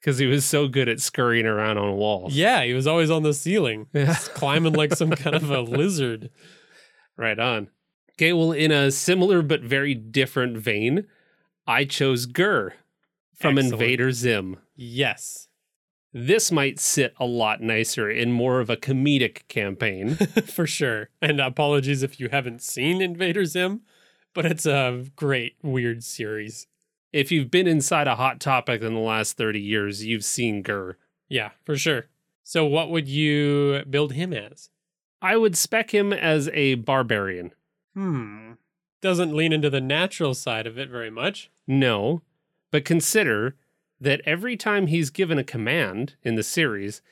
Because 0.00 0.18
he 0.18 0.26
was 0.26 0.44
so 0.44 0.68
good 0.68 0.88
at 0.88 1.00
scurrying 1.00 1.44
around 1.44 1.76
on 1.76 1.96
walls. 1.96 2.32
yeah, 2.32 2.62
he 2.62 2.72
was 2.72 2.86
always 2.86 3.10
on 3.10 3.24
the 3.24 3.34
ceiling, 3.34 3.88
Yeah. 3.92 4.14
climbing 4.32 4.74
like 4.74 4.94
some 4.94 5.10
kind 5.10 5.34
of 5.34 5.50
a 5.50 5.60
lizard. 5.62 6.30
Right 7.16 7.36
on. 7.38 7.68
Okay, 8.12 8.32
well, 8.32 8.52
in 8.52 8.70
a 8.70 8.92
similar 8.92 9.42
but 9.42 9.60
very 9.60 9.94
different 9.94 10.56
vein, 10.56 11.04
I 11.68 11.84
chose 11.84 12.26
GIR 12.26 12.74
from 13.36 13.58
Excellent. 13.58 13.74
Invader 13.80 14.10
Zim. 14.10 14.56
Yes, 14.74 15.48
This 16.12 16.50
might 16.50 16.80
sit 16.80 17.12
a 17.20 17.26
lot 17.26 17.60
nicer 17.60 18.10
in 18.10 18.32
more 18.32 18.58
of 18.60 18.70
a 18.70 18.76
comedic 18.76 19.46
campaign. 19.48 20.14
for 20.46 20.66
sure. 20.66 21.10
And 21.20 21.38
apologies 21.40 22.02
if 22.02 22.18
you 22.18 22.30
haven't 22.30 22.62
seen 22.62 23.00
Invader 23.02 23.44
Zim, 23.44 23.82
but 24.34 24.46
it's 24.46 24.64
a 24.66 25.04
great, 25.14 25.56
weird 25.62 26.02
series. 26.02 26.66
if 27.12 27.30
you've 27.30 27.50
been 27.50 27.66
inside 27.66 28.06
a 28.08 28.16
hot 28.16 28.40
topic 28.40 28.82
in 28.82 28.94
the 28.94 29.00
last 29.00 29.36
30 29.36 29.60
years, 29.60 30.04
you've 30.04 30.24
seen 30.24 30.62
GIR. 30.62 30.96
Yeah, 31.28 31.50
for 31.64 31.76
sure. 31.76 32.06
So, 32.42 32.64
what 32.64 32.90
would 32.90 33.08
you 33.08 33.82
build 33.88 34.12
him 34.14 34.32
as? 34.32 34.70
I 35.20 35.36
would 35.36 35.56
spec 35.56 35.92
him 35.92 36.12
as 36.14 36.48
a 36.54 36.74
barbarian. 36.76 37.52
Hmm. 37.94 38.52
Doesn't 39.00 39.34
lean 39.34 39.52
into 39.52 39.70
the 39.70 39.80
natural 39.80 40.34
side 40.34 40.66
of 40.66 40.78
it 40.78 40.88
very 40.88 41.10
much. 41.10 41.50
No, 41.66 42.22
but 42.70 42.84
consider 42.84 43.56
that 44.00 44.20
every 44.24 44.56
time 44.56 44.86
he's 44.86 45.10
given 45.10 45.38
a 45.38 45.44
command 45.44 46.14
in 46.22 46.34
the 46.34 46.42
series, 46.42 47.02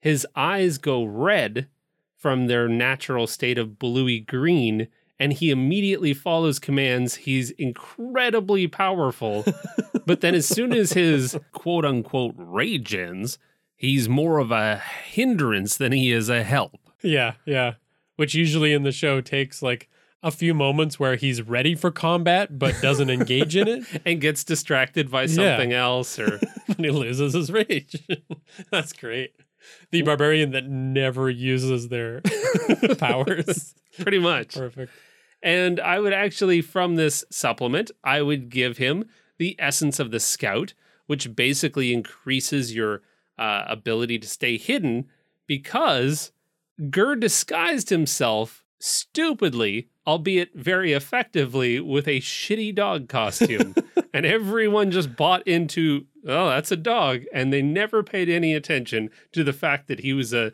his 0.00 0.26
eyes 0.34 0.78
go 0.78 1.04
red 1.04 1.68
from 2.16 2.46
their 2.46 2.68
natural 2.68 3.26
state 3.26 3.58
of 3.58 3.78
bluey 3.78 4.20
green, 4.20 4.88
and 5.18 5.32
he 5.32 5.50
immediately 5.50 6.14
follows 6.14 6.58
commands. 6.58 7.16
He's 7.16 7.50
incredibly 7.52 8.66
powerful. 8.66 9.44
but 10.06 10.20
then, 10.20 10.34
as 10.34 10.46
soon 10.46 10.72
as 10.72 10.92
his 10.92 11.38
quote 11.52 11.84
unquote 11.84 12.34
rage 12.36 12.94
ends, 12.94 13.38
he's 13.76 14.08
more 14.08 14.38
of 14.38 14.50
a 14.50 14.82
hindrance 15.04 15.76
than 15.76 15.92
he 15.92 16.10
is 16.10 16.28
a 16.28 16.42
help. 16.42 16.80
Yeah, 17.02 17.34
yeah. 17.44 17.74
Which 18.16 18.34
usually 18.34 18.72
in 18.72 18.82
the 18.82 18.92
show 18.92 19.20
takes 19.20 19.62
like 19.62 19.88
a 20.22 20.30
few 20.30 20.54
moments 20.54 20.98
where 20.98 21.16
he's 21.16 21.42
ready 21.42 21.74
for 21.74 21.90
combat 21.90 22.58
but 22.58 22.74
doesn't 22.82 23.10
engage 23.10 23.54
in 23.56 23.68
it 23.68 23.84
And 24.06 24.20
gets 24.20 24.42
distracted 24.44 25.10
by 25.10 25.22
Yeah. 25.22 25.26
something 25.56 25.72
else, 25.72 26.18
or 26.18 26.40
he 26.78 26.90
loses 26.90 27.34
his 27.34 27.50
rage. 27.52 28.02
That's 28.70 28.92
great. 28.92 29.34
The 29.90 30.02
barbarian 30.02 30.50
that 30.52 30.66
never 30.68 31.28
uses 31.28 31.88
their 31.88 32.22
powers. 32.98 33.74
pretty 34.00 34.18
much. 34.18 34.54
Perfect. 34.54 34.92
And 35.42 35.80
I 35.80 35.98
would 36.00 36.12
actually, 36.12 36.60
from 36.62 36.96
this 36.96 37.24
supplement, 37.30 37.90
I 38.02 38.22
would 38.22 38.48
give 38.48 38.78
him 38.78 39.04
the 39.38 39.54
essence 39.58 39.98
of 40.00 40.10
the 40.10 40.20
scout, 40.20 40.72
which 41.06 41.34
basically 41.36 41.92
increases 41.92 42.74
your 42.74 43.02
uh, 43.38 43.64
ability 43.68 44.18
to 44.20 44.28
stay 44.28 44.56
hidden 44.56 45.06
because 45.46 46.32
GIR 46.90 47.16
disguised 47.16 47.90
himself 47.90 48.64
stupidly, 48.78 49.88
albeit 50.06 50.54
very 50.54 50.92
effectively, 50.92 51.80
with 51.80 52.06
a 52.06 52.20
shitty 52.20 52.74
dog 52.74 53.08
costume. 53.08 53.74
and 54.14 54.24
everyone 54.24 54.90
just 54.90 55.16
bought 55.16 55.46
into, 55.46 56.06
oh, 56.26 56.48
that's 56.48 56.70
a 56.70 56.76
dog. 56.76 57.22
And 57.32 57.52
they 57.52 57.62
never 57.62 58.02
paid 58.02 58.28
any 58.28 58.54
attention 58.54 59.10
to 59.32 59.42
the 59.42 59.52
fact 59.52 59.88
that 59.88 60.00
he 60.00 60.12
was 60.12 60.32
a 60.32 60.52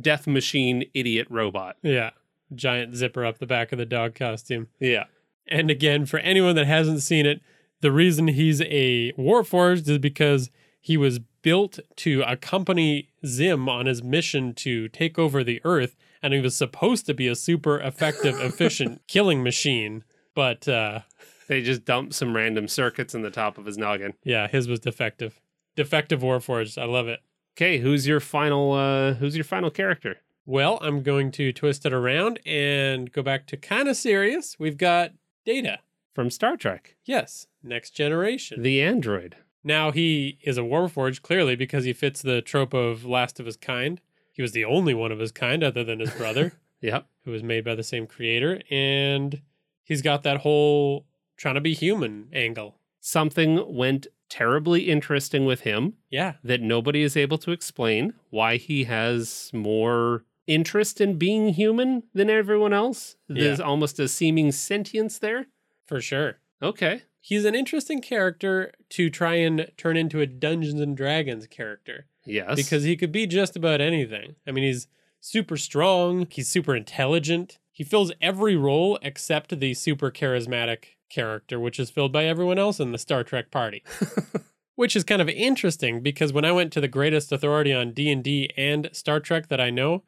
death 0.00 0.26
machine 0.26 0.84
idiot 0.94 1.26
robot. 1.30 1.76
Yeah. 1.82 2.10
Giant 2.54 2.94
zipper 2.94 3.24
up 3.24 3.38
the 3.38 3.46
back 3.46 3.72
of 3.72 3.78
the 3.78 3.86
dog 3.86 4.14
costume. 4.14 4.68
Yeah. 4.80 5.04
And 5.46 5.70
again, 5.70 6.06
for 6.06 6.18
anyone 6.20 6.56
that 6.56 6.66
hasn't 6.66 7.02
seen 7.02 7.26
it, 7.26 7.40
the 7.80 7.92
reason 7.92 8.28
he's 8.28 8.62
a 8.62 9.12
Warforged 9.12 9.88
is 9.88 9.98
because 9.98 10.50
he 10.80 10.96
was 10.96 11.18
built 11.42 11.78
to 11.96 12.22
accompany 12.26 13.10
Zim 13.24 13.68
on 13.68 13.86
his 13.86 14.02
mission 14.02 14.54
to 14.54 14.88
take 14.88 15.18
over 15.18 15.44
the 15.44 15.60
Earth, 15.64 15.94
and 16.24 16.34
he 16.34 16.40
was 16.40 16.56
supposed 16.56 17.06
to 17.06 17.14
be 17.14 17.28
a 17.28 17.36
super 17.36 17.78
effective, 17.78 18.34
efficient 18.40 19.02
killing 19.06 19.42
machine. 19.44 20.02
But 20.34 20.66
uh, 20.66 21.00
They 21.46 21.62
just 21.62 21.84
dumped 21.84 22.14
some 22.14 22.34
random 22.34 22.66
circuits 22.66 23.14
in 23.14 23.22
the 23.22 23.30
top 23.30 23.58
of 23.58 23.66
his 23.66 23.76
noggin. 23.78 24.14
yeah, 24.24 24.48
his 24.48 24.66
was 24.66 24.80
defective. 24.80 25.38
Defective 25.76 26.20
Warforged. 26.22 26.80
I 26.80 26.86
love 26.86 27.06
it. 27.08 27.20
Okay, 27.56 27.78
who's 27.78 28.06
your 28.08 28.18
final 28.20 28.72
uh 28.72 29.14
who's 29.14 29.36
your 29.36 29.44
final 29.44 29.70
character? 29.70 30.16
Well, 30.46 30.78
I'm 30.82 31.02
going 31.02 31.30
to 31.32 31.52
twist 31.52 31.86
it 31.86 31.92
around 31.92 32.38
and 32.44 33.10
go 33.12 33.22
back 33.22 33.46
to 33.48 33.56
kind 33.56 33.88
of 33.88 33.96
serious. 33.96 34.56
We've 34.58 34.76
got 34.76 35.12
Data. 35.44 35.78
From 36.14 36.30
Star 36.30 36.56
Trek. 36.56 36.94
Yes, 37.04 37.48
next 37.62 37.90
generation. 37.90 38.62
The 38.62 38.80
android. 38.82 39.36
Now 39.64 39.90
he 39.90 40.38
is 40.42 40.56
a 40.58 40.60
Warforged 40.62 41.22
clearly 41.22 41.56
because 41.56 41.84
he 41.84 41.92
fits 41.92 42.22
the 42.22 42.40
trope 42.40 42.72
of 42.74 43.04
last 43.04 43.40
of 43.40 43.46
his 43.46 43.56
kind. 43.56 44.00
He 44.34 44.42
was 44.42 44.52
the 44.52 44.64
only 44.66 44.92
one 44.92 45.10
of 45.12 45.18
his 45.20 45.32
kind 45.32 45.64
other 45.64 45.82
than 45.84 46.00
his 46.00 46.10
brother, 46.10 46.52
Yep. 46.82 47.06
who 47.24 47.30
was 47.30 47.42
made 47.42 47.64
by 47.64 47.74
the 47.74 47.82
same 47.82 48.06
creator, 48.06 48.60
and 48.70 49.40
he's 49.84 50.02
got 50.02 50.22
that 50.24 50.38
whole 50.38 51.06
trying 51.38 51.54
to 51.54 51.60
be 51.62 51.72
human 51.72 52.28
angle. 52.32 52.76
Something 53.00 53.74
went 53.74 54.06
terribly 54.28 54.90
interesting 54.90 55.44
with 55.46 55.60
him 55.60 55.94
Yeah, 56.10 56.34
that 56.42 56.60
nobody 56.60 57.02
is 57.02 57.16
able 57.16 57.38
to 57.38 57.52
explain 57.52 58.14
why 58.30 58.56
he 58.56 58.84
has 58.84 59.50
more 59.54 60.24
interest 60.46 61.00
in 61.00 61.16
being 61.16 61.50
human 61.54 62.02
than 62.12 62.28
everyone 62.28 62.72
else. 62.72 63.16
There's 63.28 63.60
almost 63.60 63.98
a 64.00 64.08
seeming 64.08 64.52
sentience 64.52 65.18
there. 65.18 65.46
for 65.86 66.00
sure. 66.00 66.38
Okay. 66.62 67.02
He's 67.20 67.44
an 67.46 67.54
interesting 67.54 68.02
character 68.02 68.72
to 68.90 69.08
try 69.10 69.36
and 69.36 69.70
turn 69.78 69.96
into 69.96 70.20
a 70.20 70.26
Dungeons 70.26 70.80
and 70.80 70.94
Dragons 70.96 71.46
character. 71.46 72.06
Yes. 72.26 72.56
because 72.56 72.84
he 72.84 72.96
could 72.96 73.12
be 73.12 73.26
just 73.26 73.56
about 73.56 73.80
anything. 73.80 74.36
I 74.46 74.52
mean, 74.52 74.64
he's 74.64 74.86
super 75.20 75.56
strong, 75.56 76.26
he's 76.30 76.48
super 76.48 76.74
intelligent. 76.74 77.58
He 77.70 77.82
fills 77.84 78.12
every 78.20 78.54
role 78.56 78.98
except 79.02 79.58
the 79.58 79.74
super 79.74 80.10
charismatic 80.10 80.84
character, 81.10 81.58
which 81.58 81.80
is 81.80 81.90
filled 81.90 82.12
by 82.12 82.24
everyone 82.24 82.58
else 82.58 82.78
in 82.78 82.92
the 82.92 82.98
Star 82.98 83.24
Trek 83.24 83.50
party. 83.50 83.82
which 84.76 84.96
is 84.96 85.04
kind 85.04 85.22
of 85.22 85.28
interesting 85.28 86.00
because 86.00 86.32
when 86.32 86.44
I 86.44 86.52
went 86.52 86.72
to 86.72 86.80
the 86.80 86.88
greatest 86.88 87.32
authority 87.32 87.72
on 87.72 87.92
D&D 87.92 88.50
and 88.56 88.90
Star 88.92 89.20
Trek 89.20 89.48
that 89.48 89.60
I 89.60 89.70
know, 89.70 90.02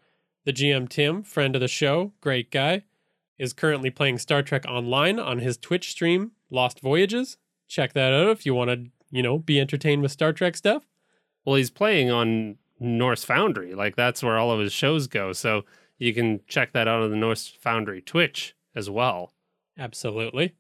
the 0.45 0.53
GM 0.53 0.89
Tim, 0.89 1.23
friend 1.23 1.55
of 1.55 1.61
the 1.61 1.69
show, 1.69 2.13
great 2.21 2.51
guy, 2.51 2.83
is 3.39 3.53
currently 3.53 3.91
playing 3.91 4.19
Star 4.19 4.43
Trek 4.43 4.65
online 4.67 5.19
on 5.19 5.39
his 5.39 5.57
Twitch 5.57 5.91
stream, 5.91 6.33
Lost 6.51 6.81
Voyages. 6.81 7.37
Check 7.69 7.93
that 7.93 8.13
out 8.13 8.31
if 8.31 8.47
you 8.47 8.55
want 8.55 8.71
to, 8.71 8.91
you 9.11 9.23
know, 9.23 9.39
be 9.39 9.61
entertained 9.61 10.03
with 10.03 10.13
Star 10.13 10.33
Trek 10.33 10.57
stuff. 10.57 10.85
Well, 11.47 11.55
he's 11.55 11.71
playing 11.71 12.11
on 12.11 12.57
Norse 12.79 13.25
Foundry. 13.25 13.75
Like 13.75 13.97
that's 13.97 14.23
where 14.23 14.37
all 14.37 14.51
of 14.51 14.61
his 14.61 14.73
shows 14.73 15.07
go. 15.07 15.33
So 15.33 15.65
you 15.97 16.13
can 16.13 16.41
check 16.47 16.73
that 16.73 16.89
out 16.89 17.03
on 17.03 17.11
the 17.11 17.17
Norse 17.17 17.49
Foundry 17.63 18.03
Twitch 18.03 18.55
as 18.75 18.91
well. 18.91 19.33
Absolutely. 19.79 20.55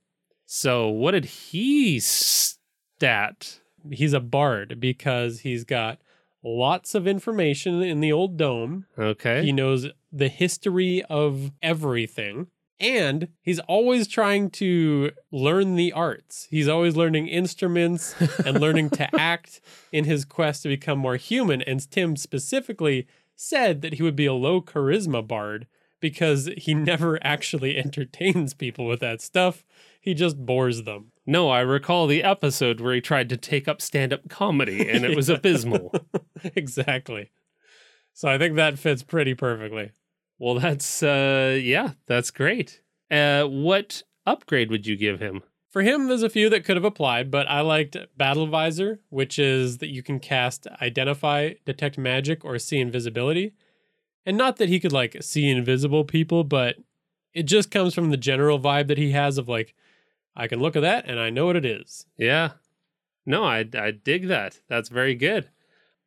So 0.46 0.88
what 0.88 1.10
did 1.10 1.24
he 1.24 1.98
stat? 1.98 3.60
He's 3.90 4.12
a 4.12 4.20
bard 4.20 4.80
because 4.80 5.40
he's 5.40 5.64
got 5.64 5.98
lots 6.42 6.94
of 6.94 7.06
information 7.06 7.82
in 7.82 8.00
the 8.00 8.12
old 8.12 8.36
dome. 8.36 8.86
Okay. 8.98 9.44
He 9.44 9.52
knows 9.52 9.88
the 10.12 10.28
history 10.28 11.02
of 11.10 11.50
everything. 11.62 12.46
And 12.78 13.28
he's 13.40 13.58
always 13.60 14.06
trying 14.06 14.50
to 14.50 15.12
learn 15.32 15.76
the 15.76 15.92
arts. 15.92 16.46
He's 16.50 16.68
always 16.68 16.94
learning 16.94 17.28
instruments 17.28 18.14
and 18.44 18.60
learning 18.60 18.90
to 18.90 19.16
act 19.18 19.60
in 19.92 20.04
his 20.04 20.24
quest 20.26 20.62
to 20.62 20.68
become 20.68 20.98
more 20.98 21.16
human. 21.16 21.62
And 21.62 21.90
Tim 21.90 22.16
specifically 22.16 23.06
said 23.34 23.80
that 23.82 23.94
he 23.94 24.02
would 24.02 24.16
be 24.16 24.26
a 24.26 24.34
low 24.34 24.60
charisma 24.60 25.26
bard 25.26 25.66
because 26.00 26.50
he 26.58 26.74
never 26.92 27.18
actually 27.24 27.78
entertains 27.78 28.52
people 28.52 28.86
with 28.86 29.00
that 29.00 29.22
stuff. 29.22 29.64
He 30.00 30.12
just 30.14 30.36
bores 30.44 30.82
them. 30.84 31.12
no, 31.26 31.48
I 31.48 31.60
recall 31.60 32.06
the 32.06 32.22
episode 32.22 32.80
where 32.80 32.94
he 32.94 33.00
tried 33.00 33.28
to 33.30 33.36
take 33.36 33.66
up 33.66 33.82
stand-up 33.82 34.28
comedy 34.28 34.88
and 34.88 35.04
it 35.04 35.16
was 35.16 35.28
abysmal. 35.30 35.92
exactly. 36.54 37.30
So 38.12 38.28
I 38.28 38.38
think 38.38 38.54
that 38.56 38.78
fits 38.78 39.02
pretty 39.02 39.34
perfectly. 39.34 39.92
Well, 40.38 40.54
that's 40.58 41.02
uh 41.02 41.58
yeah, 41.60 41.92
that's 42.06 42.30
great. 42.30 42.82
Uh 43.10 43.44
what 43.44 44.02
upgrade 44.26 44.70
would 44.70 44.86
you 44.86 44.96
give 44.96 45.20
him? 45.20 45.42
For 45.70 45.82
him, 45.82 46.08
there's 46.08 46.22
a 46.22 46.30
few 46.30 46.48
that 46.48 46.64
could 46.64 46.76
have 46.76 46.84
applied, 46.84 47.30
but 47.30 47.46
I 47.48 47.60
liked 47.60 47.98
Battle 48.16 48.46
Visor, 48.46 49.00
which 49.10 49.38
is 49.38 49.78
that 49.78 49.90
you 49.90 50.02
can 50.02 50.20
cast 50.20 50.66
Identify, 50.80 51.54
Detect 51.66 51.98
Magic, 51.98 52.46
or 52.46 52.58
See 52.58 52.78
Invisibility. 52.78 53.52
And 54.24 54.38
not 54.38 54.56
that 54.56 54.70
he 54.70 54.80
could 54.80 54.92
like 54.92 55.16
see 55.20 55.50
invisible 55.50 56.04
people, 56.04 56.44
but 56.44 56.76
it 57.34 57.42
just 57.42 57.70
comes 57.70 57.94
from 57.94 58.10
the 58.10 58.16
general 58.16 58.58
vibe 58.58 58.88
that 58.88 58.96
he 58.96 59.12
has 59.12 59.36
of 59.36 59.48
like, 59.48 59.74
I 60.34 60.48
can 60.48 60.60
look 60.60 60.76
at 60.76 60.80
that 60.80 61.08
and 61.08 61.20
I 61.20 61.28
know 61.28 61.46
what 61.46 61.56
it 61.56 61.66
is. 61.66 62.06
Yeah. 62.16 62.52
No, 63.26 63.44
I 63.44 63.68
I 63.74 63.90
dig 63.90 64.28
that. 64.28 64.60
That's 64.68 64.88
very 64.88 65.14
good. 65.14 65.50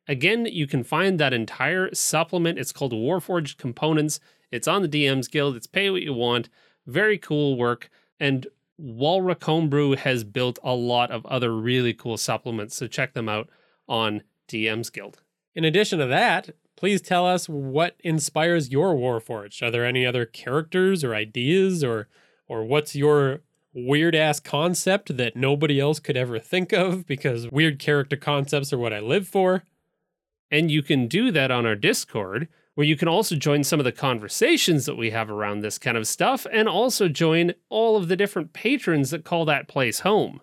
Again, 0.08 0.46
you 0.46 0.66
can 0.66 0.82
find 0.82 1.20
that 1.20 1.32
entire 1.32 1.94
supplement. 1.94 2.58
It's 2.58 2.72
called 2.72 2.92
Warforged 2.92 3.56
Components. 3.58 4.20
It's 4.50 4.66
on 4.66 4.82
the 4.82 4.88
DM's 4.88 5.28
Guild. 5.28 5.56
It's 5.56 5.66
pay 5.66 5.90
what 5.90 6.02
you 6.02 6.12
want. 6.12 6.48
Very 6.86 7.18
cool 7.18 7.56
work. 7.56 7.88
And 8.18 8.46
Walrock 8.80 9.44
Homebrew 9.44 9.96
has 9.96 10.24
built 10.24 10.58
a 10.62 10.74
lot 10.74 11.10
of 11.10 11.24
other 11.26 11.54
really 11.54 11.92
cool 11.92 12.16
supplements. 12.16 12.76
So 12.76 12.86
check 12.86 13.12
them 13.12 13.28
out 13.28 13.48
on 13.88 14.22
DM's 14.48 14.90
Guild. 14.90 15.22
In 15.54 15.64
addition 15.64 15.98
to 15.98 16.06
that, 16.06 16.50
please 16.76 17.00
tell 17.00 17.26
us 17.26 17.48
what 17.48 17.96
inspires 18.00 18.70
your 18.70 18.94
Warforged. 18.94 19.62
Are 19.62 19.70
there 19.70 19.84
any 19.84 20.06
other 20.06 20.24
characters 20.24 21.04
or 21.04 21.14
ideas 21.14 21.84
or 21.84 22.08
or 22.48 22.64
what's 22.64 22.96
your 22.96 23.42
weird 23.72 24.16
ass 24.16 24.40
concept 24.40 25.16
that 25.16 25.36
nobody 25.36 25.78
else 25.78 26.00
could 26.00 26.16
ever 26.16 26.38
think 26.40 26.72
of 26.72 27.06
because 27.06 27.48
weird 27.50 27.78
character 27.78 28.16
concepts 28.16 28.72
are 28.72 28.78
what 28.78 28.92
I 28.92 28.98
live 28.98 29.28
for? 29.28 29.62
And 30.50 30.70
you 30.70 30.82
can 30.82 31.06
do 31.06 31.30
that 31.30 31.50
on 31.50 31.64
our 31.64 31.76
Discord, 31.76 32.48
where 32.74 32.86
you 32.86 32.96
can 32.96 33.08
also 33.08 33.36
join 33.36 33.62
some 33.62 33.78
of 33.78 33.84
the 33.84 33.92
conversations 33.92 34.86
that 34.86 34.96
we 34.96 35.10
have 35.10 35.30
around 35.30 35.60
this 35.60 35.78
kind 35.78 35.96
of 35.96 36.08
stuff, 36.08 36.46
and 36.52 36.68
also 36.68 37.08
join 37.08 37.54
all 37.68 37.96
of 37.96 38.08
the 38.08 38.16
different 38.16 38.52
patrons 38.52 39.10
that 39.10 39.24
call 39.24 39.44
that 39.44 39.68
place 39.68 40.00
home. 40.00 40.40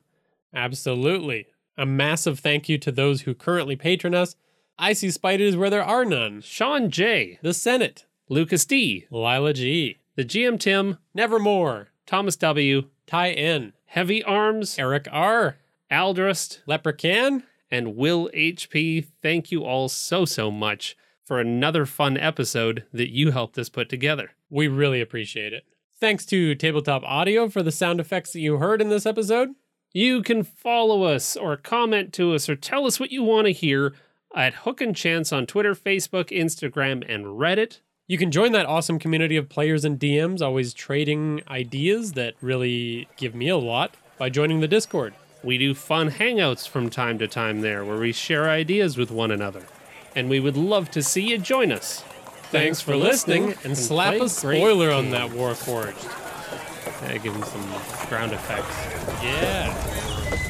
Absolutely. 0.53 1.47
A 1.77 1.85
massive 1.85 2.39
thank 2.39 2.69
you 2.69 2.77
to 2.79 2.91
those 2.91 3.21
who 3.21 3.33
currently 3.33 3.75
patron 3.75 4.15
us. 4.15 4.35
I 4.79 4.93
see 4.93 5.11
spiders 5.11 5.55
where 5.55 5.69
there 5.69 5.83
are 5.83 6.05
none. 6.05 6.41
Sean 6.41 6.89
J, 6.89 7.39
The 7.41 7.53
Senate, 7.53 8.05
Lucas 8.29 8.65
D, 8.65 9.07
Lila 9.09 9.53
G, 9.53 9.97
the 10.15 10.25
GM 10.25 10.59
Tim, 10.59 10.97
Nevermore, 11.15 11.87
Thomas 12.05 12.35
W, 12.37 12.83
Ty 13.05 13.31
N, 13.31 13.73
Heavy 13.85 14.23
Arms, 14.23 14.77
Eric 14.77 15.07
R, 15.11 15.57
Aldrist, 15.91 16.59
Leprechaun, 16.65 17.43
and 17.69 17.95
Will 17.95 18.29
HP. 18.33 19.05
Thank 19.21 19.51
you 19.51 19.63
all 19.63 19.89
so, 19.89 20.25
so 20.25 20.51
much 20.51 20.95
for 21.23 21.39
another 21.39 21.85
fun 21.85 22.17
episode 22.17 22.85
that 22.93 23.11
you 23.11 23.31
helped 23.31 23.57
us 23.57 23.69
put 23.69 23.89
together. 23.89 24.31
We 24.49 24.67
really 24.67 25.01
appreciate 25.01 25.53
it. 25.53 25.65
Thanks 25.99 26.25
to 26.27 26.55
Tabletop 26.55 27.03
Audio 27.03 27.49
for 27.49 27.63
the 27.63 27.71
sound 27.71 27.99
effects 27.99 28.31
that 28.33 28.39
you 28.39 28.57
heard 28.57 28.81
in 28.81 28.89
this 28.89 29.05
episode. 29.05 29.49
You 29.93 30.21
can 30.21 30.43
follow 30.43 31.03
us 31.03 31.35
or 31.35 31.57
comment 31.57 32.13
to 32.13 32.33
us 32.33 32.47
or 32.47 32.55
tell 32.55 32.85
us 32.85 32.99
what 32.99 33.11
you 33.11 33.23
want 33.23 33.47
to 33.47 33.51
hear 33.53 33.93
at 34.35 34.53
Hook 34.53 34.79
and 34.79 34.95
Chance 34.95 35.33
on 35.33 35.45
Twitter, 35.45 35.73
Facebook, 35.73 36.29
Instagram, 36.29 37.03
and 37.11 37.25
Reddit. 37.25 37.79
You 38.07 38.17
can 38.17 38.31
join 38.31 38.51
that 38.53 38.65
awesome 38.65 38.99
community 38.99 39.35
of 39.35 39.49
players 39.49 39.83
and 39.83 39.99
DMs, 39.99 40.41
always 40.41 40.73
trading 40.73 41.41
ideas 41.49 42.13
that 42.13 42.35
really 42.41 43.07
give 43.17 43.35
me 43.35 43.49
a 43.49 43.57
lot 43.57 43.95
by 44.17 44.29
joining 44.29 44.61
the 44.61 44.67
Discord. 44.67 45.13
We 45.43 45.57
do 45.57 45.73
fun 45.73 46.11
hangouts 46.11 46.67
from 46.67 46.89
time 46.89 47.19
to 47.19 47.27
time 47.27 47.61
there 47.61 47.85
where 47.85 47.97
we 47.97 48.11
share 48.11 48.49
ideas 48.49 48.97
with 48.97 49.11
one 49.11 49.31
another. 49.31 49.63
And 50.15 50.29
we 50.29 50.39
would 50.39 50.57
love 50.57 50.89
to 50.91 51.03
see 51.03 51.29
you 51.29 51.37
join 51.37 51.71
us. 51.71 52.03
Thanks 52.49 52.81
for 52.81 52.95
listening, 52.95 53.55
and 53.65 53.77
slap 53.77 54.15
a 54.15 54.29
spoiler 54.29 54.89
on 54.89 55.11
that 55.11 55.29
Warforged. 55.31 56.03
Yeah, 57.03 57.17
give 57.17 57.35
him 57.35 57.43
some 57.43 58.07
ground 58.07 58.31
effects. 58.31 58.75
Yeah. 59.21 60.46